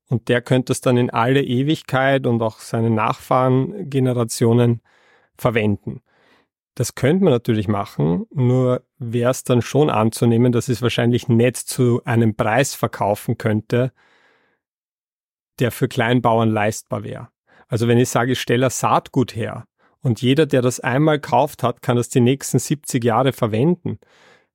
und 0.09 0.29
der 0.29 0.41
könnte 0.41 0.73
es 0.73 0.81
dann 0.81 0.97
in 0.97 1.11
alle 1.11 1.43
Ewigkeit 1.43 2.27
und 2.27 2.41
auch 2.43 2.61
seine 2.61 2.91
Nachfahrengenerationen 2.91 4.81
verwenden. 5.37 6.01
Das 6.79 6.95
könnte 6.95 7.25
man 7.25 7.33
natürlich 7.33 7.67
machen, 7.67 8.27
nur 8.31 8.87
wäre 8.99 9.33
es 9.33 9.43
dann 9.43 9.63
schon 9.63 9.91
anzunehmen, 9.91 10.53
dass 10.53 10.69
es 10.69 10.81
wahrscheinlich 10.81 11.27
nicht 11.27 11.57
zu 11.57 12.01
einem 12.05 12.37
Preis 12.37 12.77
verkaufen 12.77 13.37
könnte, 13.37 13.91
der 15.59 15.73
für 15.73 15.89
Kleinbauern 15.89 16.49
leistbar 16.49 17.03
wäre. 17.03 17.31
Also 17.67 17.89
wenn 17.89 17.99
ich 17.99 18.11
sage, 18.11 18.31
ich 18.31 18.41
stelle 18.41 18.71
Saatgut 18.71 19.35
her 19.35 19.65
und 20.03 20.23
jeder, 20.23 20.47
der 20.47 20.63
das 20.63 20.79
einmal 20.79 21.19
kauft 21.19 21.65
hat, 21.65 21.83
kann 21.83 21.97
das 21.97 22.11
die 22.11 22.21
nächsten 22.21 22.61
70 22.61 23.03
Jahre 23.03 23.33
verwenden, 23.33 23.99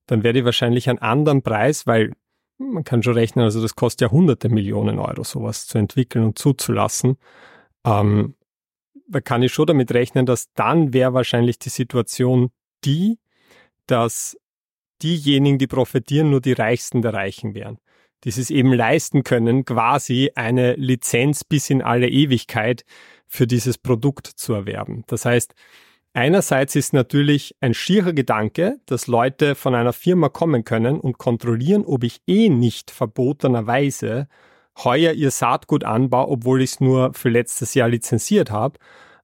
dann 0.06 0.22
werde 0.22 0.38
ich 0.38 0.44
wahrscheinlich 0.46 0.88
einen 0.88 1.00
anderen 1.00 1.42
Preis, 1.42 1.86
weil 1.86 2.14
man 2.56 2.84
kann 2.84 3.02
schon 3.02 3.12
rechnen, 3.12 3.44
also 3.44 3.60
das 3.60 3.76
kostet 3.76 4.00
ja 4.00 4.10
hunderte 4.10 4.48
Millionen 4.48 4.98
Euro, 4.98 5.24
sowas 5.24 5.66
zu 5.66 5.76
entwickeln 5.76 6.24
und 6.24 6.38
zuzulassen. 6.38 7.18
Ähm, 7.84 8.34
da 9.06 9.20
kann 9.20 9.42
ich 9.42 9.52
schon 9.52 9.66
damit 9.66 9.92
rechnen, 9.92 10.26
dass 10.26 10.52
dann 10.54 10.92
wäre 10.92 11.14
wahrscheinlich 11.14 11.58
die 11.58 11.68
Situation 11.68 12.50
die, 12.84 13.18
dass 13.86 14.36
diejenigen, 15.02 15.58
die 15.58 15.66
profitieren, 15.66 16.30
nur 16.30 16.40
die 16.40 16.52
Reichsten 16.52 17.02
der 17.02 17.14
Reichen 17.14 17.54
wären. 17.54 17.78
Die 18.24 18.30
es 18.30 18.50
eben 18.50 18.72
leisten 18.72 19.22
können, 19.22 19.66
quasi 19.66 20.30
eine 20.34 20.74
Lizenz 20.74 21.44
bis 21.44 21.68
in 21.68 21.82
alle 21.82 22.08
Ewigkeit 22.08 22.84
für 23.26 23.46
dieses 23.46 23.76
Produkt 23.76 24.26
zu 24.26 24.54
erwerben. 24.54 25.04
Das 25.06 25.24
heißt, 25.24 25.54
Einerseits 26.16 26.76
ist 26.76 26.92
natürlich 26.92 27.56
ein 27.60 27.74
schierer 27.74 28.12
Gedanke, 28.12 28.78
dass 28.86 29.08
Leute 29.08 29.56
von 29.56 29.74
einer 29.74 29.92
Firma 29.92 30.28
kommen 30.28 30.62
können 30.62 31.00
und 31.00 31.18
kontrollieren, 31.18 31.84
ob 31.84 32.04
ich 32.04 32.22
eh 32.28 32.48
nicht 32.50 32.92
verbotenerweise 32.92 34.28
heuer 34.82 35.12
ihr 35.12 35.30
Saatgut 35.30 35.84
anbaue, 35.84 36.28
obwohl 36.28 36.62
ich 36.62 36.72
es 36.72 36.80
nur 36.80 37.14
für 37.14 37.28
letztes 37.28 37.74
Jahr 37.74 37.88
lizenziert 37.88 38.50
habe. 38.50 38.78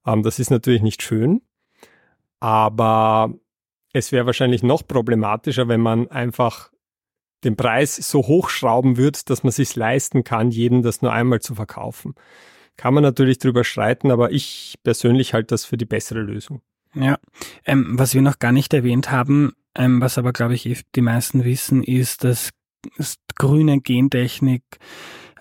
Ähm, 0.07 0.23
das 0.23 0.39
ist 0.39 0.51
natürlich 0.51 0.83
nicht 0.83 1.03
schön, 1.03 1.43
aber 2.39 3.35
es 3.93 4.13
wäre 4.13 4.27
wahrscheinlich 4.27 4.63
noch 4.63 4.87
problematischer, 4.87 5.69
wenn 5.69 5.81
man 5.81 6.09
einfach 6.09 6.71
den 7.45 7.57
Preis 7.57 7.97
so 7.97 8.21
hochschrauben 8.27 8.97
würde, 8.97 9.19
dass 9.25 9.43
man 9.43 9.53
sich 9.53 9.75
leisten 9.75 10.25
kann, 10.25 10.51
jedem 10.51 10.83
das 10.83 11.03
nur 11.03 11.13
einmal 11.13 11.41
zu 11.41 11.55
verkaufen. 11.55 12.15
Kann 12.77 12.95
man 12.95 13.03
natürlich 13.03 13.39
drüber 13.39 13.65
streiten, 13.65 14.11
aber 14.11 14.31
ich 14.31 14.79
persönlich 14.83 15.35
halte 15.35 15.49
das 15.49 15.65
für 15.65 15.77
die 15.77 15.87
bessere 15.87 16.21
Lösung. 16.21 16.61
Ja, 16.95 17.19
ähm, 17.65 17.99
was 17.99 18.15
wir 18.15 18.23
noch 18.23 18.39
gar 18.39 18.53
nicht 18.53 18.75
erwähnt 18.75 19.11
haben, 19.11 19.53
ähm, 19.77 20.01
was 20.01 20.19
aber, 20.19 20.33
glaube 20.33 20.55
ich, 20.55 20.85
die 20.95 21.01
meisten 21.01 21.45
wissen, 21.45 21.83
ist, 21.83 22.25
dass 22.25 22.51
grüne 23.37 23.81
Gentechnik 23.81 24.63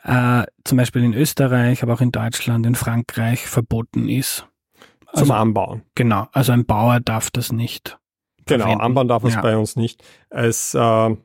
äh, 0.10 0.46
zum 0.64 0.78
Beispiel 0.78 1.04
in 1.04 1.14
Österreich, 1.14 1.84
aber 1.84 1.94
auch 1.94 2.02
in 2.02 2.12
Deutschland, 2.12 2.66
in 2.66 2.76
Frankreich 2.76 3.42
verboten 3.42 4.10
ist. 4.10 4.48
Also, 5.06 5.26
Zum 5.26 5.32
Anbauen. 5.32 5.84
Genau, 5.96 6.28
also 6.32 6.52
ein 6.52 6.66
Bauer 6.66 7.00
darf 7.00 7.30
das 7.30 7.52
nicht. 7.52 8.00
Genau, 8.46 8.64
verwenden. 8.64 8.84
anbauen 8.84 9.08
darf 9.08 9.24
es 9.24 9.36
ja. 9.36 9.42
bei 9.42 9.56
uns 9.56 9.76
nicht. 9.76 10.04
Es, 10.30 10.74
äh, 10.74 11.16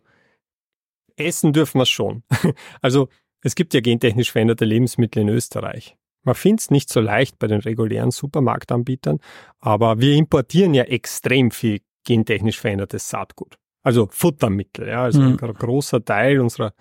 essen 1.17 1.53
dürfen 1.53 1.79
wir 1.79 1.85
es 1.85 1.89
schon. 1.89 2.23
also 2.83 3.09
es 3.41 3.55
gibt 3.55 3.73
ja 3.75 3.81
gentechnisch 3.81 4.33
veränderte 4.33 4.65
Lebensmittel 4.65 5.23
in 5.23 5.29
Österreich. 5.29 5.97
Man 6.23 6.35
findet 6.35 6.61
es 6.61 6.71
nicht 6.71 6.91
so 6.91 7.01
leicht 7.01 7.39
bei 7.39 7.47
den 7.47 7.61
regulären 7.61 8.11
Supermarktanbietern, 8.11 9.19
aber 9.61 10.01
wir 10.01 10.15
importieren 10.15 10.75
ja 10.75 10.85
extrem 10.85 11.51
viel 11.51 11.81
gentechnisch 12.05 12.59
verändertes 12.59 13.09
Saatgut. 13.09 13.59
Also 13.83 14.09
Futtermittel. 14.11 14.89
Ja. 14.89 15.05
Also 15.05 15.21
mhm. 15.21 15.39
ein 15.41 15.55
großer 15.55 16.05
Teil 16.05 16.41
unserer 16.41 16.73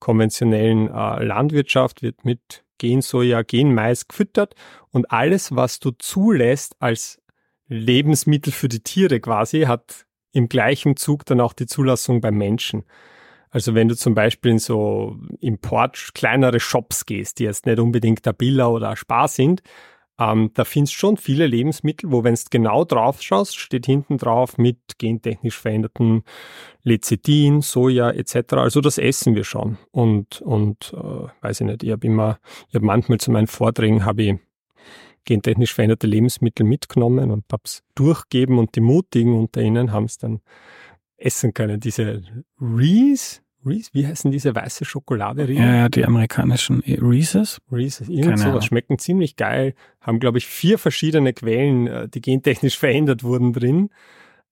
konventionellen 0.00 0.88
äh, 0.88 1.24
Landwirtschaft 1.24 2.02
wird 2.02 2.24
mit 2.24 2.64
Gensoja, 2.78 3.42
Genmais 3.42 4.08
gefüttert 4.08 4.54
und 4.90 5.10
alles, 5.10 5.54
was 5.54 5.78
du 5.78 5.90
zulässt 5.92 6.74
als 6.80 7.20
Lebensmittel 7.68 8.52
für 8.52 8.68
die 8.68 8.80
Tiere 8.80 9.20
quasi, 9.20 9.62
hat 9.62 10.06
im 10.32 10.48
gleichen 10.48 10.96
Zug 10.96 11.24
dann 11.26 11.40
auch 11.40 11.52
die 11.52 11.66
Zulassung 11.66 12.20
beim 12.20 12.36
Menschen. 12.36 12.84
Also 13.50 13.74
wenn 13.74 13.88
du 13.88 13.96
zum 13.96 14.14
Beispiel 14.14 14.52
in 14.52 14.58
so 14.58 15.16
Import 15.40 16.10
kleinere 16.14 16.60
Shops 16.60 17.04
gehst, 17.04 17.38
die 17.38 17.44
jetzt 17.44 17.66
nicht 17.66 17.80
unbedingt 17.80 18.24
der 18.24 18.32
Billa 18.32 18.68
oder 18.68 18.96
Spar 18.96 19.28
sind, 19.28 19.62
ähm, 20.20 20.50
da 20.52 20.64
findest 20.64 20.94
du 20.94 20.98
schon 20.98 21.16
viele 21.16 21.46
Lebensmittel, 21.46 22.12
wo 22.12 22.22
wenn 22.22 22.34
du 22.34 22.40
genau 22.50 22.84
drauf 22.84 23.22
schaust, 23.22 23.56
steht 23.58 23.86
hinten 23.86 24.18
drauf 24.18 24.58
mit 24.58 24.98
gentechnisch 24.98 25.58
veränderten 25.58 26.24
Lecithin, 26.82 27.62
Soja 27.62 28.10
etc. 28.10 28.52
Also 28.52 28.82
das 28.82 28.98
essen 28.98 29.34
wir 29.34 29.44
schon. 29.44 29.78
Und, 29.90 30.42
und 30.42 30.92
äh, 30.94 31.28
weiß 31.40 31.62
ich 31.62 31.66
nicht, 31.66 31.82
ich 31.82 31.90
habe 31.90 32.06
immer, 32.06 32.38
ich 32.68 32.74
habe 32.74 32.84
manchmal 32.84 33.18
zu 33.18 33.30
meinen 33.30 33.46
Vorträgen 33.46 34.04
habe 34.04 34.22
ich 34.22 34.34
gentechnisch 35.24 35.74
veränderte 35.74 36.06
Lebensmittel 36.06 36.64
mitgenommen 36.64 37.30
und 37.30 37.44
habe 37.50 37.62
es 37.64 37.82
durchgeben 37.94 38.58
und 38.58 38.74
die 38.74 38.80
Mutigen 38.80 39.38
unter 39.38 39.62
ihnen 39.62 39.92
haben 39.92 40.04
es 40.04 40.18
dann 40.18 40.40
essen 41.16 41.54
können. 41.54 41.80
Diese 41.80 42.22
Reese, 42.60 43.40
Reese, 43.64 43.90
wie 43.92 44.06
heißen 44.06 44.30
diese 44.30 44.54
weiße 44.54 44.84
Schokolade? 44.84 45.44
-Riegel? 45.44 45.76
Ja, 45.76 45.88
die 45.88 46.04
amerikanischen 46.04 46.80
Reese's. 46.80 47.60
Reese's, 47.70 48.08
irgend 48.08 48.38
sowas. 48.38 48.64
Schmecken 48.64 48.98
ziemlich 48.98 49.36
geil. 49.36 49.74
Haben, 50.00 50.18
glaube 50.18 50.38
ich, 50.38 50.46
vier 50.46 50.78
verschiedene 50.78 51.32
Quellen, 51.32 51.86
äh, 51.86 52.08
die 52.08 52.20
gentechnisch 52.20 52.78
verändert 52.78 53.22
wurden 53.22 53.52
drin. 53.52 53.90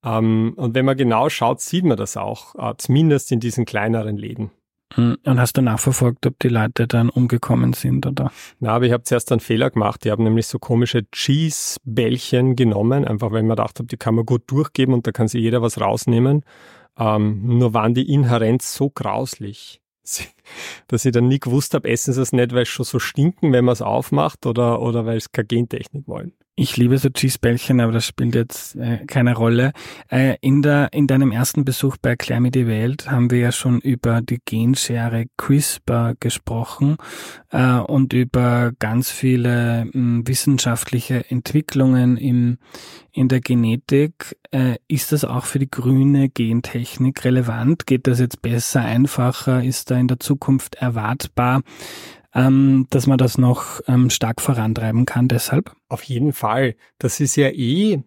Ähm, 0.04 0.52
und 0.56 0.74
wenn 0.74 0.84
man 0.84 0.96
genau 0.96 1.28
schaut, 1.28 1.60
sieht 1.60 1.84
man 1.84 1.96
das 1.96 2.16
auch, 2.16 2.54
uh, 2.54 2.74
zumindest 2.76 3.32
in 3.32 3.40
diesen 3.40 3.64
kleineren 3.64 4.16
Läden. 4.16 4.50
Hm, 4.94 5.18
und 5.22 5.38
hast 5.40 5.56
du 5.56 5.62
nachverfolgt, 5.62 6.24
ob 6.26 6.38
die 6.38 6.48
Leute 6.48 6.86
dann 6.86 7.10
umgekommen 7.10 7.74
sind 7.74 8.06
oder? 8.06 8.32
Na, 8.58 8.70
aber 8.70 8.86
ich 8.86 8.92
habe 8.92 9.02
zuerst 9.02 9.30
einen 9.32 9.40
Fehler 9.40 9.70
gemacht. 9.70 10.04
Die 10.04 10.10
haben 10.10 10.24
nämlich 10.24 10.46
so 10.46 10.58
komische 10.58 11.02
Cheese-Bällchen 11.10 12.56
genommen, 12.56 13.04
einfach 13.04 13.30
weil 13.30 13.38
ich 13.38 13.44
mir 13.44 13.50
gedacht 13.50 13.78
habe, 13.78 13.86
die 13.86 13.98
kann 13.98 14.14
man 14.14 14.24
gut 14.24 14.44
durchgeben 14.46 14.94
und 14.94 15.06
da 15.06 15.12
kann 15.12 15.28
sich 15.28 15.42
jeder 15.42 15.60
was 15.60 15.80
rausnehmen. 15.80 16.42
Ähm, 16.98 17.58
nur 17.58 17.74
waren 17.74 17.94
die 17.94 18.12
inhärent 18.12 18.62
so 18.62 18.90
grauslich, 18.90 19.80
dass 20.88 21.04
ich 21.04 21.12
dann 21.12 21.28
nie 21.28 21.38
gewusst 21.38 21.74
habe, 21.74 21.88
essen 21.88 22.12
sie 22.12 22.22
es 22.22 22.32
nicht, 22.32 22.52
weil 22.52 22.62
es 22.62 22.68
schon 22.68 22.84
so 22.84 22.98
stinken, 22.98 23.52
wenn 23.52 23.64
man 23.64 23.74
es 23.74 23.82
aufmacht 23.82 24.46
oder, 24.46 24.80
oder 24.80 25.06
weil 25.06 25.16
es 25.16 25.30
keine 25.32 25.46
Gentechnik 25.46 26.08
wollen. 26.08 26.32
Ich 26.60 26.76
liebe 26.76 26.98
so 26.98 27.08
Cheesebällchen, 27.08 27.80
aber 27.80 27.92
das 27.92 28.04
spielt 28.04 28.34
jetzt 28.34 28.74
äh, 28.74 29.06
keine 29.06 29.36
Rolle. 29.36 29.70
Äh, 30.10 30.38
in, 30.40 30.60
der, 30.60 30.92
in 30.92 31.06
deinem 31.06 31.30
ersten 31.30 31.64
Besuch 31.64 31.96
bei 32.02 32.10
Erklär 32.10 32.40
mir 32.40 32.50
die 32.50 32.66
Welt 32.66 33.08
haben 33.08 33.30
wir 33.30 33.38
ja 33.38 33.52
schon 33.52 33.78
über 33.78 34.22
die 34.22 34.40
Genschere 34.44 35.26
CRISPR 35.36 36.14
gesprochen 36.18 36.96
äh, 37.50 37.74
und 37.74 38.12
über 38.12 38.72
ganz 38.80 39.08
viele 39.08 39.84
mh, 39.84 39.92
hm, 39.92 40.26
wissenschaftliche 40.26 41.30
Entwicklungen 41.30 42.16
im, 42.16 42.58
in 43.12 43.28
der 43.28 43.40
Genetik. 43.40 44.36
Äh, 44.50 44.78
ist 44.88 45.12
das 45.12 45.24
auch 45.24 45.44
für 45.44 45.60
die 45.60 45.70
grüne 45.70 46.28
Gentechnik 46.28 47.24
relevant? 47.24 47.86
Geht 47.86 48.08
das 48.08 48.18
jetzt 48.18 48.42
besser, 48.42 48.80
einfacher? 48.80 49.62
Ist 49.62 49.92
da 49.92 49.96
in 49.96 50.08
der 50.08 50.18
Zukunft 50.18 50.74
erwartbar? 50.74 51.62
Ähm, 52.34 52.86
dass 52.90 53.06
man 53.06 53.18
das 53.18 53.38
noch 53.38 53.80
ähm, 53.86 54.10
stark 54.10 54.40
vorantreiben 54.40 55.06
kann 55.06 55.28
deshalb? 55.28 55.74
Auf 55.88 56.02
jeden 56.04 56.32
Fall. 56.32 56.76
Das 56.98 57.20
ist 57.20 57.36
ja 57.36 57.48
eh, 57.48 58.02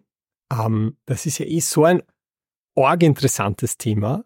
ähm, 0.52 0.96
das 1.06 1.26
ist 1.26 1.38
ja 1.38 1.46
eh 1.46 1.60
so 1.60 1.84
ein 1.84 2.02
arg 2.76 3.02
interessantes 3.02 3.78
Thema, 3.78 4.24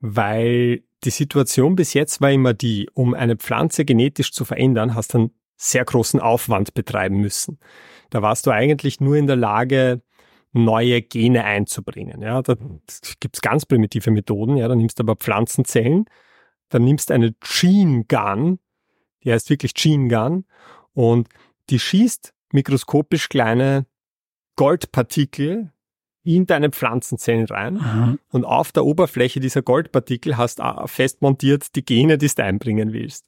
weil 0.00 0.82
die 1.04 1.10
Situation 1.10 1.76
bis 1.76 1.94
jetzt 1.94 2.20
war 2.20 2.30
immer 2.30 2.54
die, 2.54 2.90
um 2.94 3.14
eine 3.14 3.36
Pflanze 3.36 3.84
genetisch 3.84 4.32
zu 4.32 4.44
verändern, 4.44 4.94
hast 4.94 5.14
du 5.14 5.18
einen 5.18 5.30
sehr 5.56 5.84
großen 5.84 6.20
Aufwand 6.20 6.74
betreiben 6.74 7.18
müssen. 7.18 7.58
Da 8.10 8.22
warst 8.22 8.46
du 8.46 8.50
eigentlich 8.50 9.00
nur 9.00 9.16
in 9.16 9.26
der 9.26 9.36
Lage, 9.36 10.02
neue 10.52 11.00
Gene 11.02 11.44
einzubringen. 11.44 12.22
Ja, 12.22 12.42
da 12.42 12.56
gibt's 13.20 13.40
ganz 13.40 13.66
primitive 13.66 14.10
Methoden. 14.10 14.56
Ja, 14.56 14.68
dann 14.68 14.78
nimmst 14.78 14.98
du 14.98 15.04
aber 15.04 15.16
Pflanzenzellen, 15.16 16.06
dann 16.70 16.84
nimmst 16.84 17.10
du 17.10 17.14
eine 17.14 17.34
Gene 17.40 18.04
Gun, 18.04 18.58
die 19.24 19.32
heißt 19.32 19.50
wirklich 19.50 19.74
Gene 19.74 20.08
Gun 20.08 20.44
und 20.92 21.28
die 21.70 21.78
schießt 21.78 22.32
mikroskopisch 22.52 23.28
kleine 23.28 23.86
Goldpartikel 24.56 25.72
in 26.22 26.46
deine 26.46 26.70
Pflanzenzellen 26.70 27.46
rein 27.46 27.74
mhm. 27.74 28.18
und 28.30 28.44
auf 28.44 28.72
der 28.72 28.84
Oberfläche 28.84 29.40
dieser 29.40 29.62
Goldpartikel 29.62 30.36
hast 30.36 30.58
du 30.58 30.86
fest 30.86 31.22
montiert 31.22 31.74
die 31.76 31.84
Gene, 31.84 32.18
die 32.18 32.28
du 32.28 32.44
einbringen 32.44 32.92
willst. 32.92 33.24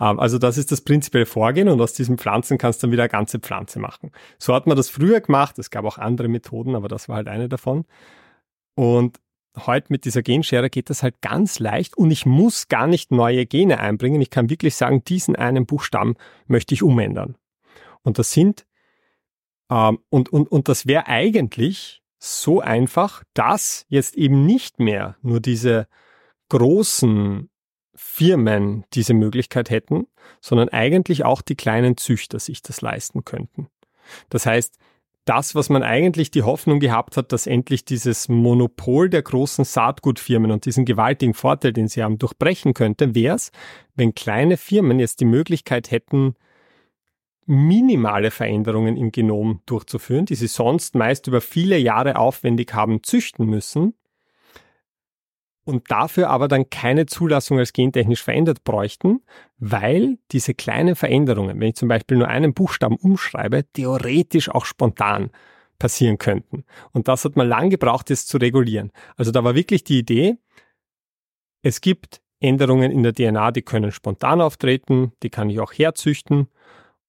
Ähm, 0.00 0.18
also 0.18 0.38
das 0.38 0.56
ist 0.56 0.72
das 0.72 0.80
prinzipielle 0.80 1.26
Vorgehen 1.26 1.68
und 1.68 1.80
aus 1.80 1.92
diesen 1.92 2.18
Pflanzen 2.18 2.58
kannst 2.58 2.82
du 2.82 2.86
dann 2.86 2.92
wieder 2.92 3.04
eine 3.04 3.10
ganze 3.10 3.38
Pflanze 3.38 3.78
machen. 3.78 4.10
So 4.38 4.54
hat 4.54 4.66
man 4.66 4.76
das 4.76 4.88
früher 4.88 5.20
gemacht. 5.20 5.58
Es 5.58 5.70
gab 5.70 5.84
auch 5.84 5.98
andere 5.98 6.28
Methoden, 6.28 6.74
aber 6.74 6.88
das 6.88 7.08
war 7.08 7.16
halt 7.16 7.28
eine 7.28 7.48
davon. 7.48 7.84
Und 8.74 9.20
heute 9.56 9.86
mit 9.90 10.04
dieser 10.04 10.22
Genschere 10.22 10.70
geht 10.70 10.90
das 10.90 11.02
halt 11.02 11.20
ganz 11.20 11.58
leicht 11.58 11.96
und 11.96 12.10
ich 12.10 12.26
muss 12.26 12.68
gar 12.68 12.86
nicht 12.86 13.10
neue 13.10 13.46
Gene 13.46 13.80
einbringen. 13.80 14.20
Ich 14.20 14.30
kann 14.30 14.50
wirklich 14.50 14.74
sagen, 14.74 15.04
diesen 15.04 15.36
einen 15.36 15.66
Buchstaben 15.66 16.16
möchte 16.46 16.74
ich 16.74 16.82
umändern. 16.82 17.36
Und 18.02 18.18
das 18.18 18.32
sind 18.32 18.66
Ähm, 19.70 19.98
und, 20.10 20.30
und, 20.30 20.52
und 20.52 20.68
das 20.68 20.86
wäre 20.86 21.06
eigentlich 21.06 22.02
so 22.18 22.60
einfach, 22.60 23.24
dass 23.32 23.86
jetzt 23.88 24.14
eben 24.14 24.44
nicht 24.44 24.78
mehr 24.78 25.16
nur 25.22 25.40
diese 25.40 25.88
großen 26.50 27.48
Firmen 27.94 28.84
diese 28.92 29.14
Möglichkeit 29.14 29.70
hätten, 29.70 30.06
sondern 30.40 30.68
eigentlich 30.68 31.24
auch 31.24 31.42
die 31.42 31.56
kleinen 31.56 31.96
Züchter 31.96 32.38
sich 32.38 32.60
das 32.60 32.82
leisten 32.82 33.24
könnten. 33.24 33.68
Das 34.28 34.44
heißt, 34.46 34.76
das, 35.24 35.54
was 35.54 35.70
man 35.70 35.82
eigentlich 35.82 36.30
die 36.30 36.42
Hoffnung 36.42 36.80
gehabt 36.80 37.16
hat, 37.16 37.32
dass 37.32 37.46
endlich 37.46 37.84
dieses 37.84 38.28
Monopol 38.28 39.08
der 39.08 39.22
großen 39.22 39.64
Saatgutfirmen 39.64 40.50
und 40.50 40.66
diesen 40.66 40.84
gewaltigen 40.84 41.34
Vorteil, 41.34 41.72
den 41.72 41.88
sie 41.88 42.02
haben, 42.02 42.18
durchbrechen 42.18 42.74
könnte, 42.74 43.14
wäre 43.14 43.36
es, 43.36 43.50
wenn 43.94 44.14
kleine 44.14 44.56
Firmen 44.56 45.00
jetzt 45.00 45.20
die 45.20 45.24
Möglichkeit 45.24 45.90
hätten, 45.90 46.34
minimale 47.46 48.30
Veränderungen 48.30 48.96
im 48.96 49.12
Genom 49.12 49.60
durchzuführen, 49.66 50.26
die 50.26 50.34
sie 50.34 50.46
sonst 50.46 50.94
meist 50.94 51.26
über 51.26 51.40
viele 51.40 51.76
Jahre 51.78 52.16
aufwendig 52.16 52.72
haben 52.74 53.02
züchten 53.02 53.46
müssen 53.46 53.94
und 55.64 55.90
dafür 55.90 56.30
aber 56.30 56.48
dann 56.48 56.70
keine 56.70 57.06
Zulassung 57.06 57.58
als 57.58 57.72
gentechnisch 57.72 58.22
verändert 58.22 58.64
bräuchten, 58.64 59.22
weil 59.58 60.18
diese 60.30 60.54
kleinen 60.54 60.94
Veränderungen, 60.94 61.58
wenn 61.60 61.68
ich 61.68 61.76
zum 61.76 61.88
Beispiel 61.88 62.18
nur 62.18 62.28
einen 62.28 62.54
Buchstaben 62.54 62.96
umschreibe, 62.96 63.64
theoretisch 63.72 64.50
auch 64.50 64.64
spontan 64.64 65.30
passieren 65.78 66.18
könnten. 66.18 66.64
Und 66.92 67.08
das 67.08 67.24
hat 67.24 67.36
man 67.36 67.48
lang 67.48 67.70
gebraucht, 67.70 68.10
das 68.10 68.26
zu 68.26 68.36
regulieren. 68.36 68.92
Also 69.16 69.32
da 69.32 69.42
war 69.42 69.54
wirklich 69.54 69.84
die 69.84 69.98
Idee, 69.98 70.36
es 71.62 71.80
gibt 71.80 72.20
Änderungen 72.40 72.90
in 72.90 73.02
der 73.02 73.14
DNA, 73.14 73.50
die 73.52 73.62
können 73.62 73.90
spontan 73.90 74.40
auftreten, 74.40 75.12
die 75.22 75.30
kann 75.30 75.48
ich 75.48 75.60
auch 75.60 75.72
herzüchten 75.72 76.48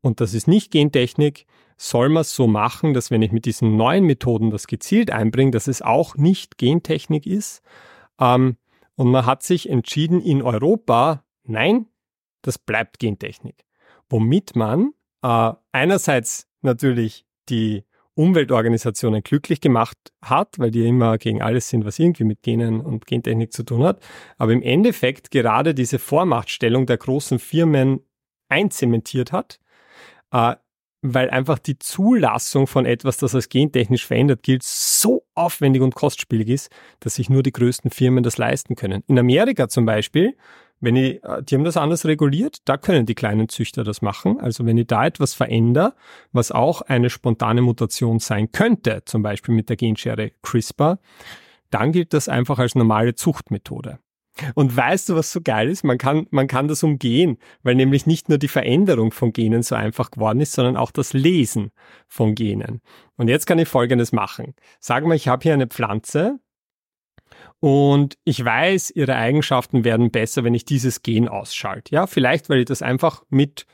und 0.02 0.22
das 0.22 0.34
ist 0.34 0.48
nicht 0.48 0.72
Gentechnik, 0.72 1.46
soll 1.78 2.10
man 2.10 2.22
es 2.22 2.36
so 2.36 2.48
machen, 2.48 2.94
dass 2.94 3.12
wenn 3.12 3.22
ich 3.22 3.32
mit 3.32 3.46
diesen 3.46 3.76
neuen 3.76 4.06
Methoden 4.06 4.50
das 4.50 4.68
gezielt 4.68 5.12
einbringe, 5.12 5.52
dass 5.52 5.68
es 5.68 5.82
auch 5.82 6.16
nicht 6.16 6.58
Gentechnik 6.58 7.26
ist. 7.26 7.62
Ähm, 8.20 8.58
und 8.96 9.12
man 9.12 9.26
hat 9.26 9.44
sich 9.44 9.70
entschieden 9.70 10.22
in 10.22 10.42
Europa, 10.42 11.24
nein, 11.44 11.88
das 12.42 12.58
bleibt 12.58 13.00
Gentechnik. 13.00 13.66
Womit 14.10 14.56
man 14.56 14.94
äh, 15.22 15.52
einerseits 15.72 16.48
natürlich 16.62 17.26
die 17.50 17.84
Umweltorganisationen 18.14 19.24
glücklich 19.24 19.60
gemacht 19.60 19.98
hat, 20.22 20.58
weil 20.58 20.72
die 20.72 20.88
immer 20.88 21.18
gegen 21.18 21.42
alles 21.42 21.70
sind, 21.70 21.84
was 21.84 22.00
irgendwie 22.00 22.24
mit 22.24 22.42
Genen 22.44 22.80
und 22.80 23.06
Gentechnik 23.06 23.52
zu 23.52 23.64
tun 23.64 23.84
hat, 23.84 24.02
aber 24.38 24.54
im 24.54 24.62
Endeffekt 24.62 25.32
gerade 25.32 25.74
diese 25.74 26.00
Vormachtstellung 26.00 26.86
der 26.86 26.98
großen 26.98 27.40
Firmen 27.40 28.00
einzementiert 28.48 29.34
hat 29.34 29.60
äh, 30.32 30.56
weil 31.14 31.30
einfach 31.30 31.60
die 31.60 31.78
Zulassung 31.78 32.68
von 32.68 32.86
etwas, 32.86 33.18
das 33.18 33.36
als 33.36 33.50
gentechnisch 33.50 34.06
verändert 34.06 34.44
gilt, 34.44 34.64
so 34.64 35.26
aufwendig 35.36 35.82
und 35.82 35.96
kostspielig 35.96 36.50
ist, 36.50 36.72
dass 37.00 37.16
sich 37.16 37.30
nur 37.30 37.44
die 37.44 37.52
größten 37.52 37.92
Firmen 37.92 38.24
das 38.24 38.38
leisten 38.38 38.76
können. 38.76 39.04
In 39.08 39.20
Amerika 39.20 39.68
zum 39.68 39.86
Beispiel, 39.86 40.36
wenn 40.82 40.96
ich, 40.96 41.24
äh, 41.24 41.44
die 41.44 41.56
haben 41.56 41.64
das 41.64 41.78
anders 41.78 42.06
reguliert, 42.06 42.58
da 42.66 42.78
können 42.78 43.06
die 43.06 43.16
kleinen 43.16 43.50
Züchter 43.50 43.84
das 43.84 44.02
machen. 44.02 44.40
Also 44.40 44.66
wenn 44.66 44.78
ich 44.78 44.88
da 44.88 45.06
etwas 45.06 45.34
verändere, 45.34 45.94
was 46.32 46.52
auch 46.52 46.82
eine 46.82 47.10
spontane 47.10 47.62
Mutation 47.62 48.20
sein 48.20 48.52
könnte, 48.52 49.02
zum 49.06 49.22
Beispiel 49.22 49.56
mit 49.56 49.70
der 49.70 49.78
Genschere 49.78 50.32
CRISPR, 50.42 51.00
dann 51.70 51.92
gilt 51.92 52.14
das 52.14 52.30
einfach 52.30 52.60
als 52.60 52.76
normale 52.76 53.16
Zuchtmethode. 53.16 54.00
Und 54.54 54.76
weißt 54.76 55.10
du, 55.10 55.16
was 55.16 55.32
so 55.32 55.40
geil 55.42 55.70
ist? 55.70 55.84
Man 55.84 55.98
kann, 55.98 56.28
man 56.30 56.48
kann 56.48 56.68
das 56.68 56.84
umgehen, 56.84 57.38
weil 57.64 57.76
nämlich 57.76 58.06
nicht 58.06 58.28
nur 58.28 58.38
die 58.38 58.48
Veränderung 58.48 59.12
von 59.12 59.32
Genen 59.32 59.64
so 59.64 59.76
einfach 59.76 60.12
geworden 60.12 60.42
ist, 60.42 60.54
sondern 60.54 60.76
auch 60.76 60.92
das 60.92 61.14
Lesen 61.14 61.72
von 62.08 62.36
Genen. 62.36 62.82
Und 63.16 63.30
jetzt 63.30 63.46
kann 63.46 63.60
ich 63.60 63.68
Folgendes 63.68 64.12
machen. 64.12 64.54
Sagen 64.80 65.08
wir, 65.08 65.16
ich 65.16 65.28
habe 65.28 65.44
hier 65.44 65.54
eine 65.54 65.68
Pflanze 65.68 66.40
und 67.60 68.18
ich 68.26 68.44
weiß, 68.44 68.92
ihre 68.92 69.16
Eigenschaften 69.16 69.84
werden 69.84 70.12
besser, 70.12 70.44
wenn 70.44 70.54
ich 70.54 70.66
dieses 70.66 71.02
Gen 71.02 71.28
ausschalte. 71.28 71.96
Ja, 71.96 72.06
vielleicht, 72.06 72.50
weil 72.50 72.60
ich 72.60 72.66
das 72.66 72.82
einfach 72.82 73.24
mit 73.30 73.66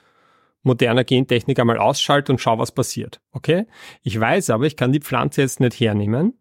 moderner 0.63 1.03
Gentechnik 1.03 1.59
einmal 1.59 1.79
ausschalte 1.79 2.31
und 2.31 2.39
schaue, 2.39 2.59
was 2.59 2.71
passiert. 2.71 3.19
Okay? 3.31 3.65
Ich 4.03 4.19
weiß 4.19 4.51
aber, 4.51 4.65
ich 4.65 4.77
kann 4.77 4.93
die 4.93 4.99
Pflanze 4.99 5.41
jetzt 5.41 5.59
nicht 5.59 5.79
hernehmen 5.79 6.39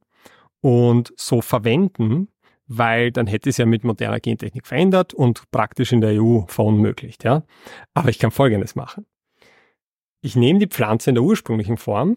und 0.60 1.12
so 1.16 1.40
verwenden, 1.40 2.28
weil 2.72 3.10
dann 3.10 3.26
hätte 3.26 3.50
es 3.50 3.56
ja 3.56 3.66
mit 3.66 3.82
moderner 3.82 4.20
Gentechnik 4.20 4.64
verändert 4.64 5.12
und 5.12 5.50
praktisch 5.50 5.90
in 5.90 6.00
der 6.00 6.22
EU 6.22 6.42
verunmöglicht, 6.46 7.24
ja. 7.24 7.42
Aber 7.94 8.10
ich 8.10 8.20
kann 8.20 8.30
Folgendes 8.30 8.76
machen. 8.76 9.06
Ich 10.20 10.36
nehme 10.36 10.60
die 10.60 10.68
Pflanze 10.68 11.10
in 11.10 11.16
der 11.16 11.24
ursprünglichen 11.24 11.78
Form, 11.78 12.16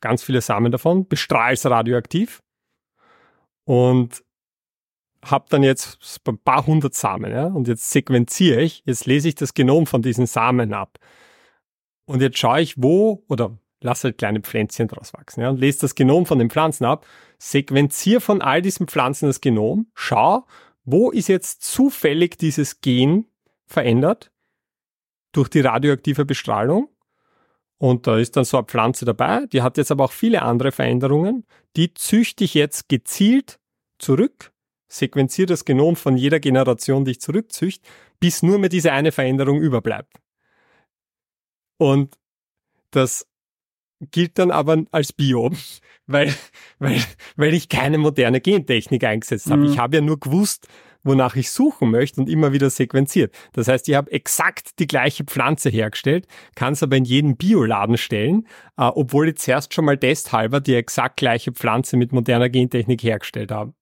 ganz 0.00 0.22
viele 0.22 0.40
Samen 0.40 0.72
davon, 0.72 1.06
bestrahle 1.06 1.52
es 1.52 1.66
radioaktiv 1.66 2.42
und 3.64 4.24
habe 5.22 5.44
dann 5.50 5.62
jetzt 5.62 5.98
ein 6.26 6.38
paar 6.38 6.66
hundert 6.66 6.94
Samen, 6.94 7.30
ja, 7.30 7.48
und 7.48 7.68
jetzt 7.68 7.90
sequenziere 7.90 8.62
ich, 8.62 8.82
jetzt 8.86 9.04
lese 9.04 9.28
ich 9.28 9.34
das 9.34 9.52
Genom 9.52 9.86
von 9.86 10.00
diesen 10.00 10.24
Samen 10.24 10.72
ab. 10.72 10.98
Und 12.06 12.22
jetzt 12.22 12.38
schaue 12.38 12.62
ich, 12.62 12.82
wo, 12.82 13.22
oder 13.28 13.58
lasse 13.82 14.08
halt 14.08 14.18
kleine 14.18 14.40
Pflänzchen 14.40 14.88
draus 14.88 15.12
wachsen, 15.12 15.42
ja, 15.42 15.50
und 15.50 15.60
lese 15.60 15.80
das 15.80 15.94
Genom 15.94 16.24
von 16.24 16.38
den 16.38 16.48
Pflanzen 16.48 16.86
ab 16.86 17.04
sequenziere 17.38 18.20
von 18.20 18.42
all 18.42 18.62
diesen 18.62 18.88
Pflanzen 18.88 19.26
das 19.26 19.40
Genom, 19.40 19.86
schau, 19.94 20.46
wo 20.84 21.10
ist 21.10 21.28
jetzt 21.28 21.62
zufällig 21.62 22.38
dieses 22.38 22.80
Gen 22.80 23.26
verändert 23.66 24.30
durch 25.32 25.48
die 25.48 25.60
radioaktive 25.60 26.24
Bestrahlung. 26.24 26.88
Und 27.78 28.06
da 28.06 28.18
ist 28.18 28.36
dann 28.36 28.44
so 28.44 28.58
eine 28.58 28.66
Pflanze 28.66 29.04
dabei, 29.04 29.46
die 29.46 29.62
hat 29.62 29.76
jetzt 29.76 29.90
aber 29.90 30.04
auch 30.04 30.12
viele 30.12 30.42
andere 30.42 30.72
Veränderungen. 30.72 31.44
Die 31.76 31.92
züchte 31.92 32.44
ich 32.44 32.54
jetzt 32.54 32.88
gezielt 32.88 33.58
zurück, 33.98 34.52
sequenziere 34.88 35.46
das 35.46 35.64
Genom 35.64 35.96
von 35.96 36.16
jeder 36.16 36.40
Generation, 36.40 37.04
die 37.04 37.12
ich 37.12 37.20
zurückzüchte, 37.20 37.86
bis 38.20 38.42
nur 38.42 38.58
mehr 38.58 38.68
diese 38.68 38.92
eine 38.92 39.12
Veränderung 39.12 39.60
überbleibt. 39.60 40.20
Und 41.76 42.16
das 42.90 43.26
gilt 44.00 44.38
dann 44.38 44.50
aber 44.50 44.84
als 44.90 45.12
Bio, 45.12 45.50
weil, 46.06 46.34
weil, 46.78 47.00
weil 47.36 47.54
ich 47.54 47.68
keine 47.68 47.98
moderne 47.98 48.40
Gentechnik 48.40 49.04
eingesetzt 49.04 49.50
habe. 49.50 49.62
Mhm. 49.62 49.72
Ich 49.72 49.78
habe 49.78 49.96
ja 49.96 50.02
nur 50.02 50.20
gewusst, 50.20 50.68
wonach 51.04 51.36
ich 51.36 51.50
suchen 51.50 51.90
möchte 51.90 52.20
und 52.20 52.28
immer 52.28 52.52
wieder 52.52 52.70
sequenziert. 52.70 53.34
Das 53.52 53.68
heißt, 53.68 53.88
ich 53.88 53.94
habe 53.94 54.10
exakt 54.10 54.78
die 54.78 54.86
gleiche 54.86 55.24
Pflanze 55.24 55.68
hergestellt, 55.68 56.26
kann 56.54 56.72
es 56.72 56.82
aber 56.82 56.96
in 56.96 57.04
jeden 57.04 57.36
Bioladen 57.36 57.98
stellen, 57.98 58.46
äh, 58.76 58.84
obwohl 58.84 59.28
ich 59.28 59.36
zuerst 59.36 59.74
schon 59.74 59.84
mal 59.84 59.98
testhalber 59.98 60.60
die 60.60 60.74
exakt 60.74 61.18
gleiche 61.18 61.52
Pflanze 61.52 61.96
mit 61.96 62.12
moderner 62.12 62.48
Gentechnik 62.48 63.02
hergestellt 63.02 63.52
habe. 63.52 63.74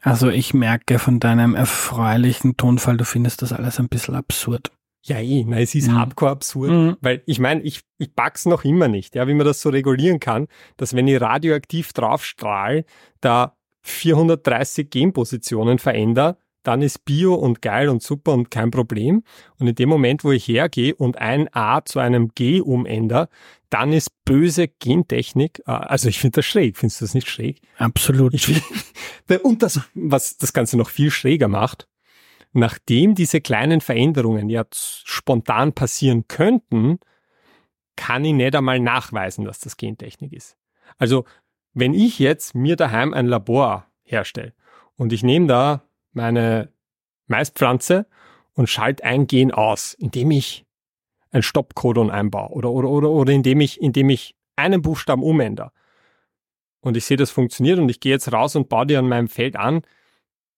Also 0.00 0.28
ich 0.28 0.52
merke 0.52 0.98
von 0.98 1.18
deinem 1.18 1.54
erfreulichen 1.54 2.56
Tonfall, 2.56 2.98
du 2.98 3.04
findest 3.06 3.40
das 3.40 3.52
alles 3.52 3.78
ein 3.78 3.88
bisschen 3.88 4.14
absurd. 4.14 4.70
Ja, 5.06 5.18
eh, 5.18 5.44
nein, 5.44 5.62
es 5.62 5.74
ist 5.74 5.88
mhm. 5.88 5.98
hardcore 5.98 6.30
absurd, 6.30 6.70
mhm. 6.70 6.96
weil 7.02 7.22
ich 7.26 7.38
meine, 7.38 7.60
ich, 7.62 7.82
ich 7.98 8.14
pack's 8.14 8.46
noch 8.46 8.64
immer 8.64 8.88
nicht, 8.88 9.14
ja, 9.14 9.28
wie 9.28 9.34
man 9.34 9.46
das 9.46 9.60
so 9.60 9.68
regulieren 9.68 10.18
kann, 10.18 10.48
dass 10.78 10.94
wenn 10.94 11.06
ich 11.06 11.20
radioaktiv 11.20 11.92
draufstrahl, 11.92 12.86
da 13.20 13.54
430 13.82 14.88
Genpositionen 14.88 15.78
verändere, 15.78 16.38
dann 16.62 16.80
ist 16.80 17.04
Bio 17.04 17.34
und 17.34 17.60
geil 17.60 17.90
und 17.90 18.02
super 18.02 18.32
und 18.32 18.50
kein 18.50 18.70
Problem. 18.70 19.22
Und 19.58 19.66
in 19.66 19.74
dem 19.74 19.90
Moment, 19.90 20.24
wo 20.24 20.32
ich 20.32 20.48
hergehe 20.48 20.94
und 20.94 21.18
ein 21.18 21.54
A 21.54 21.84
zu 21.84 21.98
einem 21.98 22.30
G 22.34 22.62
umändere, 22.62 23.28
dann 23.68 23.92
ist 23.92 24.10
böse 24.24 24.68
Gentechnik, 24.68 25.60
äh, 25.66 25.72
also 25.72 26.08
ich 26.08 26.18
finde 26.18 26.36
das 26.36 26.46
schräg. 26.46 26.78
Findest 26.78 27.02
du 27.02 27.04
das 27.04 27.14
nicht 27.14 27.28
schräg? 27.28 27.60
Absolut. 27.76 28.32
Ich, 28.32 28.48
und 29.42 29.62
das, 29.62 29.80
was 29.92 30.38
das 30.38 30.54
Ganze 30.54 30.78
noch 30.78 30.88
viel 30.88 31.10
schräger 31.10 31.48
macht, 31.48 31.86
nachdem 32.54 33.14
diese 33.14 33.40
kleinen 33.40 33.80
Veränderungen 33.80 34.48
ja 34.48 34.64
spontan 34.72 35.72
passieren 35.72 36.26
könnten, 36.28 36.98
kann 37.96 38.24
ich 38.24 38.32
nicht 38.32 38.54
einmal 38.54 38.80
nachweisen, 38.80 39.44
dass 39.44 39.60
das 39.60 39.76
Gentechnik 39.76 40.32
ist. 40.32 40.56
Also, 40.96 41.24
wenn 41.72 41.94
ich 41.94 42.18
jetzt 42.18 42.54
mir 42.54 42.76
daheim 42.76 43.12
ein 43.12 43.26
Labor 43.26 43.86
herstelle 44.02 44.54
und 44.96 45.12
ich 45.12 45.22
nehme 45.22 45.46
da 45.46 45.82
meine 46.12 46.72
Maispflanze 47.26 48.06
und 48.54 48.68
schalte 48.68 49.04
ein 49.04 49.26
Gen 49.26 49.50
aus, 49.50 49.94
indem 49.94 50.30
ich 50.30 50.64
ein 51.30 51.42
Stoppcodon 51.42 52.10
einbaue 52.10 52.50
oder, 52.50 52.70
oder, 52.70 52.88
oder, 52.88 53.10
oder 53.10 53.32
indem 53.32 53.60
ich, 53.60 53.80
indem 53.80 54.10
ich 54.10 54.36
einen 54.54 54.82
Buchstaben 54.82 55.22
umändere. 55.22 55.72
Und 56.80 56.96
ich 56.96 57.04
sehe, 57.04 57.16
das 57.16 57.30
funktioniert 57.30 57.78
und 57.78 57.88
ich 57.88 57.98
gehe 57.98 58.12
jetzt 58.12 58.32
raus 58.32 58.54
und 58.54 58.68
baue 58.68 58.86
die 58.86 58.96
an 58.96 59.08
meinem 59.08 59.28
Feld 59.28 59.56
an, 59.56 59.82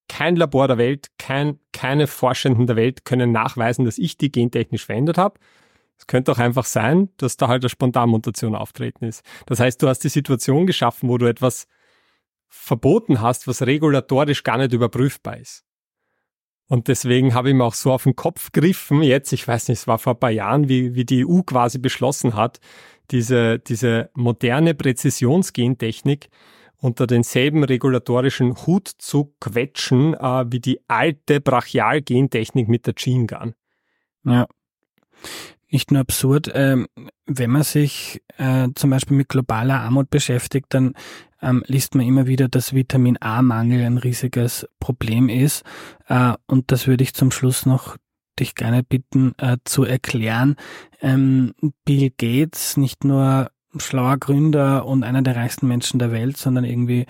kein 0.07 0.35
Labor 0.35 0.67
der 0.67 0.77
Welt, 0.77 1.07
kein, 1.17 1.59
keine 1.77 2.07
Forschenden 2.07 2.65
der 2.65 2.75
Welt 2.75 3.05
können 3.05 3.31
nachweisen, 3.31 3.85
dass 3.85 3.99
ich 3.99 4.17
die 4.17 4.31
gentechnisch 4.31 4.83
verändert 4.83 5.19
habe. 5.19 5.39
Es 5.99 6.07
könnte 6.07 6.31
auch 6.31 6.39
einfach 6.39 6.65
sein, 6.65 7.09
dass 7.17 7.37
da 7.37 7.47
halt 7.47 7.61
eine 7.63 7.69
Spontanmutation 7.69 8.55
auftreten 8.55 9.05
ist. 9.05 9.23
Das 9.45 9.59
heißt, 9.59 9.81
du 9.83 9.87
hast 9.87 9.99
die 9.99 10.09
Situation 10.09 10.65
geschaffen, 10.65 11.07
wo 11.07 11.19
du 11.19 11.27
etwas 11.27 11.67
verboten 12.49 13.21
hast, 13.21 13.47
was 13.47 13.61
regulatorisch 13.61 14.43
gar 14.43 14.57
nicht 14.57 14.73
überprüfbar 14.73 15.37
ist. 15.37 15.65
Und 16.67 16.87
deswegen 16.87 17.35
habe 17.35 17.49
ich 17.49 17.55
mir 17.55 17.63
auch 17.63 17.75
so 17.75 17.93
auf 17.93 18.03
den 18.03 18.15
Kopf 18.15 18.51
gegriffen, 18.51 19.03
jetzt, 19.03 19.31
ich 19.31 19.47
weiß 19.47 19.67
nicht, 19.69 19.79
es 19.79 19.87
war 19.87 19.99
vor 19.99 20.13
ein 20.13 20.19
paar 20.19 20.31
Jahren, 20.31 20.67
wie, 20.67 20.95
wie 20.95 21.05
die 21.05 21.25
EU 21.25 21.41
quasi 21.41 21.77
beschlossen 21.77 22.33
hat, 22.33 22.59
diese, 23.11 23.59
diese 23.59 24.09
moderne 24.15 24.73
Präzisionsgentechnik 24.73 26.29
unter 26.79 27.07
denselben 27.07 27.63
regulatorischen 27.63 28.55
Hut 28.65 28.87
zu 28.87 29.33
quetschen, 29.39 30.13
äh, 30.13 30.45
wie 30.49 30.59
die 30.59 30.79
alte 30.87 31.41
Brachialgentechnik 31.41 32.67
mit 32.67 32.85
der 32.85 32.93
Gene 32.93 33.25
Gun. 33.25 33.53
Ja. 34.23 34.47
Nicht 35.69 35.91
nur 35.91 36.01
absurd, 36.01 36.49
ähm, 36.53 36.87
wenn 37.25 37.49
man 37.49 37.63
sich 37.63 38.21
äh, 38.37 38.69
zum 38.75 38.89
Beispiel 38.89 39.17
mit 39.17 39.27
globaler 39.27 39.81
Armut 39.81 40.09
beschäftigt, 40.09 40.67
dann 40.69 40.93
ähm, 41.41 41.63
liest 41.67 41.93
man 41.95 42.05
immer 42.05 42.25
wieder, 42.25 42.47
dass 42.47 42.73
Vitamin 42.73 43.17
A-Mangel 43.19 43.83
ein 43.83 43.97
riesiges 43.97 44.67
Problem 44.79 45.27
ist. 45.27 45.63
Äh, 46.07 46.33
und 46.45 46.71
das 46.71 46.87
würde 46.87 47.03
ich 47.03 47.13
zum 47.13 47.31
Schluss 47.31 47.65
noch 47.65 47.97
dich 48.39 48.55
gerne 48.55 48.83
bitten 48.83 49.33
äh, 49.39 49.57
zu 49.65 49.83
erklären. 49.83 50.55
Ähm, 51.01 51.53
Bill 51.85 52.11
Gates, 52.11 52.77
nicht 52.77 53.03
nur 53.03 53.51
schlauer 53.79 54.17
Gründer 54.17 54.85
und 54.85 55.03
einer 55.03 55.21
der 55.21 55.35
reichsten 55.35 55.67
Menschen 55.67 55.99
der 55.99 56.11
Welt, 56.11 56.37
sondern 56.37 56.63
irgendwie, 56.63 57.05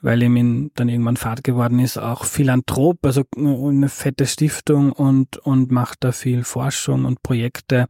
weil 0.00 0.22
ihm 0.22 0.70
dann 0.74 0.88
irgendwann 0.88 1.16
Fahrt 1.16 1.44
geworden 1.44 1.78
ist, 1.78 1.98
auch 1.98 2.24
Philanthrop, 2.24 3.04
also 3.04 3.24
eine 3.36 3.88
fette 3.88 4.26
Stiftung 4.26 4.92
und, 4.92 5.38
und 5.38 5.70
macht 5.70 6.04
da 6.04 6.12
viel 6.12 6.44
Forschung 6.44 7.04
und 7.04 7.22
Projekte 7.22 7.86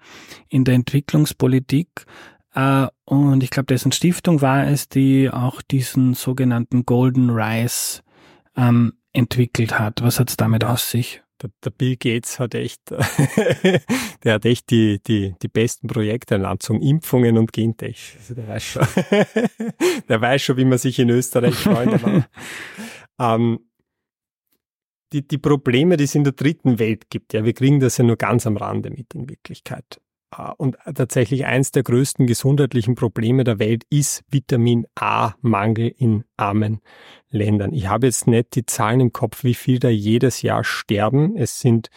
in 0.49 0.64
der 0.64 0.74
Entwicklungspolitik. 0.74 2.07
Äh, 2.55 2.87
und 3.05 3.43
ich 3.43 3.51
glaube, 3.51 3.66
dessen 3.66 3.93
Stiftung 3.93 4.43
war 4.43 4.66
es, 4.66 4.89
die 4.89 5.31
auch 5.31 5.62
diesen 5.62 6.14
sogenannten 6.14 6.85
Golden 6.85 7.31
Rice 7.31 8.03
ähm, 8.57 8.95
entwickelt 9.12 9.79
hat. 9.79 10.03
Was 10.03 10.20
hat 10.20 10.31
es 10.31 10.37
damit 10.37 10.64
aus 10.64 10.91
sich? 10.91 11.22
Der, 11.43 11.51
der 11.64 11.70
Bill 11.70 11.97
Gates 11.97 12.39
hat 12.39 12.55
echt, 12.55 12.91
der 12.91 14.34
hat 14.34 14.45
echt 14.45 14.70
die, 14.70 15.01
die, 15.07 15.34
die 15.41 15.49
besten 15.49 15.86
Projekte 15.86 16.34
an 16.36 16.43
Lanzung, 16.43 16.80
Impfungen 16.80 17.39
und 17.39 17.53
Gentech. 17.53 18.16
Also 18.18 18.34
der 18.34 18.49
weiß 18.49 18.62
schon, 18.62 18.86
der 20.09 20.20
weiß 20.20 20.43
schon, 20.43 20.57
wie 20.57 20.64
man 20.64 20.78
sich 20.78 20.99
in 20.99 21.11
Österreich 21.11 21.55
Freunde 21.55 21.99
macht. 21.99 22.30
ähm, 23.18 23.61
die, 25.12 25.26
die 25.26 25.39
Probleme, 25.39 25.97
die 25.97 26.05
es 26.05 26.14
in 26.14 26.24
der 26.24 26.34
dritten 26.34 26.78
Welt 26.78 27.09
gibt, 27.11 27.32
ja, 27.32 27.45
wir 27.45 27.55
kriegen 27.55 27.80
das 27.80 27.97
ja 27.97 28.05
nur 28.05 28.16
ganz 28.16 28.47
am 28.47 28.57
Rande 28.57 28.91
mit 28.91 29.14
in 29.14 29.28
Wirklichkeit. 29.28 30.01
Äh, 30.37 30.51
und 30.57 30.76
tatsächlich 30.95 31.47
eins 31.47 31.72
der 31.72 31.83
größten 31.83 32.26
gesundheitlichen 32.26 32.95
Probleme 32.95 33.45
der 33.45 33.59
Welt 33.59 33.85
ist 33.91 34.22
Vitamin 34.31 34.87
A-Mangel 34.95 35.93
in 35.97 36.24
armen 36.37 36.81
Ländern. 37.31 37.72
Ich 37.72 37.89
habe 37.89 38.07
jetzt 38.07 38.26
nicht 38.26 38.55
die 38.55 38.66
Zahlen 38.66 39.01
im 39.01 39.12
Kopf, 39.12 39.45
wie 39.45 39.55
viel 39.55 39.79
da 39.79 39.89
jedes 39.89 40.43
Jahr 40.43 40.64
sterben. 40.64 41.37
Es 41.37 41.61
sind 41.61 41.91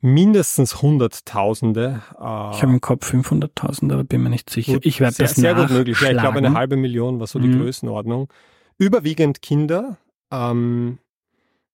mindestens 0.00 0.82
Hunderttausende. 0.82 2.02
Äh, 2.18 2.50
ich 2.52 2.62
habe 2.62 2.72
im 2.72 2.80
Kopf 2.80 3.12
500.000, 3.12 3.92
aber 3.92 4.04
bin 4.04 4.22
mir 4.22 4.30
nicht 4.30 4.50
sicher. 4.50 4.74
Gut, 4.74 4.86
ich 4.86 5.00
werde 5.00 5.16
das 5.18 5.34
sehr 5.34 5.54
gut 5.54 5.70
möglich. 5.70 6.00
Ja, 6.00 6.10
ich 6.10 6.18
glaube, 6.18 6.38
eine 6.38 6.54
halbe 6.54 6.76
Million 6.76 7.20
war 7.20 7.26
so 7.26 7.38
die 7.38 7.48
mhm. 7.48 7.60
Größenordnung. 7.60 8.32
Überwiegend 8.78 9.42
Kinder. 9.42 9.98
Ähm, 10.30 10.98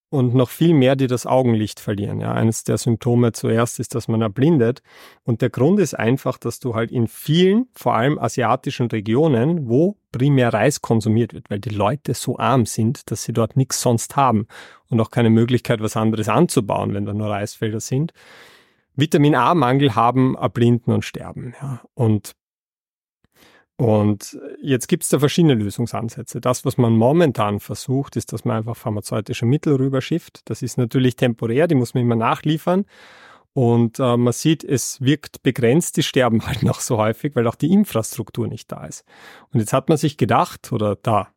und 0.09 0.35
noch 0.35 0.51
viel 0.51 0.73
mehr, 0.73 0.95
die 0.95 1.09
das 1.09 1.27
Augenlicht 1.27 1.81
verlieren. 1.81 2.21
Ja, 2.21 2.33
eines 2.33 2.65
der 2.65 2.79
Symptome 2.79 3.33
zuerst 3.33 3.81
ist, 3.81 3.95
dass 3.95 4.09
man 4.09 4.23
erblindet. 4.23 4.83
Und 5.25 5.43
der 5.43 5.51
Grund 5.51 5.81
ist 5.81 5.95
einfach, 5.95 6.39
dass 6.39 6.61
du 6.61 6.75
halt 6.75 6.93
in 6.93 7.09
vielen, 7.09 7.67
vor 7.75 7.95
allem 7.95 8.19
asiatischen 8.19 8.87
Regionen, 8.87 9.69
wo 9.69 9.97
primär 10.13 10.53
Reis 10.53 10.81
konsumiert 10.81 11.35
wird, 11.35 11.51
weil 11.51 11.59
die 11.59 11.71
Leute 11.71 12.15
so 12.15 12.39
arm 12.39 12.67
sind, 12.67 13.11
dass 13.11 13.25
sie 13.25 13.33
dort 13.33 13.57
nichts 13.57 13.81
sonst 13.81 14.17
haben 14.17 14.47
und 14.89 15.01
auch 15.01 15.11
keine 15.11 15.31
Möglichkeit, 15.31 15.81
was 15.81 15.97
anderes 15.97 16.29
anzubauen, 16.29 16.95
wenn 16.95 17.05
da 17.05 17.13
nur 17.13 17.29
Reisfelder 17.29 17.81
sind. 17.81 18.13
Vitamin 18.95 19.35
A-Mangel 19.35 19.95
haben, 19.95 20.37
erblinden 20.37 20.95
und 20.95 21.05
sterben. 21.05 21.55
Ja. 21.61 21.83
Und 21.95 22.33
und 23.77 24.39
jetzt 24.63 24.89
gibt 24.89 25.03
es 25.03 25.11
da 25.11 25.19
verschiedene 25.19 25.55
Lösungsansätze. 25.55 26.41
Das, 26.41 26.65
was 26.65 26.79
man 26.79 26.95
momentan 26.97 27.61
versucht, 27.61 28.17
ist, 28.17 28.33
dass 28.33 28.45
man 28.47 28.57
einfach 28.57 28.77
pharmazeutische 28.77 29.45
Mittel 29.45 29.77
rüberschifft. 29.77 30.41
Das 30.47 30.63
ist 30.63 30.79
natürlich 30.79 31.17
temporär, 31.17 31.67
die 31.67 31.75
muss 31.75 31.93
man 31.93 32.03
immer 32.03 32.17
nachliefern. 32.17 32.87
Und 33.53 33.99
äh, 34.01 34.17
man 34.17 34.33
sieht, 34.33 34.65
es 34.65 35.01
wirkt 35.01 35.43
begrenzt, 35.43 35.97
die 35.97 36.03
sterben 36.03 36.47
halt 36.47 36.63
noch 36.63 36.81
so 36.81 36.99
häufig, 36.99 37.37
weil 37.37 37.47
auch 37.47 37.55
die 37.55 37.73
Infrastruktur 37.73 38.49
nicht 38.49 38.73
da 38.73 38.85
ist. 38.85 39.05
Und 39.53 39.61
jetzt 39.61 39.73
hat 39.75 39.89
man 39.89 39.99
sich 39.99 40.17
gedacht, 40.17 40.73
oder 40.73 40.97
da, 40.97 41.29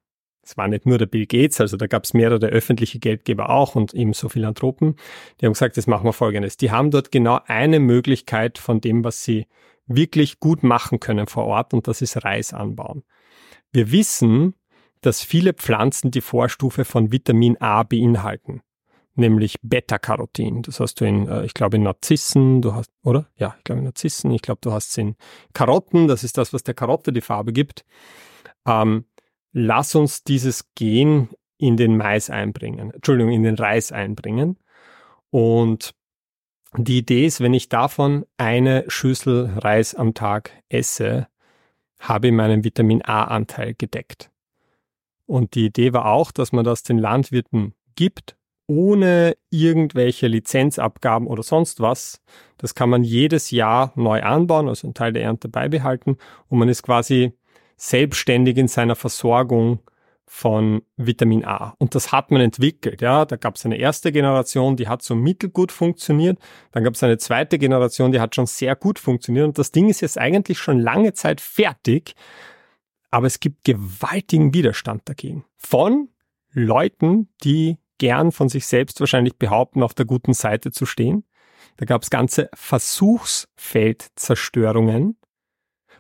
es 0.42 0.56
war 0.58 0.68
nicht 0.68 0.86
nur 0.86 0.98
der 0.98 1.06
Bill 1.06 1.26
Gates, 1.26 1.60
also 1.62 1.76
da 1.78 1.88
gab 1.88 2.06
es 2.06 2.14
mehrere 2.14 2.48
öffentliche 2.48 3.00
Geldgeber 3.00 3.50
auch 3.50 3.76
und 3.76 3.94
ebenso 3.94 4.28
Philanthropen, 4.28 4.96
die 5.40 5.46
haben 5.46 5.54
gesagt, 5.54 5.78
jetzt 5.78 5.88
machen 5.88 6.06
wir 6.06 6.14
Folgendes. 6.14 6.58
Die 6.58 6.72
haben 6.72 6.92
dort 6.92 7.12
genau 7.12 7.40
eine 7.48 7.80
Möglichkeit 7.80 8.58
von 8.58 8.82
dem, 8.82 9.04
was 9.04 9.24
sie 9.24 9.46
wirklich 9.90 10.40
gut 10.40 10.64
machen 10.64 11.00
können 11.00 11.28
vor 11.28 11.46
Ort 11.46 11.74
und 11.74 11.88
das 11.88 12.02
ist 12.02 12.24
Reis 12.24 12.54
anbauen. 12.54 13.04
Wir 13.72 13.92
wissen, 13.92 14.56
dass 15.02 15.22
viele 15.24 15.54
Pflanzen 15.54 16.12
die 16.12 16.22
Vorstufe 16.22 16.86
von 16.86 17.12
Vitamin 17.12 17.58
A 17.60 17.84
beinhalten, 17.84 18.62
nämlich 19.16 19.56
Beta-Carotin. 19.62 20.62
Das 20.62 20.80
hast 20.80 21.02
du 21.02 21.06
in, 21.06 21.28
äh, 21.28 21.46
ich 21.46 21.54
glaube, 21.54 21.78
in 21.78 21.84
Narzissen, 21.84 22.62
du 22.62 22.74
hast, 22.74 22.92
oder? 23.04 23.28
Ja, 23.36 23.56
ich 23.58 23.64
glaube 23.64 23.80
in 23.80 23.86
Narzissen, 23.86 24.32
ich 24.32 24.42
glaube, 24.42 24.60
du 24.62 24.72
hast 24.72 24.92
es 24.92 24.98
in 24.98 25.16
Karotten, 25.54 26.08
das 26.08 26.24
ist 26.24 26.38
das, 26.38 26.54
was 26.54 26.64
der 26.64 26.74
Karotte 26.74 27.12
die 27.12 27.22
Farbe 27.22 27.52
gibt. 27.52 27.86
Ähm, 28.66 29.06
lass 29.52 29.96
uns 29.96 30.24
dieses 30.24 30.74
Gen 30.76 31.30
in 31.58 31.78
den 31.78 31.98
Mais 31.98 32.30
einbringen, 32.30 32.92
Entschuldigung, 32.92 33.34
in 33.34 33.44
den 33.44 33.56
Reis 33.56 33.92
einbringen. 33.92 34.58
Und 35.30 35.94
die 36.78 37.00
Idee 37.00 37.26
ist, 37.26 37.42
wenn 37.42 37.54
ich 37.54 37.70
davon 37.70 38.26
eine 38.38 38.86
Schüssel 38.88 39.52
Reis 39.58 39.96
am 39.96 40.14
Tag 40.14 40.52
esse, 40.70 41.28
habe 42.00 42.28
ich 42.28 42.34
meinen 42.34 42.64
Vitamin 42.64 43.04
A-Anteil 43.04 43.74
gedeckt. 43.74 44.30
Und 45.26 45.56
die 45.56 45.66
Idee 45.66 45.94
war 45.94 46.06
auch, 46.06 46.32
dass 46.32 46.52
man 46.52 46.66
das 46.66 46.84
den 46.84 46.98
Landwirten 46.98 47.74
gibt, 47.96 48.36
ohne 48.68 49.36
irgendwelche 49.50 50.28
Lizenzabgaben 50.28 51.28
oder 51.28 51.44
sonst 51.44 51.82
was. 51.82 52.22
Das 52.58 52.76
kann 52.76 52.90
man 52.90 53.04
jedes 53.04 53.52
Jahr 53.52 53.92
neu 53.96 54.22
anbauen, 54.22 54.68
also 54.68 54.88
einen 54.88 54.94
Teil 54.94 55.12
der 55.12 55.24
Ernte 55.24 55.50
beibehalten 55.50 56.18
und 56.48 56.60
man 56.60 56.70
ist 56.70 56.84
quasi 56.84 57.34
selbstständig 57.78 58.58
in 58.58 58.68
seiner 58.68 58.96
Versorgung 58.96 59.80
von 60.32 60.84
Vitamin 60.96 61.44
A. 61.44 61.74
Und 61.80 61.96
das 61.96 62.12
hat 62.12 62.30
man 62.30 62.40
entwickelt. 62.40 63.02
Ja, 63.02 63.26
da 63.26 63.36
gab 63.36 63.56
es 63.56 63.66
eine 63.66 63.78
erste 63.78 64.12
Generation, 64.12 64.78
die 64.78 64.88
hat 64.88 65.02
so 65.02 65.16
mittelgut 65.16 65.72
funktioniert. 65.72 66.38
Dann 66.72 66.84
gab 66.84 66.94
es 66.94 67.02
eine 67.02 67.18
zweite 67.18 67.58
Generation, 67.58 68.12
die 68.12 68.20
hat 68.20 68.36
schon 68.36 68.46
sehr 68.46 68.76
gut 68.76 69.00
funktioniert. 69.00 69.48
Und 69.48 69.58
das 69.58 69.72
Ding 69.72 69.90
ist 69.90 70.02
jetzt 70.02 70.20
eigentlich 70.20 70.60
schon 70.60 70.78
lange 70.80 71.14
Zeit 71.14 71.42
fertig. 71.42 72.14
Aber 73.10 73.26
es 73.26 73.40
gibt 73.40 73.64
gewaltigen 73.64 74.54
Widerstand 74.54 75.10
dagegen. 75.10 75.46
Von 75.58 76.10
Leuten, 76.52 77.30
die 77.44 77.80
gern 77.98 78.32
von 78.32 78.50
sich 78.50 78.68
selbst 78.68 79.00
wahrscheinlich 79.00 79.38
behaupten, 79.38 79.82
auf 79.82 79.96
der 79.96 80.06
guten 80.06 80.36
Seite 80.36 80.70
zu 80.70 80.86
stehen. 80.86 81.24
Da 81.78 81.86
gab 81.86 82.04
es 82.04 82.12
ganze 82.12 82.52
Versuchsfeldzerstörungen 82.54 85.18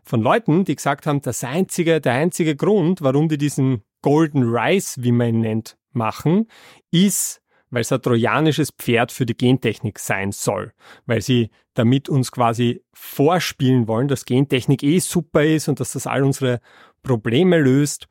von 0.03 0.21
Leuten, 0.21 0.65
die 0.65 0.75
gesagt 0.75 1.07
haben, 1.07 1.21
das 1.21 1.43
einzige, 1.43 1.99
der 1.99 2.13
einzige 2.13 2.55
Grund, 2.55 3.01
warum 3.01 3.27
die 3.27 3.39
diesen 3.39 3.81
Golden 4.01 4.43
Rice, 4.43 4.97
wie 5.01 5.11
man 5.11 5.29
ihn 5.29 5.41
nennt, 5.41 5.77
machen, 5.91 6.47
ist, 6.91 7.41
weil 7.69 7.81
es 7.81 7.91
ein 7.91 8.01
trojanisches 8.01 8.71
Pferd 8.71 9.11
für 9.11 9.25
die 9.25 9.37
Gentechnik 9.37 9.99
sein 9.99 10.31
soll, 10.31 10.73
weil 11.05 11.21
sie 11.21 11.49
damit 11.73 12.09
uns 12.09 12.31
quasi 12.31 12.83
vorspielen 12.93 13.87
wollen, 13.87 14.07
dass 14.07 14.25
Gentechnik 14.25 14.83
eh 14.83 14.99
super 14.99 15.43
ist 15.43 15.67
und 15.67 15.79
dass 15.79 15.93
das 15.93 16.07
all 16.07 16.23
unsere 16.23 16.61
Probleme 17.03 17.59
löst. 17.59 18.07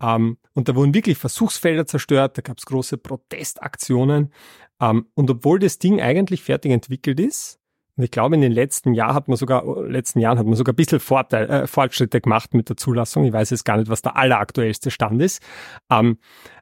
Ähm, 0.00 0.38
und 0.54 0.68
da 0.68 0.74
wurden 0.74 0.94
wirklich 0.94 1.18
Versuchsfelder 1.18 1.86
zerstört, 1.86 2.38
da 2.38 2.42
gab 2.42 2.58
es 2.58 2.66
große 2.66 2.98
Protestaktionen. 2.98 4.32
Ähm, 4.80 5.06
und 5.14 5.30
obwohl 5.30 5.58
das 5.58 5.78
Ding 5.78 6.00
eigentlich 6.00 6.42
fertig 6.42 6.72
entwickelt 6.72 7.20
ist, 7.20 7.59
und 8.00 8.04
ich 8.04 8.10
glaube, 8.10 8.34
in 8.34 8.40
den 8.40 8.52
letzten 8.52 8.94
Jahren 8.94 9.14
hat 9.14 9.28
man 9.28 9.36
sogar, 9.36 9.62
letzten 9.86 10.20
Jahren 10.20 10.38
hat 10.38 10.46
man 10.46 10.54
sogar 10.54 10.72
ein 10.72 10.76
bisschen 10.76 11.00
Vorteil, 11.00 11.50
äh, 11.50 11.66
Fortschritte 11.66 12.22
gemacht 12.22 12.54
mit 12.54 12.70
der 12.70 12.78
Zulassung. 12.78 13.24
Ich 13.24 13.32
weiß 13.34 13.50
jetzt 13.50 13.66
gar 13.66 13.76
nicht, 13.76 13.90
was 13.90 14.00
der 14.00 14.16
alleraktuellste 14.16 14.90
Stand 14.90 15.20
ist. 15.20 15.42
Ähm, 15.90 16.16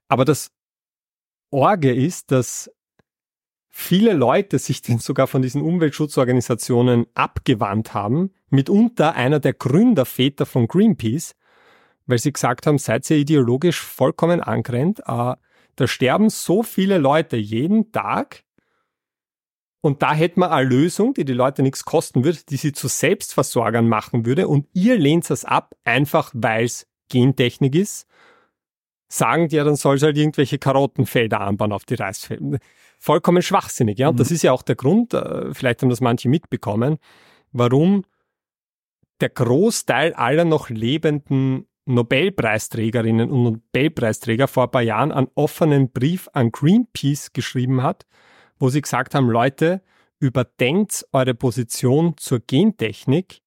aber 0.09 0.25
das 0.25 0.51
Orge 1.53 1.95
ist, 1.95 2.33
dass 2.33 2.73
viele 3.69 4.15
Leute 4.15 4.59
sich 4.59 4.83
denn 4.83 4.99
sogar 4.99 5.29
von 5.29 5.41
diesen 5.41 5.63
Umweltschutzorganisationen 5.63 7.07
abgewandt 7.15 7.95
haben. 7.95 8.33
Mitunter 8.51 9.15
einer 9.15 9.39
der 9.39 9.53
Gründerväter 9.53 10.45
von 10.45 10.67
Greenpeace, 10.67 11.37
weil 12.07 12.19
sie 12.19 12.33
gesagt 12.33 12.67
haben, 12.67 12.79
seid 12.79 13.09
ihr 13.11 13.19
ideologisch 13.19 13.81
vollkommen 13.81 14.41
angrennt. 14.41 14.99
Äh, 15.07 15.37
da 15.77 15.87
sterben 15.87 16.31
so 16.31 16.65
viele 16.65 16.99
Leute 16.99 17.37
jeden 17.37 17.93
Tag 17.93 18.43
und 19.81 20.03
da 20.03 20.13
hätten 20.13 20.41
wir 20.41 20.51
eine 20.51 20.69
Lösung, 20.69 21.15
die 21.15 21.25
die 21.25 21.33
Leute 21.33 21.63
nichts 21.63 21.85
kosten 21.85 22.25
würde, 22.25 22.41
die 22.49 22.57
sie 22.57 22.73
zu 22.73 22.89
Selbstversorgern 22.89 23.89
machen 23.89 24.27
würde. 24.27 24.49
Und 24.49 24.67
ihr 24.73 24.99
lehnt 24.99 25.31
es 25.31 25.45
ab, 25.45 25.75
einfach 25.85 26.33
weil 26.35 26.65
es 26.65 26.87
Gentechnik 27.09 27.75
ist. 27.75 28.07
sagen, 29.11 29.49
ja, 29.49 29.65
dann 29.65 29.77
soll 29.77 29.99
sie 29.99 30.05
halt 30.05 30.19
irgendwelche 30.19 30.59
Karottenfelder 30.59 31.41
anbauen 31.41 31.73
auf 31.73 31.87
die 31.87 31.95
Reisfelder. 31.95 32.59
Vollkommen 32.99 33.41
schwachsinnig, 33.41 33.99
ja. 33.99 34.09
Und 34.09 34.17
mhm. 34.17 34.19
das 34.19 34.31
ist 34.31 34.43
ja 34.43 34.53
auch 34.53 34.63
der 34.63 34.77
Grund, 34.77 35.15
äh, 35.15 35.55
vielleicht 35.55 35.81
haben 35.81 35.89
das 35.89 36.03
manche 36.03 36.29
mitbekommen, 36.29 36.99
warum 37.53 38.05
der 39.21 39.31
Großteil 39.31 40.13
aller 40.13 40.45
noch 40.45 40.69
lebenden 40.69 41.67
Nobelpreisträgerinnen 41.87 43.31
und 43.31 43.43
Nobelpreisträger 43.45 44.47
vor 44.47 44.65
ein 44.65 44.71
paar 44.71 44.83
Jahren 44.83 45.11
einen 45.11 45.29
offenen 45.35 45.91
Brief 45.91 46.29
an 46.35 46.53
Greenpeace 46.53 47.33
geschrieben 47.33 47.83
hat, 47.83 48.05
wo 48.59 48.69
sie 48.69 48.83
gesagt 48.83 49.15
haben, 49.15 49.29
Leute, 49.29 49.83
überdenkt 50.21 51.07
eure 51.13 51.35
Position 51.35 52.15
zur 52.17 52.41
Gentechnik. 52.41 53.41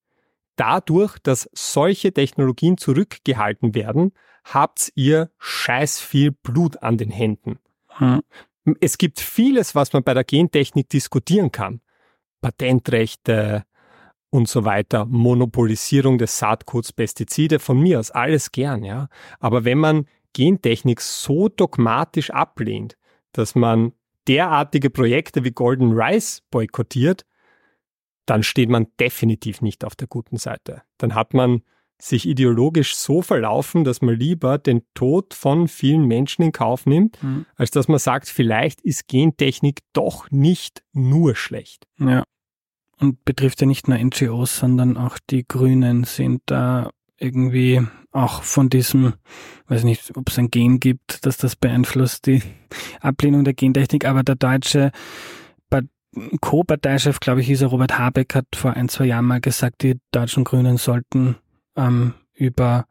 Dadurch, 0.55 1.17
dass 1.19 1.49
solche 1.53 2.13
Technologien 2.13 2.77
zurückgehalten 2.77 3.73
werden, 3.75 4.13
habt 4.43 4.91
ihr 4.95 5.31
scheiß 5.39 5.99
viel 5.99 6.31
Blut 6.31 6.81
an 6.81 6.97
den 6.97 7.09
Händen. 7.09 7.59
Hm. 7.97 8.21
Es 8.79 8.97
gibt 8.97 9.19
vieles, 9.19 9.75
was 9.75 9.91
man 9.93 10.03
bei 10.03 10.13
der 10.13 10.23
Gentechnik 10.23 10.89
diskutieren 10.89 11.51
kann. 11.51 11.81
Patentrechte, 12.41 13.65
und 14.31 14.47
so 14.47 14.65
weiter, 14.65 15.05
Monopolisierung 15.05 16.17
des 16.17 16.39
Saatguts, 16.39 16.93
Pestizide, 16.93 17.59
von 17.59 17.79
mir 17.79 17.99
aus 17.99 18.11
alles 18.11 18.51
gern, 18.51 18.83
ja. 18.83 19.09
Aber 19.39 19.65
wenn 19.65 19.77
man 19.77 20.07
Gentechnik 20.33 21.01
so 21.01 21.49
dogmatisch 21.49 22.31
ablehnt, 22.31 22.97
dass 23.33 23.55
man 23.55 23.91
derartige 24.35 24.89
Projekte 24.89 25.43
wie 25.43 25.51
Golden 25.51 25.91
Rice 25.93 26.41
boykottiert, 26.51 27.25
dann 28.25 28.43
steht 28.43 28.69
man 28.69 28.87
definitiv 28.99 29.61
nicht 29.61 29.83
auf 29.83 29.95
der 29.95 30.07
guten 30.07 30.37
Seite. 30.37 30.83
Dann 30.97 31.15
hat 31.15 31.33
man 31.33 31.61
sich 31.99 32.27
ideologisch 32.27 32.95
so 32.95 33.21
verlaufen, 33.21 33.83
dass 33.83 34.01
man 34.01 34.15
lieber 34.15 34.57
den 34.57 34.81
Tod 34.95 35.33
von 35.33 35.67
vielen 35.67 36.05
Menschen 36.05 36.41
in 36.41 36.51
Kauf 36.51 36.85
nimmt, 36.85 37.21
mhm. 37.21 37.45
als 37.55 37.71
dass 37.71 37.87
man 37.87 37.99
sagt, 37.99 38.27
vielleicht 38.27 38.81
ist 38.81 39.07
Gentechnik 39.07 39.81
doch 39.93 40.31
nicht 40.31 40.83
nur 40.93 41.35
schlecht. 41.35 41.87
Ja 41.99 42.23
und 43.01 43.25
betrifft 43.25 43.61
ja 43.61 43.67
nicht 43.67 43.87
nur 43.87 43.97
NGOs, 43.97 44.57
sondern 44.57 44.95
auch 44.95 45.17
die 45.29 45.45
Grünen 45.47 46.03
sind 46.03 46.43
da 46.45 46.91
irgendwie 47.21 47.81
auch 48.11 48.43
von 48.43 48.69
diesem, 48.69 49.13
weiß 49.67 49.83
nicht, 49.83 50.17
ob 50.17 50.29
es 50.29 50.37
ein 50.37 50.49
Gen 50.49 50.79
gibt, 50.79 51.25
dass 51.25 51.37
das 51.37 51.55
beeinflusst 51.55 52.27
die 52.27 52.41
Ablehnung 52.99 53.43
der 53.43 53.53
Gentechnik, 53.53 54.05
aber 54.05 54.23
der 54.23 54.35
deutsche 54.35 54.91
Co-Parteichef, 56.41 57.19
glaube 57.19 57.41
ich, 57.41 57.47
hieß 57.47 57.61
er 57.61 57.69
Robert 57.69 57.97
Habeck, 57.97 58.35
hat 58.35 58.47
vor 58.55 58.73
ein, 58.73 58.89
zwei 58.89 59.05
Jahren 59.05 59.25
mal 59.25 59.39
gesagt, 59.39 59.81
die 59.83 59.99
deutschen 60.11 60.43
Grünen 60.43 60.77
sollten 60.77 61.37
ähm, 61.75 62.13
über 62.33 62.85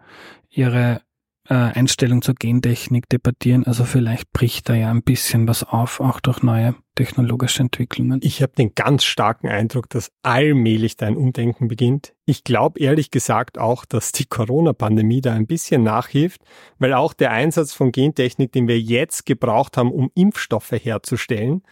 ihre 0.48 1.02
äh, 1.48 1.54
Einstellung 1.54 2.22
zur 2.22 2.34
Gentechnik 2.34 3.08
debattieren. 3.08 3.66
Also 3.66 3.84
vielleicht 3.84 4.32
bricht 4.32 4.68
da 4.68 4.74
ja 4.74 4.90
ein 4.90 5.02
bisschen 5.02 5.46
was 5.46 5.64
auf, 5.64 6.00
auch 6.00 6.20
durch 6.20 6.42
neue 6.42 6.74
technologische 7.00 7.62
Entwicklungen. 7.62 8.20
Ich 8.22 8.42
habe 8.42 8.52
den 8.52 8.74
ganz 8.74 9.04
starken 9.04 9.48
Eindruck, 9.48 9.88
dass 9.88 10.12
allmählich 10.22 10.98
dein 10.98 11.16
Umdenken 11.16 11.66
beginnt. 11.66 12.12
Ich 12.26 12.44
glaube 12.44 12.78
ehrlich 12.78 13.10
gesagt 13.10 13.56
auch, 13.56 13.86
dass 13.86 14.12
die 14.12 14.26
Corona-Pandemie 14.26 15.22
da 15.22 15.32
ein 15.32 15.46
bisschen 15.46 15.82
nachhilft, 15.82 16.42
weil 16.78 16.92
auch 16.92 17.14
der 17.14 17.30
Einsatz 17.30 17.72
von 17.72 17.90
Gentechnik, 17.90 18.52
den 18.52 18.68
wir 18.68 18.78
jetzt 18.78 19.24
gebraucht 19.24 19.78
haben, 19.78 19.90
um 19.90 20.10
Impfstoffe 20.14 20.72
herzustellen, 20.72 21.62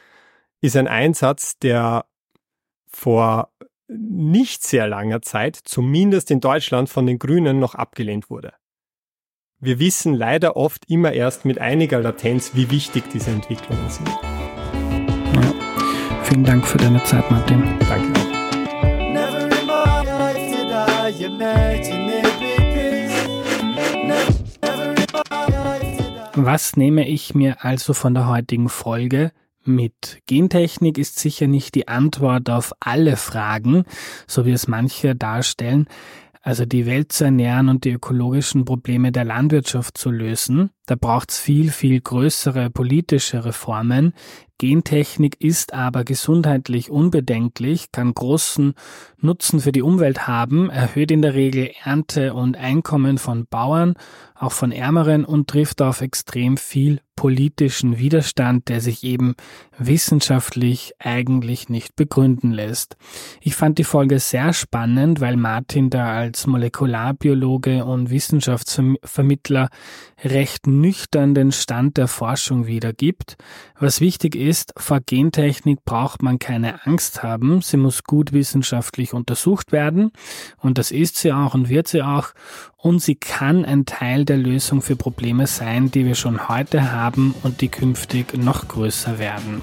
ist 0.62 0.76
ein 0.76 0.88
Einsatz, 0.88 1.58
der 1.58 2.06
vor 2.86 3.50
nicht 3.86 4.62
sehr 4.62 4.88
langer 4.88 5.20
Zeit, 5.20 5.56
zumindest 5.56 6.30
in 6.30 6.40
Deutschland, 6.40 6.88
von 6.88 7.04
den 7.04 7.18
Grünen 7.18 7.58
noch 7.58 7.74
abgelehnt 7.74 8.30
wurde. 8.30 8.54
Wir 9.60 9.78
wissen 9.78 10.14
leider 10.14 10.56
oft 10.56 10.88
immer 10.88 11.12
erst 11.12 11.44
mit 11.44 11.58
einiger 11.58 12.00
Latenz, 12.00 12.52
wie 12.54 12.70
wichtig 12.70 13.04
diese 13.12 13.30
Entwicklungen 13.30 13.90
sind. 13.90 14.47
Vielen 16.28 16.44
Dank 16.44 16.66
für 16.66 16.76
deine 16.76 17.02
Zeit, 17.04 17.30
Martin. 17.30 17.62
Danke 17.88 18.20
auch. 18.20 18.28
Was 26.34 26.76
nehme 26.76 27.08
ich 27.08 27.34
mir 27.34 27.64
also 27.64 27.94
von 27.94 28.12
der 28.12 28.28
heutigen 28.28 28.68
Folge 28.68 29.32
mit? 29.64 30.20
Gentechnik 30.26 30.98
ist 30.98 31.18
sicher 31.18 31.46
nicht 31.46 31.74
die 31.74 31.88
Antwort 31.88 32.50
auf 32.50 32.74
alle 32.78 33.16
Fragen, 33.16 33.84
so 34.26 34.44
wie 34.44 34.52
es 34.52 34.68
manche 34.68 35.16
darstellen 35.16 35.88
also 36.48 36.64
die 36.64 36.86
Welt 36.86 37.12
zu 37.12 37.24
ernähren 37.24 37.68
und 37.68 37.84
die 37.84 37.90
ökologischen 37.90 38.64
Probleme 38.64 39.12
der 39.12 39.24
Landwirtschaft 39.24 39.98
zu 39.98 40.10
lösen. 40.10 40.70
Da 40.86 40.94
braucht 40.94 41.30
es 41.30 41.38
viel, 41.38 41.70
viel 41.70 42.00
größere 42.00 42.70
politische 42.70 43.44
Reformen. 43.44 44.14
Gentechnik 44.58 45.40
ist 45.40 45.72
aber 45.72 46.02
gesundheitlich 46.04 46.90
unbedenklich, 46.90 47.92
kann 47.92 48.12
großen 48.12 48.74
Nutzen 49.20 49.60
für 49.60 49.72
die 49.72 49.82
Umwelt 49.82 50.26
haben, 50.26 50.68
erhöht 50.68 51.10
in 51.10 51.22
der 51.22 51.34
Regel 51.34 51.70
Ernte 51.84 52.34
und 52.34 52.56
Einkommen 52.56 53.18
von 53.18 53.46
Bauern, 53.46 53.94
auch 54.34 54.52
von 54.52 54.72
Ärmeren 54.72 55.24
und 55.24 55.48
trifft 55.48 55.80
auf 55.80 56.00
extrem 56.00 56.56
viel 56.56 57.00
politischen 57.18 57.98
Widerstand, 57.98 58.68
der 58.68 58.80
sich 58.80 59.02
eben 59.02 59.34
wissenschaftlich 59.76 60.92
eigentlich 61.00 61.68
nicht 61.68 61.96
begründen 61.96 62.52
lässt. 62.52 62.96
Ich 63.40 63.56
fand 63.56 63.78
die 63.78 63.84
Folge 63.84 64.20
sehr 64.20 64.52
spannend, 64.52 65.20
weil 65.20 65.36
Martin 65.36 65.90
da 65.90 66.12
als 66.12 66.46
Molekularbiologe 66.46 67.84
und 67.84 68.10
Wissenschaftsvermittler 68.10 69.68
recht 70.22 70.68
nüchtern 70.68 71.34
den 71.34 71.50
Stand 71.50 71.96
der 71.96 72.06
Forschung 72.06 72.68
wiedergibt. 72.68 73.36
Was 73.80 74.00
wichtig 74.00 74.36
ist, 74.36 74.47
vor 74.76 75.00
Gentechnik 75.00 75.84
braucht 75.84 76.22
man 76.22 76.38
keine 76.38 76.86
Angst 76.86 77.22
haben, 77.22 77.60
sie 77.62 77.76
muss 77.76 78.04
gut 78.04 78.32
wissenschaftlich 78.32 79.12
untersucht 79.12 79.72
werden. 79.72 80.12
Und 80.58 80.78
das 80.78 80.90
ist 80.90 81.16
sie 81.16 81.32
auch 81.32 81.54
und 81.54 81.68
wird 81.68 81.88
sie 81.88 82.02
auch. 82.02 82.28
Und 82.76 83.00
sie 83.02 83.16
kann 83.16 83.64
ein 83.64 83.86
Teil 83.86 84.24
der 84.24 84.36
Lösung 84.36 84.82
für 84.82 84.96
Probleme 84.96 85.46
sein, 85.46 85.90
die 85.90 86.06
wir 86.06 86.14
schon 86.14 86.48
heute 86.48 86.92
haben 86.92 87.34
und 87.42 87.60
die 87.60 87.68
künftig 87.68 88.36
noch 88.36 88.68
größer 88.68 89.18
werden. 89.18 89.62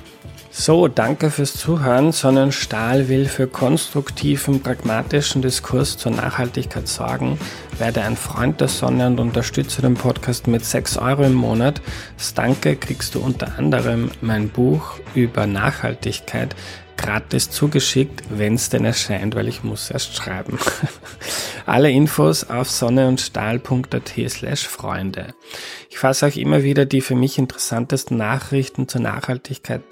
So, 0.58 0.88
danke 0.88 1.32
fürs 1.32 1.54
Zuhören. 1.54 2.14
Sonnenstahl 2.14 3.10
will 3.10 3.26
für 3.26 3.46
konstruktiven, 3.46 4.64
pragmatischen 4.64 5.42
Diskurs 5.42 5.98
zur 5.98 6.14
Nachhaltigkeit 6.14 6.88
sorgen. 6.88 7.38
Werde 7.78 8.04
ein 8.04 8.16
Freund 8.16 8.62
der 8.62 8.70
Sonne 8.70 9.08
und 9.08 9.20
unterstütze 9.20 9.82
den 9.82 9.96
Podcast 9.96 10.48
mit 10.48 10.64
6 10.64 10.98
Euro 10.98 11.24
im 11.24 11.34
Monat. 11.34 11.82
Das 12.18 12.36
Danke 12.36 12.78
kriegst 12.78 13.16
du 13.16 13.20
unter 13.20 13.60
anderem 13.60 14.10
mein 14.22 14.48
Buch 14.48 14.98
über 15.14 15.46
Nachhaltigkeit 15.46 16.56
gratis 16.98 17.50
zugeschickt, 17.50 18.24
wenn 18.30 18.56
es 18.56 18.70
denn 18.70 18.86
erscheint, 18.86 19.36
weil 19.36 19.48
ich 19.48 19.64
muss 19.64 19.92
erst 19.92 20.16
schreiben. 20.16 20.58
Alle 21.66 21.92
Infos 21.92 22.46
auf 22.46 22.70
sonneundstahl.at 22.70 24.14
slash 24.30 24.68
Freunde. 24.68 25.34
Ich 25.90 25.98
fasse 25.98 26.28
auch 26.28 26.36
immer 26.36 26.64
wieder 26.64 26.86
die 26.86 27.02
für 27.02 27.16
mich 27.16 27.38
interessantesten 27.38 28.18
Nachrichten 28.18 28.88
zur 28.88 29.02
Nachhaltigkeit 29.02 29.84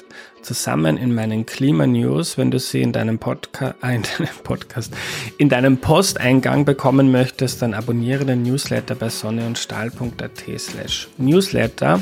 zusammen 0.44 0.98
in 0.98 1.14
meinen 1.14 1.46
Klima-News. 1.46 2.38
Wenn 2.38 2.52
du 2.52 2.60
sie 2.60 2.82
in 2.82 2.92
deinem, 2.92 3.18
Podca 3.18 3.76
äh, 3.82 3.96
in 3.96 4.04
deinem 4.04 4.36
Podcast, 4.44 4.94
in 5.38 5.50
deinem 5.50 5.78
Posteingang 5.78 6.66
bekommen 6.66 7.12
möchtest, 7.12 7.62
dann 7.62 7.74
abonniere 7.74 8.26
den 8.26 8.44
Newsletter 8.44 8.96
bei 8.96 9.10
sonneundstahl.at 9.10 10.60
slash 10.60 11.08
Newsletter. 11.18 12.00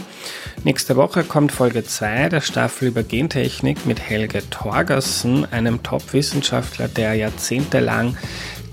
Nächste 0.63 0.95
Woche 0.95 1.23
kommt 1.23 1.51
Folge 1.51 1.83
2 1.83 2.29
der 2.29 2.41
Staffel 2.41 2.89
über 2.89 3.03
Gentechnik 3.03 3.85
mit 3.85 3.99
Helge 3.99 4.41
Torgersen, 4.49 5.45
einem 5.51 5.83
Top-Wissenschaftler, 5.83 6.87
der 6.87 7.13
jahrzehntelang 7.13 8.17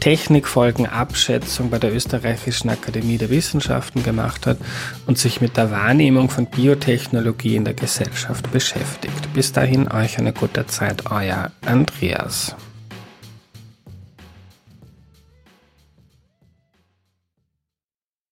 Technikfolgenabschätzung 0.00 1.70
bei 1.70 1.78
der 1.78 1.94
Österreichischen 1.94 2.70
Akademie 2.70 3.18
der 3.18 3.30
Wissenschaften 3.30 4.02
gemacht 4.02 4.46
hat 4.46 4.58
und 5.06 5.18
sich 5.18 5.40
mit 5.40 5.56
der 5.56 5.70
Wahrnehmung 5.70 6.30
von 6.30 6.46
Biotechnologie 6.46 7.56
in 7.56 7.64
der 7.64 7.74
Gesellschaft 7.74 8.50
beschäftigt. 8.52 9.32
Bis 9.34 9.52
dahin 9.52 9.90
euch 9.90 10.18
eine 10.18 10.32
gute 10.32 10.66
Zeit, 10.66 11.10
euer 11.10 11.50
Andreas. 11.64 12.54